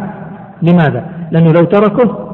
لماذا؟ 0.61 1.05
لأنه 1.31 1.51
لو 1.51 1.63
تركه 1.65 2.31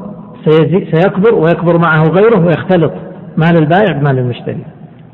سيكبر 0.92 1.36
ويكبر 1.36 1.78
معه 1.78 2.04
غيره 2.04 2.46
ويختلط 2.46 2.92
مال 3.38 3.58
البائع 3.60 3.98
بمال 3.98 4.20
المشتري. 4.20 4.64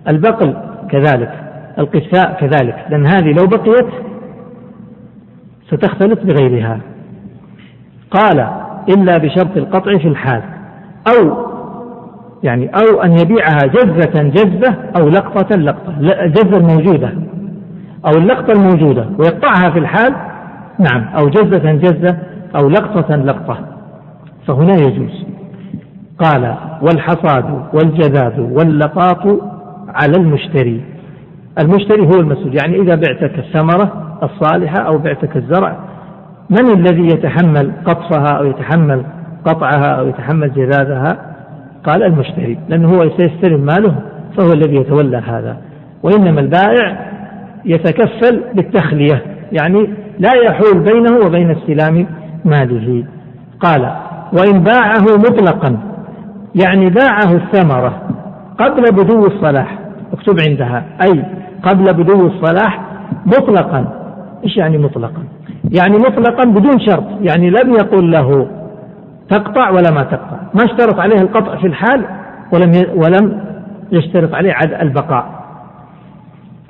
البقل 0.07 0.53
كذلك 0.89 1.31
القساء 1.79 2.37
كذلك. 2.39 2.75
لأن 2.89 3.05
هذه 3.05 3.31
لو 3.31 3.47
بقيت 3.47 3.87
ستختلط 5.67 6.19
بغيرها. 6.23 6.79
قال 8.11 8.47
إلا 8.89 9.17
بشرط 9.17 9.57
القطع 9.57 9.97
في 9.97 10.07
الحال. 10.07 10.41
أو 11.07 11.47
يعني 12.43 12.67
أو 12.67 13.01
أن 13.01 13.11
يبيعها 13.11 13.67
جزة 13.73 14.23
جزة 14.23 14.75
أو 14.97 15.09
لقطة 15.09 15.55
لقطة. 15.55 15.99
الجزة 15.99 16.57
الموجودة 16.57 17.13
أو 18.05 18.11
اللقطة 18.11 18.51
الموجودة 18.51 19.05
ويقطعها 19.19 19.69
في 19.69 19.79
الحال 19.79 20.15
نعم 20.79 21.03
أو 21.19 21.29
جزة 21.29 21.71
جزة 21.71 22.17
أو 22.55 22.69
لقطة 22.69 23.15
لقطة. 23.15 23.57
فهنا 24.47 24.75
يجوز. 24.75 25.25
قال 26.19 26.55
والحصاد 26.81 27.65
والجذاذ 27.73 28.39
واللقاط 28.39 29.41
على 29.87 30.17
المشتري. 30.17 30.92
المشتري 31.59 32.01
هو 32.01 32.19
المسؤول. 32.19 32.55
يعني 32.61 32.81
إذا 32.81 32.95
بعتك 32.95 33.39
الثمرة 33.39 34.17
الصالحة 34.23 34.79
أو 34.79 34.97
بعتك 34.97 35.37
الزرع 35.37 35.77
من 36.49 36.69
الذي 36.73 37.05
يتحمل 37.05 37.71
قطفها 37.85 38.37
أو 38.37 38.45
يتحمل 38.45 39.03
قطعها 39.45 39.87
أو 39.99 40.07
يتحمل 40.07 40.53
جذاذها؟ 40.53 41.17
قال 41.83 42.03
المشتري 42.03 42.57
لأنه 42.69 42.89
هو 42.89 43.09
سيستلم 43.17 43.59
ماله 43.59 43.95
فهو 44.37 44.53
الذي 44.53 44.75
يتولى 44.75 45.17
هذا. 45.17 45.57
وإنما 46.03 46.41
البائع 46.41 47.13
يتكفل 47.65 48.43
بالتخلية 48.53 49.21
يعني 49.51 49.89
لا 50.19 50.31
يحول 50.45 50.79
بينه 50.79 51.17
وبين 51.25 51.51
استلام 51.51 52.07
ماله. 52.45 53.03
قال 53.59 53.91
وإن 54.33 54.63
باعه 54.63 55.17
مطلقا 55.17 55.77
يعني 56.55 56.89
باعه 56.89 57.33
الثمرة 57.33 58.01
قبل 58.57 58.83
بدو 58.91 59.25
الصلاح 59.25 59.79
اكتب 60.13 60.35
عندها 60.49 60.83
أي 61.01 61.23
قبل 61.63 61.93
بدو 61.93 62.27
الصلاح 62.27 62.81
مطلقا 63.25 63.85
إيش 64.43 64.57
يعني 64.57 64.77
مطلقا؟ 64.77 65.23
يعني 65.71 65.97
مطلقا 65.97 66.49
بدون 66.49 66.79
شرط، 66.79 67.03
يعني 67.21 67.49
لم 67.49 67.73
يقل 67.73 68.11
له 68.11 68.47
تقطع 69.29 69.69
ولا 69.69 69.91
ما 69.91 70.03
تقطع، 70.03 70.37
ما 70.53 70.63
اشترط 70.65 70.99
عليه 70.99 71.21
القطع 71.21 71.55
في 71.55 71.67
الحال 71.67 72.05
ولم 72.53 72.71
ولم 72.95 73.43
يشترط 73.91 74.33
عليه 74.33 74.53
عد 74.53 74.73
البقاء. 74.81 75.43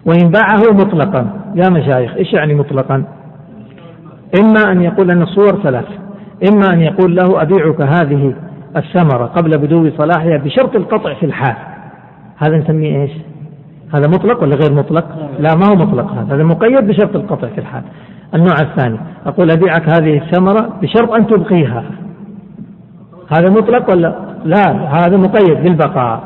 وإن 0.06 0.32
باعه 0.32 0.74
مطلقا 0.74 1.28
يا 1.56 1.70
مشايخ 1.70 2.16
إيش 2.16 2.34
يعني 2.34 2.56
مطلقا؟ 2.56 3.04
إما 4.40 4.72
أن 4.72 4.82
يقول 4.82 5.12
أن 5.12 5.22
الصور 5.22 5.64
ثلاث، 5.64 5.86
إما 6.50 6.74
أن 6.74 6.82
يقول 6.82 7.16
له 7.16 7.42
أبيعك 7.42 7.82
هذه 7.82 8.34
الثمرة 8.78 9.26
قبل 9.26 9.58
بدو 9.58 9.90
صلاحها 9.98 10.38
بشرط 10.38 10.76
القطع 10.76 11.14
في 11.14 11.26
الحال. 11.26 11.56
هذا 12.38 12.58
نسميه 12.58 13.02
إيش؟ 13.02 13.12
هذا 13.96 14.08
مطلق 14.08 14.42
ولا 14.42 14.56
غير 14.56 14.74
مطلق؟ 14.74 15.06
لا. 15.40 15.56
ما 15.56 15.68
هو 15.72 15.76
مطلق 15.76 16.12
هذا 16.12 16.36
هذا 16.36 16.44
مقيد 16.44 16.88
بشرط 16.88 17.16
القطع 17.16 17.48
في 17.48 17.58
الحال. 17.58 17.84
النوع 18.36 18.56
الثاني 18.62 18.98
أقول 19.26 19.52
أبيعك 19.52 19.90
هذه 19.90 20.18
الثمرة 20.18 20.70
بشرط 20.82 21.12
أن 21.12 21.28
تبقيها. 21.28 21.84
هذا 23.38 23.50
مطلق 23.50 23.90
ولا؟ 23.90 24.16
لا 24.46 24.72
هذا 24.72 25.18
مقيد 25.18 25.64
بالبقاء. 25.64 26.24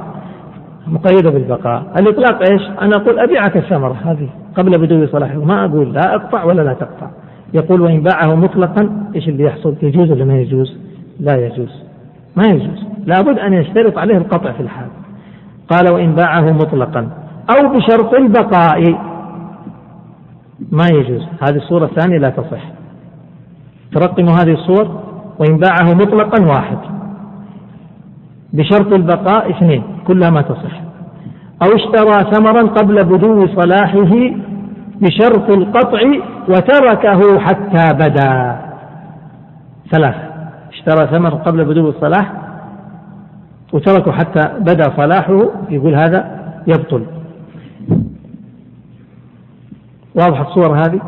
مقيد 0.87 1.27
بالبقاء. 1.27 1.83
الإطلاق 1.99 2.51
إيش؟ 2.51 2.61
أنا 2.81 2.95
أقول 2.95 3.19
أبيعك 3.19 3.57
الثمرة 3.57 3.95
هذه 4.05 4.29
قبل 4.57 4.77
بدو 4.77 5.07
صلاحه 5.07 5.39
ما 5.39 5.65
أقول 5.65 5.93
لا 5.93 6.15
أقطع 6.15 6.43
ولا 6.43 6.61
لا 6.61 6.73
تقطع. 6.73 7.07
يقول 7.53 7.81
وإن 7.81 8.01
باعه 8.01 8.35
مطلقا 8.35 9.09
إيش 9.15 9.27
اللي 9.29 9.43
يحصل؟ 9.43 9.75
يجوز 9.81 10.11
ولا 10.11 10.25
ما 10.25 10.39
يجوز؟ 10.39 10.77
لا 11.19 11.45
يجوز. 11.45 11.83
ما 12.35 12.43
يجوز. 12.47 12.85
لابد 13.05 13.39
أن 13.39 13.53
يشترط 13.53 13.97
عليه 13.97 14.17
القطع 14.17 14.51
في 14.51 14.59
الحال. 14.59 14.87
قال 15.69 15.93
وإن 15.93 16.15
باعه 16.15 16.51
مطلقا. 16.51 17.26
أو 17.49 17.69
بشرط 17.69 18.13
البقاء. 18.13 18.81
ما 20.71 20.87
يجوز. 20.91 21.27
هذه 21.41 21.55
الصورة 21.55 21.85
الثانية 21.85 22.17
لا 22.17 22.29
تصح. 22.29 22.63
ترقموا 23.91 24.33
هذه 24.33 24.53
الصور 24.53 25.03
وإن 25.39 25.57
باعه 25.57 25.93
مطلقا 25.93 26.45
واحد. 26.45 26.77
بشرط 28.53 28.93
البقاء 28.93 29.49
اثنين 29.49 29.83
كلها 30.07 30.29
ما 30.29 30.41
تصح. 30.41 30.81
أو 31.63 31.75
اشترى 31.75 32.31
ثمرا 32.33 32.61
قبل 32.61 33.03
بدو 33.03 33.47
صلاحه 33.47 34.31
بشرط 35.01 35.49
القطع 35.49 35.99
وتركه 36.49 37.39
حتى 37.39 37.93
بدا. 37.93 38.61
ثلاث 39.91 40.15
اشترى 40.73 41.07
ثمرا 41.07 41.35
قبل 41.35 41.65
بدو 41.65 41.89
الصلاح 41.89 42.33
وتركه 43.73 44.11
حتى 44.11 44.53
بدا 44.59 44.83
صلاحه 44.97 45.49
يقول 45.69 45.95
هذا 45.95 46.39
يبطل. 46.67 47.05
واضحة 50.17 50.47
الصورة 50.47 50.75
هذه؟ 50.75 50.99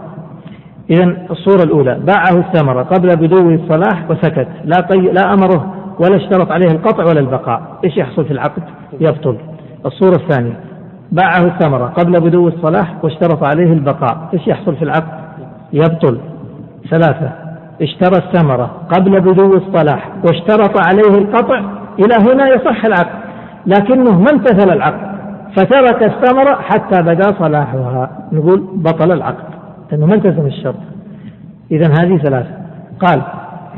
إذا 0.90 1.18
الصورة 1.32 1.64
الأولى 1.64 2.00
باعه 2.00 2.40
الثمرة 2.40 2.84
قبل 2.84 3.16
بدو 3.16 3.50
الصلاح 3.50 4.10
وسكت 4.10 4.48
لا, 4.64 4.78
قي... 4.90 4.98
لا 4.98 5.34
أمره 5.34 5.74
ولا 6.00 6.16
اشترط 6.16 6.52
عليه 6.52 6.68
القطع 6.72 7.04
ولا 7.04 7.20
البقاء. 7.20 7.62
إيش 7.84 7.98
يحصل 7.98 8.26
في 8.26 8.32
العقد؟ 8.32 8.64
يبطل. 9.00 9.38
الصورة 9.86 10.16
الثانية 10.16 10.60
باعه 11.12 11.46
الثمرة 11.46 11.86
قبل 11.86 12.20
بدو 12.20 12.48
الصلاح 12.48 13.04
واشترط 13.04 13.44
عليه 13.44 13.74
البقاء. 13.74 14.30
إيش 14.34 14.48
يحصل 14.48 14.76
في 14.76 14.82
العقد؟ 14.82 15.20
يبطل. 15.74 16.20
ثلاثة 16.90 17.32
اشترى 17.82 18.26
الثمرة 18.26 18.72
قبل 18.96 19.22
بدو 19.22 19.58
الصلاح 19.58 20.10
واشترط 20.24 20.88
عليه 20.88 21.18
القطع 21.18 21.60
إلى 22.00 22.32
هنا 22.32 22.48
يصح 22.48 22.86
العقد. 22.86 23.20
لكنه 23.66 24.20
ما 24.20 24.32
امتثل 24.32 24.74
العقد. 24.74 25.09
فترك 25.56 26.04
الثمرة 26.04 26.56
حتى 26.56 27.02
بدا 27.02 27.24
صلاحها. 27.40 28.10
نقول 28.32 28.60
بطل 28.76 29.12
العقد 29.12 29.44
لأنه 29.92 30.06
ما 30.06 30.16
التزم 30.16 30.46
الشرط. 30.46 30.76
إذا 31.72 31.88
هذه 32.00 32.18
ثلاثة. 32.18 32.52
قال 33.00 33.22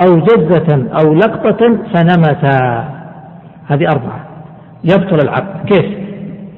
أو 0.08 0.20
جزة 0.20 0.88
أو 1.02 1.14
لقطة 1.14 1.78
فنمتا. 1.94 2.86
هذه 3.68 3.86
أربعة. 3.88 4.26
يبطل 4.84 5.20
العقد. 5.24 5.66
كيف؟ 5.66 5.86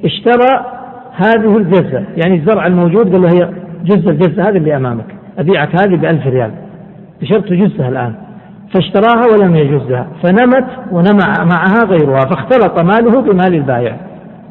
اشترى 0.04 0.64
هذه 1.16 1.56
الجزة. 1.56 2.04
يعني 2.24 2.34
الزرع 2.34 2.66
الموجود 2.66 3.12
قال 3.12 3.22
له 3.22 3.28
هي 3.28 3.50
جزة 3.84 4.10
الجزة 4.10 4.42
هذه 4.42 4.56
اللي 4.56 4.76
أمامك. 4.76 5.06
أبيعك 5.38 5.80
هذه 5.80 5.96
بألف 5.96 6.26
ريال. 6.26 6.50
بشرط 7.20 7.44
تجزها 7.44 7.88
الآن. 7.88 8.14
فاشتراها 8.74 9.32
ولم 9.32 9.56
يجزها. 9.56 10.06
فنمت 10.22 10.66
ونمع 10.92 11.44
معها 11.44 11.84
غيرها 11.84 12.20
فاختلط 12.20 12.80
ماله 12.80 13.22
بمال 13.22 13.54
البائع. 13.54 13.96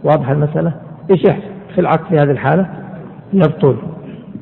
واضح 0.04 0.30
المسألة؟ 0.30 0.74
إيش 1.12 1.24
يحصل؟ 1.26 1.54
في 1.76 1.82
العقد 1.82 2.06
في 2.10 2.16
هذه 2.16 2.32
الحالة؟ 2.32 2.66
يبطل. 3.34 3.78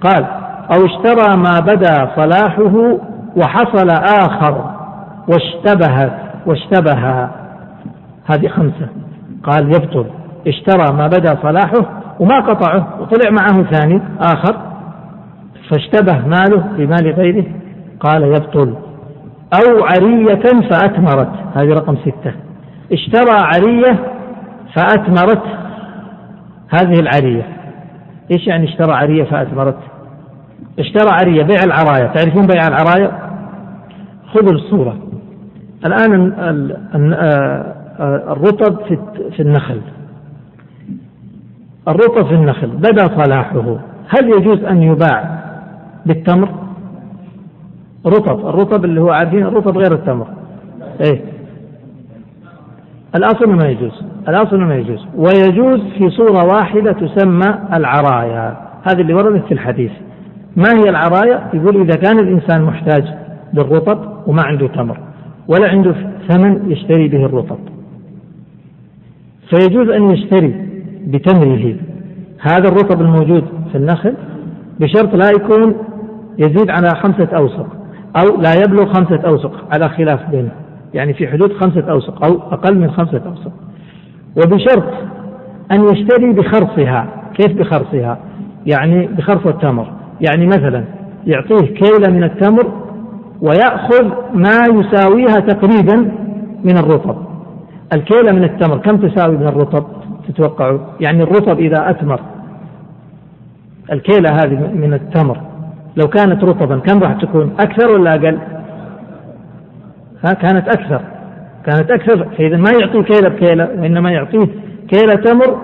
قال 0.01 0.26
أو 0.74 0.86
اشترى 0.86 1.36
ما 1.38 1.59
بدا 1.59 2.12
صلاحه 2.16 2.97
وحصل 3.36 3.89
آخر 3.89 4.72
واشتبهت 5.28 6.14
واشتبه 6.45 7.30
هذه 8.26 8.47
خمسة. 8.47 8.88
قال 9.43 9.68
يبطل. 9.68 10.05
اشترى 10.47 10.97
ما 10.97 11.07
بدا 11.07 11.36
صلاحه 11.41 12.01
وما 12.20 12.36
قطعه 12.36 13.01
وطلع 13.01 13.32
معه 13.32 13.64
ثاني 13.64 14.01
آخر 14.20 14.55
فاشتبه 15.70 16.28
ماله 16.28 16.64
بمال 16.78 17.14
غيره. 17.14 17.45
قال 17.99 18.24
يبطل. 18.24 18.74
أو 19.53 19.84
عرية 19.84 20.43
فأثمرت. 20.70 21.32
هذه 21.55 21.74
رقم 21.74 21.95
ستة. 21.95 22.34
اشترى 22.91 23.38
عرية 23.41 23.99
فأثمرت 24.76 25.43
هذه 26.69 26.99
العرية. 26.99 27.47
إيش 28.32 28.47
يعني 28.47 28.69
اشترى 28.69 28.93
عرية 28.93 29.24
فأثمرت؟ 29.24 29.78
اشترى 30.80 31.09
عرية 31.09 31.43
بيع 31.43 31.63
العراية 31.63 32.07
تعرفون 32.07 32.47
بيع 32.47 32.67
العراية 32.67 33.11
خذوا 34.34 34.51
الصورة 34.51 34.97
الآن 35.86 36.34
آه، 37.13 38.34
الرطب 38.34 38.78
في 39.32 39.39
النخل. 39.39 39.82
الرطب 41.88 42.28
في 42.28 42.34
النخل 42.34 42.67
بدا 42.67 43.24
صلاحه. 43.24 43.80
هل 44.07 44.30
يجوز 44.30 44.63
أن 44.63 44.84
يباع 44.84 45.39
بالتمر؟ 46.05 46.49
رطب. 48.05 48.39
الرطب 48.39 48.86
اللي 48.86 49.01
هو 49.01 49.09
عارفين 49.09 49.45
الرطب 49.45 49.78
غير 49.78 49.93
التمر. 49.93 50.28
إيه. 51.01 51.22
الأصل 53.15 53.49
ما 53.49 53.67
يجوز. 53.67 54.03
الأصل 54.28 54.59
ما 54.59 54.76
يجوز. 54.76 55.07
ويجوز 55.15 55.80
في 55.97 56.09
صورة 56.09 56.45
واحدة 56.45 56.91
تسمى 56.91 57.59
العرايا. 57.74 58.57
هذه 58.84 59.01
اللي 59.01 59.13
وردت 59.13 59.45
في 59.45 59.51
الحديث. 59.51 59.91
ما 60.55 60.69
هي 60.74 60.89
العرايا؟ 60.89 61.49
يقول 61.53 61.82
إذا 61.82 61.95
كان 61.95 62.19
الإنسان 62.19 62.63
محتاج 62.63 63.03
للرطب 63.53 64.28
وما 64.28 64.41
عنده 64.43 64.67
تمر 64.67 64.97
ولا 65.47 65.69
عنده 65.69 65.95
ثمن 66.28 66.72
يشتري 66.72 67.07
به 67.07 67.26
الرطب. 67.26 67.57
فيجوز 69.49 69.89
أن 69.89 70.11
يشتري 70.11 70.69
بتمره. 71.07 71.76
هذا 72.39 72.67
الرطب 72.67 73.01
الموجود 73.01 73.43
في 73.72 73.78
النخل 73.78 74.13
بشرط 74.80 75.15
لا 75.15 75.30
يكون 75.30 75.76
يزيد 76.38 76.69
على 76.69 76.89
خمسة 76.89 77.28
أوسق 77.38 77.67
أو 78.15 78.41
لا 78.41 78.53
يبلغ 78.53 78.93
خمسة 78.93 79.22
أوسق 79.28 79.74
على 79.74 79.89
خلاف 79.89 80.30
بينه. 80.30 80.51
يعني 80.93 81.13
في 81.13 81.28
حدود 81.28 81.53
خمسة 81.53 81.91
أوسق 81.91 82.26
أو 82.26 82.32
أقل 82.32 82.78
من 82.78 82.91
خمسة 82.91 83.22
أوسق. 83.28 83.51
وبشرط 84.38 84.93
أن 85.71 85.84
يشتري 85.84 86.34
بخرصها. 86.34 87.07
كيف 87.34 87.57
بخرصها؟ 87.57 88.17
يعني 88.65 89.07
بخرص 89.07 89.47
التمر. 89.47 89.88
يعني 90.21 90.45
مثلا 90.45 90.84
يعطيه 91.27 91.73
كيلة 91.73 92.11
من 92.11 92.23
التمر 92.23 92.71
ويأخذ 93.41 94.05
ما 94.34 94.59
يساويها 94.69 95.39
تقريبا 95.39 96.11
من 96.63 96.77
الرطب. 96.77 97.15
الكيلة 97.93 98.32
من 98.32 98.43
التمر 98.43 98.77
كم 98.77 98.97
تساوي 98.97 99.38
من 99.38 99.47
الرطب 99.47 99.86
تتوقعوا 100.27 100.79
يعني 100.99 101.23
الرطب 101.23 101.59
إذا 101.59 101.89
أثمر 101.89 102.19
الكيلة 103.91 104.29
هذه 104.29 104.71
من 104.73 104.93
التمر 104.93 105.38
لو 105.97 106.07
كانت 106.07 106.43
رطبا 106.43 106.79
كم 106.79 107.03
راح 107.03 107.13
تكون؟ 107.13 107.53
أكثر 107.59 107.91
ولا 107.91 108.15
أقل؟ 108.15 108.39
ها 110.25 110.34
كانت 110.34 110.67
أكثر. 110.67 111.01
كانت 111.66 111.91
أكثر 111.91 112.26
فإذا 112.38 112.57
ما 112.57 112.70
يعطيه 112.82 113.01
كيلة 113.01 113.30
بكيلة 113.30 113.70
وإنما 113.80 114.12
يعطيه 114.12 114.47
كيلة 114.88 115.16
تمر 115.16 115.57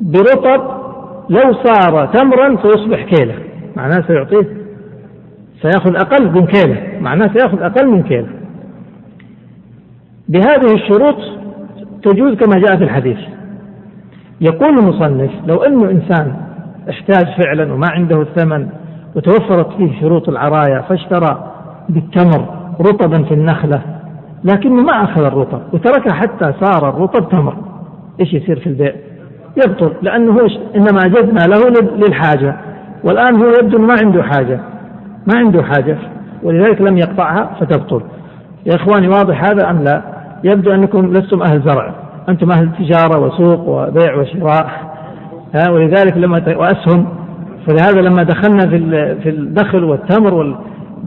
برطب 0.00 0.84
لو 1.30 1.52
صار 1.64 2.06
تمرا 2.06 2.56
سيصبح 2.62 3.04
كيلة. 3.04 3.34
معناه 3.76 4.04
سيعطيه 4.06 4.46
سيأخذ 5.62 5.96
أقل 5.96 6.30
من 6.30 6.46
كيلة. 6.46 6.82
معناه 7.00 7.30
سيأخذ 7.32 7.62
أقل 7.62 7.88
من 7.88 8.02
كيلة. 8.02 8.28
بهذه 10.28 10.74
الشروط 10.74 11.16
تجوز 12.02 12.34
كما 12.34 12.58
جاء 12.58 12.76
في 12.76 12.84
الحديث. 12.84 13.18
يقول 14.40 14.78
المصنف 14.78 15.30
لو 15.46 15.56
أنه 15.56 15.90
إنسان 15.90 16.34
احتاج 16.90 17.26
فعلا 17.42 17.72
وما 17.72 17.86
عنده 17.90 18.22
الثمن 18.22 18.68
وتوفرت 19.16 19.72
فيه 19.76 20.00
شروط 20.00 20.28
العراية 20.28 20.80
فاشترى 20.80 21.52
بالتمر 21.88 22.46
رطبا 22.80 23.22
في 23.22 23.34
النخلة 23.34 23.82
لكنه 24.44 24.82
ما 24.82 25.04
أخذ 25.04 25.24
الرطب 25.24 25.60
وتركه 25.72 26.14
حتى 26.14 26.52
صار 26.60 26.88
الرطب 26.88 27.28
تمر. 27.28 27.56
إيش 28.20 28.34
يصير 28.34 28.60
في 28.60 28.66
البيع 28.66 28.92
يبطل 29.56 29.92
لأنه 30.02 30.32
هو 30.32 30.46
إنما 30.76 31.04
أجزنا 31.04 31.46
له 31.46 31.68
للحاجة. 31.96 32.56
والآن 33.04 33.36
هو 33.36 33.48
يبدو 33.62 33.78
ما 33.78 33.94
عنده 34.04 34.22
حاجة. 34.22 34.60
ما 35.26 35.38
عنده 35.38 35.62
حاجة. 35.62 35.98
ولذلك 36.42 36.80
لم 36.80 36.98
يقطعها 36.98 37.50
فتبطل. 37.60 38.02
يا 38.66 38.76
إخواني 38.76 39.08
واضح 39.08 39.44
هذا 39.44 39.70
أم 39.70 39.84
لا؟ 39.84 40.02
يبدو 40.44 40.74
أنكم 40.74 41.12
لستم 41.12 41.42
أهل 41.42 41.62
زرع. 41.62 41.94
أنتم 42.28 42.50
أهل 42.50 42.68
تجارة 42.78 43.20
وسوق 43.20 43.68
وبيع 43.68 44.16
وشراء. 44.16 44.70
ها 45.54 45.70
ولذلك 45.70 46.16
لما 46.16 46.42
وأسهم. 46.56 47.06
فلهذا 47.66 48.00
لما 48.00 48.22
دخلنا 48.22 48.68
في 48.68 48.78
في 49.22 49.28
الدخل 49.28 49.84
والتمر 49.84 50.58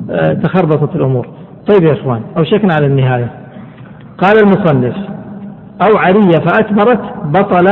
آه، 0.10 0.34
تخربطت 0.34 0.96
الأمور. 0.96 1.28
طيب 1.68 1.84
يا 1.84 1.94
إخوان 1.94 2.22
أوشكنا 2.38 2.74
على 2.74 2.86
النهاية. 2.86 3.32
قال 4.18 4.38
المصنف 4.44 4.96
أو 5.82 5.98
عرية 5.98 6.40
فأثمرت 6.46 7.02
بطل 7.26 7.68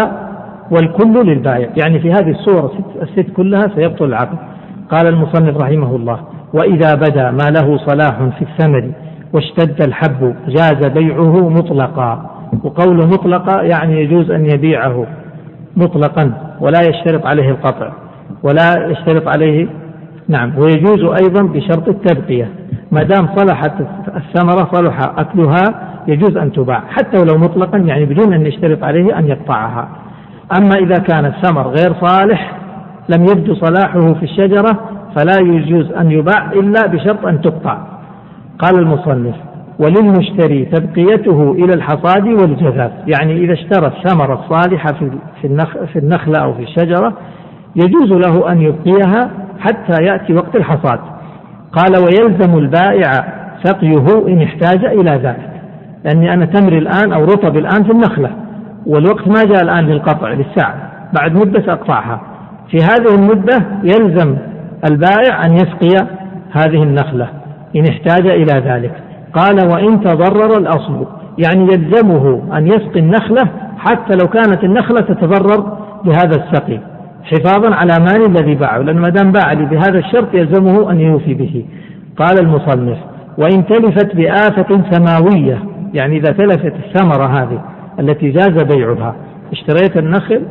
والكل 0.72 1.28
للبائع. 1.28 1.70
يعني 1.78 2.00
في 2.00 2.12
هذه 2.12 2.32
الصورة 2.32 2.72
الست 3.02 3.32
كلها 3.36 3.68
سيبطل 3.76 4.06
العقد. 4.06 4.38
قال 4.92 5.08
المصنف 5.08 5.58
رحمه 5.58 5.96
الله 5.96 6.20
وإذا 6.54 6.96
بدا 6.96 7.32
ما 7.32 7.50
له 7.50 7.78
صلاح 7.78 8.18
في 8.38 8.42
الثمر 8.42 8.92
واشتد 9.34 9.82
الحب 9.82 10.36
جاز 10.48 10.88
بيعه 10.88 11.50
مطلقا. 11.50 12.32
وقوله 12.64 13.06
مطلقا 13.06 13.62
يعني 13.62 14.04
يجوز 14.04 14.32
أن 14.32 14.46
يبيعه 14.46 15.06
مطلقا 15.78 16.32
ولا 16.62 16.82
يشترط 16.82 17.26
عليه 17.26 17.50
القطع 17.50 17.92
ولا 18.44 18.88
يشترط 18.88 19.28
عليه 19.28 19.68
نعم. 20.28 20.58
ويجوز 20.58 21.04
أيضا 21.04 21.42
بشرط 21.42 21.88
التبقية. 21.88 22.50
ما 22.92 23.04
دام 23.04 23.28
صلحت 23.36 23.74
الثمرة 24.16 24.70
صلح 24.74 25.00
أكلها 25.18 25.64
يجوز 26.08 26.38
أن 26.38 26.52
تباع 26.52 26.84
حتى 26.90 27.18
ولو 27.18 27.38
مطلقا 27.38 27.78
يعني 27.78 28.06
بدون 28.06 28.34
أن 28.34 28.46
يشترط 28.46 28.84
عليه 28.84 29.20
أن 29.20 29.28
يقطعها. 29.28 29.90
أما 30.60 30.76
إذا 30.76 30.98
كان 30.98 31.26
الثمر 31.26 31.68
غير 31.68 31.94
صالح 32.02 32.58
لم 33.10 33.24
يبدو 33.24 33.56
صلاحه 33.56 34.14
في 34.14 34.24
الشجرة 34.24 34.80
فلا 35.16 35.40
يجوز 35.42 35.92
أن 35.92 36.12
يباع 36.12 36.52
إلا 36.52 36.88
بشرط 36.88 37.26
أن 37.26 37.42
تقطع. 37.42 37.78
قال 38.60 38.80
المصنف 38.80 39.36
وللمشتري 39.80 40.66
تبقيته 40.66 41.52
إلى 41.52 41.74
الحصاد 41.74 42.28
والجذاب 42.28 42.92
يعني 43.08 43.38
إذا 43.38 43.54
اشترى 43.54 43.88
الثمرة 43.88 44.34
الصالحة 44.34 44.94
في 45.92 46.00
النخلة 46.00 46.40
أو 46.40 46.54
في 46.54 46.64
الشجرة 46.64 47.14
يجوز 47.76 48.12
له 48.12 48.52
أن 48.52 48.62
يبقيها 48.62 49.30
حتى 49.60 50.04
يأتي 50.04 50.34
وقت 50.34 50.56
الحصاد. 50.56 51.00
قال 51.74 51.92
ويلزم 51.98 52.58
البائع 52.58 53.12
سقيه 53.64 54.28
إن 54.28 54.42
احتاج 54.42 54.86
إلى 54.86 55.12
ذلك. 55.12 55.52
لأني 56.06 56.34
أنا 56.34 56.46
تمري 56.46 56.78
الآن 56.78 57.14
أو 57.14 57.24
رطب 57.24 57.58
الآن 57.58 57.84
في 57.84 57.92
النخلة 57.92 58.30
والوقت 58.86 59.28
ما 59.28 59.44
جاء 59.44 59.64
الآن 59.64 59.86
للقطع 59.86 60.30
للساعة 60.30 60.76
بعد 61.14 61.34
مدة 61.34 61.66
سأقطعها. 61.66 62.22
في 62.72 62.78
هذه 62.78 63.16
المدة 63.16 63.66
يلزم 63.84 64.36
البائع 64.90 65.46
أن 65.46 65.54
يسقي 65.54 66.08
هذه 66.52 66.84
النخلة 66.84 67.28
إن 67.76 67.84
احتاج 67.90 68.28
إلى 68.28 68.62
ذلك. 68.66 68.92
قال 69.34 69.68
وإن 69.68 70.02
تضرر 70.02 70.58
الأصل 70.58 71.06
يعني 71.38 71.64
يلزمه 71.64 72.58
أن 72.58 72.68
يسقي 72.68 73.00
النخلة 73.00 73.50
حتى 73.78 74.16
لو 74.22 74.28
كانت 74.28 74.64
النخلة 74.64 75.02
تتضرر 75.02 75.78
بهذا 76.06 76.36
السقي. 76.36 76.80
حفاظا 77.26 77.76
على 77.76 77.94
مال 78.00 78.26
الذي 78.26 78.56
باعه 78.56 78.78
لأن 78.78 78.96
ما 78.96 79.10
دام 79.10 79.32
باع 79.32 79.54
لي 79.54 79.66
بهذا 79.66 80.00
الشرط 80.00 80.34
يلزمه 80.34 80.92
أن 80.92 81.00
يوفي 81.00 81.34
به. 81.34 81.66
قال 82.18 82.40
المصنف 82.40 82.98
وإن 83.38 83.66
تلفت 83.66 84.16
بآفة 84.16 84.84
سماوية 84.92 85.64
يعني 85.94 86.18
إذا 86.18 86.32
تلفت 86.32 86.74
الثمرة 86.86 87.26
هذه 87.26 87.62
التي 88.00 88.30
جاز 88.32 88.64
بيعها 88.64 89.16
اشتريت 89.52 89.98
النخل 89.98 90.42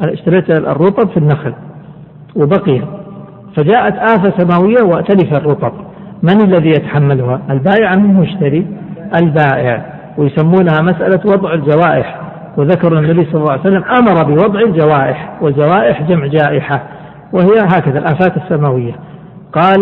اشتريت 0.00 0.50
الرطب 0.50 1.08
في 1.08 1.16
النخل 1.16 1.52
وبقي 2.36 2.80
فجاءت 3.56 3.94
آفة 3.94 4.32
سماوية 4.38 4.82
وتلف 4.82 5.34
الرطب. 5.34 5.72
من 6.22 6.40
الذي 6.40 6.68
يتحملها؟ 6.68 7.40
البائع 7.50 7.94
أم 7.94 8.04
المشتري؟ 8.04 8.66
البائع. 9.22 9.96
ويسمونها 10.18 10.82
مسألة 10.82 11.20
وضع 11.24 11.54
الجوائح. 11.54 12.20
وذكر 12.56 12.98
النبي 12.98 13.24
صلى 13.24 13.40
الله 13.40 13.52
عليه 13.52 13.60
وسلم 13.60 13.84
أمر 13.84 14.24
بوضع 14.24 14.60
الجوائح 14.60 15.38
والجوائح 15.42 16.02
جمع 16.02 16.26
جائحة 16.26 16.82
وهي 17.32 17.60
هكذا 17.60 17.98
الآفات 17.98 18.36
السماوية. 18.36 18.92
قال 19.52 19.80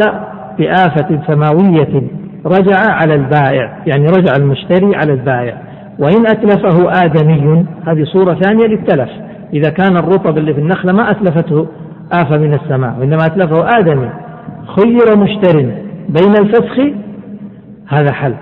بآفة 0.58 1.20
سماوية 1.26 2.02
رجع 2.46 2.76
على 2.78 3.14
البائع 3.14 3.82
يعني 3.86 4.06
رجع 4.06 4.32
المشتري 4.36 4.96
على 4.96 5.12
البائع. 5.12 5.56
وإن 5.98 6.26
أتلفه 6.26 7.04
آدمي 7.04 7.66
هذه 7.86 8.04
صورة 8.04 8.34
ثانية 8.34 8.66
للتلف. 8.66 9.10
إذا 9.52 9.70
كان 9.70 9.96
الرطب 9.96 10.38
اللي 10.38 10.54
في 10.54 10.60
النخلة 10.60 10.92
ما 10.92 11.10
أتلفته 11.10 11.66
آفة 12.12 12.38
من 12.38 12.54
السماء 12.54 12.94
وإنما 13.00 13.26
أتلفه 13.26 13.66
آدمي. 13.78 14.10
خير 14.66 15.16
مشتر 15.16 15.56
بين 16.08 16.32
الفسخ 16.40 16.78
هذا 17.88 18.12
حل. 18.12 18.34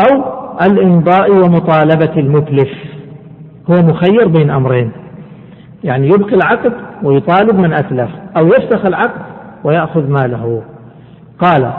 أو 0.00 0.24
الإمضاء 0.62 1.30
ومطالبة 1.32 2.12
المتلف. 2.16 2.93
هو 3.70 3.82
مخير 3.82 4.28
بين 4.28 4.50
أمرين. 4.50 4.90
يعني 5.84 6.08
يبقي 6.08 6.34
العقد 6.34 6.72
ويطالب 7.02 7.54
من 7.54 7.72
أتلف 7.72 8.10
أو 8.36 8.46
يفسخ 8.46 8.86
العقد 8.86 9.20
ويأخذ 9.64 10.10
ماله. 10.10 10.62
قال 11.38 11.72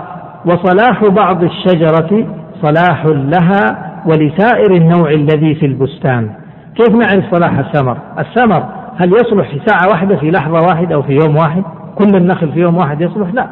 وصلاح 0.45 1.05
بعض 1.05 1.43
الشجرة 1.43 2.27
صلاح 2.61 3.05
لها 3.05 3.91
ولسائر 4.05 4.75
النوع 4.75 5.09
الذي 5.11 5.55
في 5.55 5.65
البستان. 5.65 6.29
كيف 6.75 6.89
نعرف 6.89 7.35
صلاح 7.35 7.59
الثمر؟ 7.59 7.97
الثمر 8.19 8.63
هل 8.97 9.13
يصلح 9.13 9.49
في 9.49 9.61
ساعة 9.65 9.89
واحدة 9.89 10.15
في 10.15 10.31
لحظة 10.31 10.61
واحدة 10.61 10.95
أو 10.95 11.01
في 11.01 11.13
يوم 11.13 11.35
واحد؟ 11.35 11.63
كل 11.95 12.15
النخل 12.15 12.51
في 12.51 12.59
يوم 12.59 12.77
واحد 12.77 13.01
يصلح؟ 13.01 13.33
لا. 13.33 13.47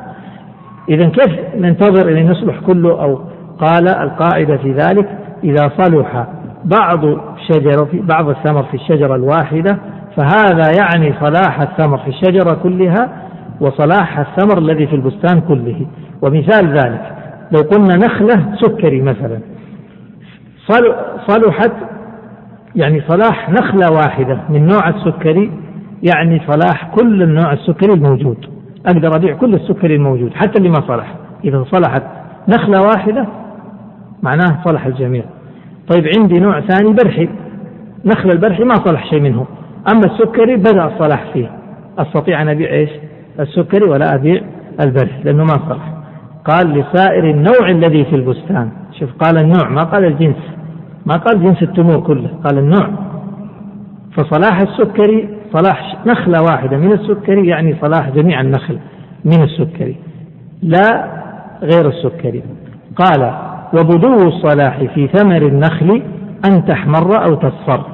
إذا 0.89 1.09
كيف 1.09 1.39
ننتظر 1.57 2.11
أن 2.11 2.31
يصلح 2.31 2.59
كله؟ 2.67 3.03
أو 3.03 3.19
قال 3.59 3.87
القاعدة 3.87 4.57
في 4.57 4.71
ذلك 4.71 5.09
إذا 5.43 5.71
صلح 5.77 6.25
بعض 6.65 7.01
شجرة 7.51 7.89
بعض 7.93 8.29
الثمر 8.29 8.63
في 8.63 8.73
الشجرة 8.73 9.15
الواحدة 9.15 9.77
فهذا 10.17 10.71
يعني 10.79 11.13
صلاح 11.21 11.61
الثمر 11.61 11.97
في 11.97 12.07
الشجرة 12.07 12.53
كلها 12.63 13.09
وصلاح 13.61 14.19
الثمر 14.19 14.57
الذي 14.57 14.87
في 14.87 14.95
البستان 14.95 15.41
كله. 15.41 15.87
ومثال 16.21 16.67
ذلك 16.67 17.15
لو 17.51 17.61
قلنا 17.61 17.95
نخلة 17.95 18.55
سكري 18.61 19.01
مثلا 19.01 19.39
صلحت 21.27 21.71
يعني 22.75 23.01
صلاح 23.07 23.49
نخلة 23.49 23.91
واحدة 23.91 24.39
من 24.49 24.67
نوع 24.67 24.89
السكري 24.89 25.51
يعني 26.13 26.41
صلاح 26.47 26.91
كل 26.95 27.23
النوع 27.23 27.53
السكري 27.53 27.93
الموجود. 27.93 28.45
أقدر 28.85 29.15
أبيع 29.15 29.35
كل 29.35 29.53
السكري 29.53 29.95
الموجود 29.95 30.33
حتى 30.33 30.57
اللي 30.57 30.69
ما 30.69 30.87
صلح. 30.87 31.15
إذا 31.43 31.65
صلحت 31.71 32.03
نخلة 32.47 32.81
واحدة 32.81 33.27
معناه 34.23 34.63
صلح 34.65 34.85
الجميع. 34.85 35.23
طيب 35.87 36.07
عندي 36.17 36.39
نوع 36.39 36.59
ثاني 36.59 36.93
برحي. 36.93 37.29
نخل 38.05 38.29
البرحي 38.29 38.63
ما 38.63 38.73
صلح 38.73 39.09
شيء 39.09 39.19
منه 39.19 39.45
أما 39.91 40.05
السكري 40.05 40.55
بدأ 40.55 40.85
الصلاح 40.85 41.25
فيه. 41.33 41.51
أستطيع 41.97 42.41
أن 42.41 42.49
أبيع 42.49 42.69
إيش؟ 42.69 42.89
السكري 43.39 43.85
ولا 43.85 44.15
أبيع 44.15 44.41
البرحي 44.81 45.23
لأنه 45.23 45.43
ما 45.43 45.59
صلح. 45.69 45.93
قال 46.45 46.73
لسائر 46.73 47.29
النوع 47.29 47.69
الذي 47.69 48.05
في 48.05 48.15
البستان. 48.15 48.69
شوف 48.99 49.09
قال 49.19 49.37
النوع 49.37 49.69
ما 49.69 49.83
قال 49.83 50.05
الجنس. 50.05 50.35
ما 51.05 51.15
قال 51.15 51.43
جنس 51.43 51.63
التمور 51.63 51.99
كله 51.99 52.29
قال 52.43 52.57
النوع. 52.57 52.89
فصلاح 54.17 54.59
السكري 54.61 55.29
صلاح 55.53 55.95
نخلة 56.07 56.41
واحدة 56.41 56.77
من 56.77 56.91
السكري 56.91 57.47
يعني 57.47 57.75
صلاح 57.81 58.09
جميع 58.09 58.41
النخل 58.41 58.79
من 59.25 59.43
السكري 59.43 59.95
لا 60.61 61.07
غير 61.61 61.87
السكري. 61.87 62.43
قال 62.95 63.52
وبدو 63.73 64.27
الصلاح 64.27 64.83
في 64.83 65.07
ثمر 65.07 65.41
النخل 65.41 66.01
أن 66.45 66.65
تحمر 66.65 67.25
أو 67.25 67.35
تصفر. 67.35 67.85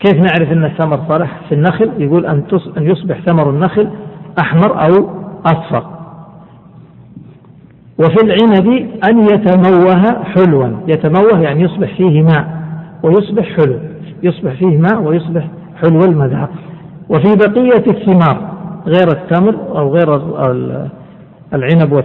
كيف 0.00 0.14
نعرف 0.14 0.52
أن 0.52 0.64
الثمر 0.64 1.00
صالح 1.08 1.40
في 1.48 1.54
النخل؟ 1.54 1.90
يقول 1.98 2.26
أن 2.26 2.42
يصبح 2.76 3.20
ثمر 3.20 3.50
النخل 3.50 3.88
أحمر 4.40 4.84
أو 4.84 5.10
أصفر. 5.46 5.84
وفي 7.98 8.24
العنب 8.24 8.88
أن 9.10 9.18
يتموه 9.18 10.24
حلوا. 10.24 10.68
يتموه 10.86 11.40
يعني 11.40 11.62
يصبح 11.62 11.94
فيه 11.96 12.22
ماء 12.22 12.62
ويصبح 13.02 13.44
حلو. 13.56 13.78
يصبح 14.22 14.52
فيه 14.52 14.78
ماء 14.78 15.02
ويصبح 15.02 15.48
حلو 15.82 16.00
المذاق. 16.04 16.50
وفي 17.08 17.36
بقية 17.36 17.84
الثمار 17.90 18.52
غير 18.86 19.08
التمر 19.08 19.54
أو 19.78 19.94
غير 19.94 20.20
العنب 21.54 22.04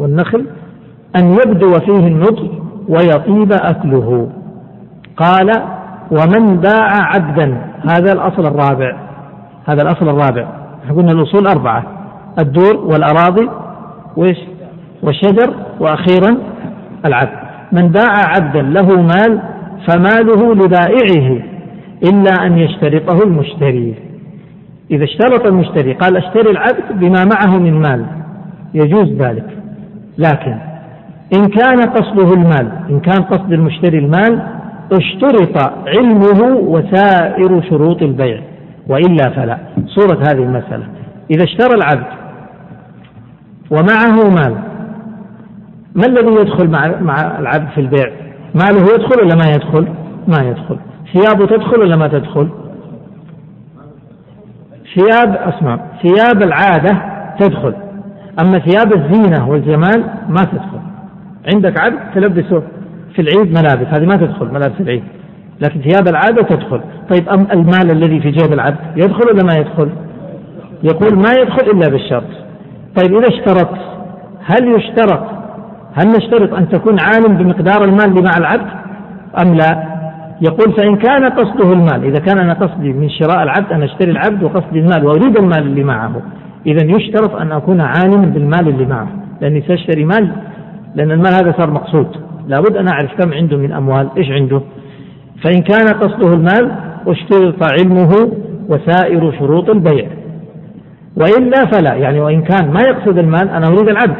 والنخل 0.00 0.46
أن 1.16 1.32
يبدو 1.32 1.72
فيه 1.72 2.06
النضج 2.06 2.48
ويطيب 2.88 3.52
أكله. 3.52 4.28
قال 5.16 5.50
ومن 6.10 6.56
باع 6.56 6.90
عبدا 6.92 7.58
هذا 7.88 8.12
الأصل 8.12 8.46
الرابع. 8.46 8.96
هذا 9.66 9.82
الأصل 9.82 10.08
الرابع. 10.08 10.48
قلنا 10.96 11.12
الأصول 11.12 11.46
أربعة 11.46 11.84
الدور 12.38 12.76
والأراضي 12.76 13.50
وإيش؟ 14.16 14.38
والشجر 15.02 15.54
وأخيرا 15.80 16.36
العبد. 17.06 17.44
من 17.72 17.88
باع 17.88 18.14
عبدا 18.36 18.62
له 18.62 19.02
مال 19.02 19.42
فماله 19.88 20.54
لبائعه 20.54 21.42
إلا 22.02 22.46
أن 22.46 22.58
يشترطه 22.58 23.24
المشتري. 23.24 23.94
إذا 24.90 25.04
اشترط 25.04 25.46
المشتري 25.46 25.92
قال 25.92 26.16
أشتري 26.16 26.50
العبد 26.50 27.00
بما 27.00 27.24
معه 27.24 27.58
من 27.58 27.80
مال. 27.80 28.06
يجوز 28.74 29.08
ذلك. 29.08 29.46
لكن 30.18 30.73
إن 31.32 31.48
كان 31.48 31.80
قصده 31.82 32.34
المال 32.34 32.72
إن 32.90 33.00
كان 33.00 33.22
قصد 33.22 33.52
المشتري 33.52 33.98
المال 33.98 34.42
اشترط 34.92 35.72
علمه 35.86 36.56
وسائر 36.56 37.62
شروط 37.70 38.02
البيع 38.02 38.40
وإلا 38.88 39.30
فلا 39.30 39.58
صورة 39.86 40.18
هذه 40.18 40.42
المسألة 40.42 40.86
إذا 41.30 41.44
اشترى 41.44 41.74
العبد 41.74 42.06
ومعه 43.70 44.30
مال 44.30 44.54
ما 45.94 46.06
الذي 46.06 46.40
يدخل 46.40 46.70
مع 46.70 47.00
مع 47.00 47.38
العبد 47.38 47.68
في 47.74 47.80
البيع؟ 47.80 48.10
ماله 48.54 48.94
يدخل 48.94 49.20
ولا 49.20 49.34
ما 49.34 49.50
يدخل؟ 49.54 49.88
ما 50.28 50.48
يدخل. 50.48 50.78
ثيابه 51.12 51.46
تدخل 51.46 51.80
ولا 51.80 51.96
ما 51.96 52.08
تدخل؟ 52.08 52.48
ثياب 54.94 55.36
أسمع 55.36 55.78
ثياب 56.02 56.42
العادة 56.42 57.02
تدخل 57.40 57.74
أما 58.40 58.58
ثياب 58.58 58.92
الزينة 58.92 59.48
والجمال 59.48 60.04
ما 60.28 60.44
تدخل 60.44 60.83
عندك 61.54 61.78
عبد 61.78 61.98
تلبسه 62.14 62.62
في 63.14 63.22
العيد 63.22 63.50
ملابس. 63.50 63.86
هذه 63.86 64.06
ما 64.06 64.16
تدخل 64.16 64.46
ملابس 64.46 64.80
العيد 64.80 65.02
لكن 65.60 65.80
ثياب 65.80 66.08
العادة 66.08 66.42
تدخل. 66.42 66.80
طيب 67.10 67.28
أم 67.28 67.46
المال 67.52 67.90
الذي 67.90 68.20
في 68.20 68.30
جيب 68.30 68.52
العبد 68.52 68.78
يدخل 68.96 69.32
ولا 69.32 69.44
ما 69.44 69.54
يدخل؟ 69.54 69.88
يقول 70.82 71.16
ما 71.16 71.32
يدخل 71.40 71.70
إلا 71.70 71.88
بالشرط. 71.88 72.30
طيب 72.96 73.16
إذا 73.16 73.28
اشترط 73.28 73.70
هل 74.44 74.68
يشترط؟ 74.68 75.26
هل 75.94 76.08
نشترط 76.08 76.54
أن 76.54 76.68
تكون 76.68 76.96
عالم 77.00 77.36
بمقدار 77.36 77.84
المال 77.84 78.04
اللي 78.04 78.22
مع 78.22 78.38
العبد 78.38 78.70
أم 79.42 79.54
لا؟ 79.54 79.94
يقول 80.40 80.72
فإن 80.72 80.96
كان 80.96 81.24
قصده 81.24 81.72
المال 81.72 82.04
إذا 82.04 82.18
كان 82.18 82.38
أنا 82.38 82.52
قصدي 82.52 82.92
من 82.92 83.10
شراء 83.10 83.42
العبد 83.42 83.72
أن 83.72 83.82
أشتري 83.82 84.10
العبد 84.10 84.42
وقصدي 84.42 84.78
المال 84.78 85.06
وأريد 85.06 85.36
المال 85.38 85.58
اللي 85.58 85.84
معه 85.84 86.22
إذا 86.66 86.84
يشترط 86.84 87.36
أن 87.36 87.52
أكون 87.52 87.80
عالما 87.80 88.26
بالمال 88.26 88.68
اللي 88.68 88.84
معه 88.84 89.08
لأني 89.40 89.62
سأشتري 89.68 90.04
مال 90.04 90.32
لأن 90.94 91.10
المال 91.10 91.32
هذا 91.32 91.54
صار 91.58 91.70
مقصود. 91.70 92.06
لابد 92.48 92.76
أن 92.76 92.88
أعرف 92.88 93.14
كم 93.18 93.32
عنده 93.32 93.56
من 93.56 93.72
أموال 93.72 94.08
إيش 94.18 94.30
عنده. 94.30 94.60
فإن 95.42 95.62
كان 95.62 95.88
قصده 95.88 96.34
المال 96.34 96.72
اشترط 97.06 97.62
علمه 97.72 98.32
وسائر 98.68 99.32
شروط 99.38 99.70
البيع. 99.70 100.08
وإلا 101.16 101.64
فلا. 101.72 101.94
يعني 101.94 102.20
وإن 102.20 102.42
كان 102.42 102.70
ما 102.70 102.80
يقصد 102.80 103.18
المال 103.18 103.48
أنا 103.48 103.66
أريد 103.66 103.88
العبد. 103.88 104.16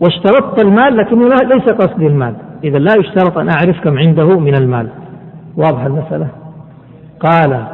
واشترطت 0.00 0.64
المال 0.64 0.96
لكنه 0.96 1.28
ليس 1.28 1.68
قصدي 1.68 2.06
المال. 2.06 2.34
إذا 2.64 2.78
لا 2.78 2.92
يشترط 2.98 3.38
أن 3.38 3.48
أعرف 3.48 3.80
كم 3.80 3.98
عنده 3.98 4.38
من 4.38 4.54
المال. 4.54 4.88
واضح 5.56 5.84
المسألة؟ 5.84 6.28
قال 7.20 7.66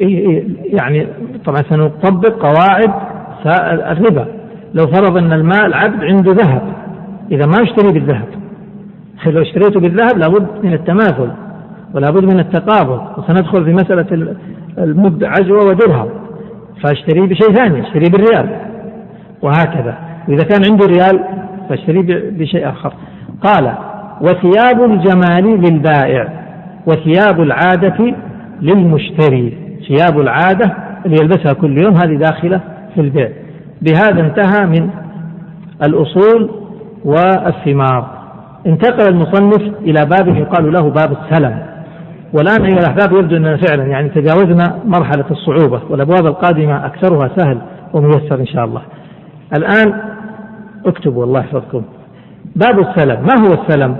إيه، 0.00 0.28
إيه، 0.28 0.44
يعني 0.78 1.06
طبعا 1.44 1.62
سنطبق 1.70 2.46
قواعد 2.46 2.92
الربا. 3.92 4.37
لو 4.74 4.86
فرض 4.86 5.16
أن 5.16 5.32
المال 5.32 5.74
عبد 5.74 6.04
عنده 6.04 6.32
ذهب 6.32 6.62
إذا 7.32 7.46
ما 7.46 7.62
اشتري 7.62 7.92
بالذهب. 7.92 8.28
لو 9.26 9.42
اشتريته 9.42 9.80
بالذهب 9.80 10.18
لابد 10.18 10.46
من 10.62 10.72
التماثل 10.72 11.30
ولا 11.94 12.10
بد 12.10 12.24
من 12.24 12.40
التقابض 12.40 13.00
وسندخل 13.18 13.64
في 13.64 13.72
مسألة 13.72 14.34
المبدع 14.78 15.28
عجوة 15.28 15.64
ودرهم. 15.64 16.08
فاشتري 16.82 17.20
بشيء 17.20 17.54
ثاني 17.54 17.80
اشتري 17.80 18.10
بالريال. 18.10 18.48
وهكذا. 19.42 19.98
وإذا 20.28 20.44
كان 20.44 20.64
عنده 20.70 20.86
ريال 20.86 21.24
فاشتري 21.68 22.02
بشيء 22.30 22.68
آخر. 22.68 22.92
قال 23.42 23.74
وثياب 24.20 24.82
الجمال 24.84 25.60
للبائع 25.60 26.28
وثياب 26.86 27.40
العادة 27.40 28.14
للمشتري. 28.62 29.58
ثياب 29.88 30.20
العادة 30.20 30.74
اللي 31.06 31.16
يلبسها 31.22 31.52
كل 31.52 31.78
يوم 31.78 31.94
هذه 31.94 32.16
داخلة 32.16 32.60
في 32.94 33.00
البيع. 33.00 33.28
بهذا 33.82 34.20
انتهى 34.20 34.66
من 34.66 34.90
الأصول 35.82 36.50
والثمار. 37.04 38.18
انتقل 38.66 39.08
المصنف 39.08 39.62
إلى 39.80 40.04
باب 40.04 40.36
يقال 40.36 40.72
له 40.72 40.90
باب 40.90 41.12
السلم. 41.12 41.58
والآن 42.32 42.64
أيها 42.64 42.78
الأحباب 42.78 43.12
يبدو 43.12 43.36
أننا 43.36 43.56
فعلا 43.56 43.84
يعني 43.84 44.08
تجاوزنا 44.08 44.78
مرحلة 44.84 45.24
الصعوبة 45.30 45.80
والأبواب 45.90 46.26
القادمة 46.26 46.86
أكثرها 46.86 47.30
سهل 47.36 47.58
وميسر 47.92 48.40
إن 48.40 48.46
شاء 48.46 48.64
الله. 48.64 48.82
الآن 49.56 49.94
اكتبوا 50.86 51.24
الله 51.24 51.40
يحفظكم. 51.40 51.82
باب 52.56 52.78
السلم 52.78 53.20
ما 53.22 53.48
هو 53.48 53.62
السلم؟ 53.62 53.96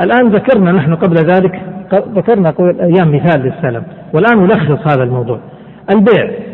الآن 0.00 0.28
ذكرنا 0.28 0.72
نحن 0.72 0.94
قبل 0.94 1.16
ذلك 1.16 1.62
ذكرنا 1.94 2.54
أيام 2.60 3.14
مثال 3.14 3.40
للسلم 3.40 3.82
والآن 4.14 4.42
نلخص 4.42 4.88
هذا 4.88 5.02
الموضوع. 5.02 5.38
البيع. 5.94 6.51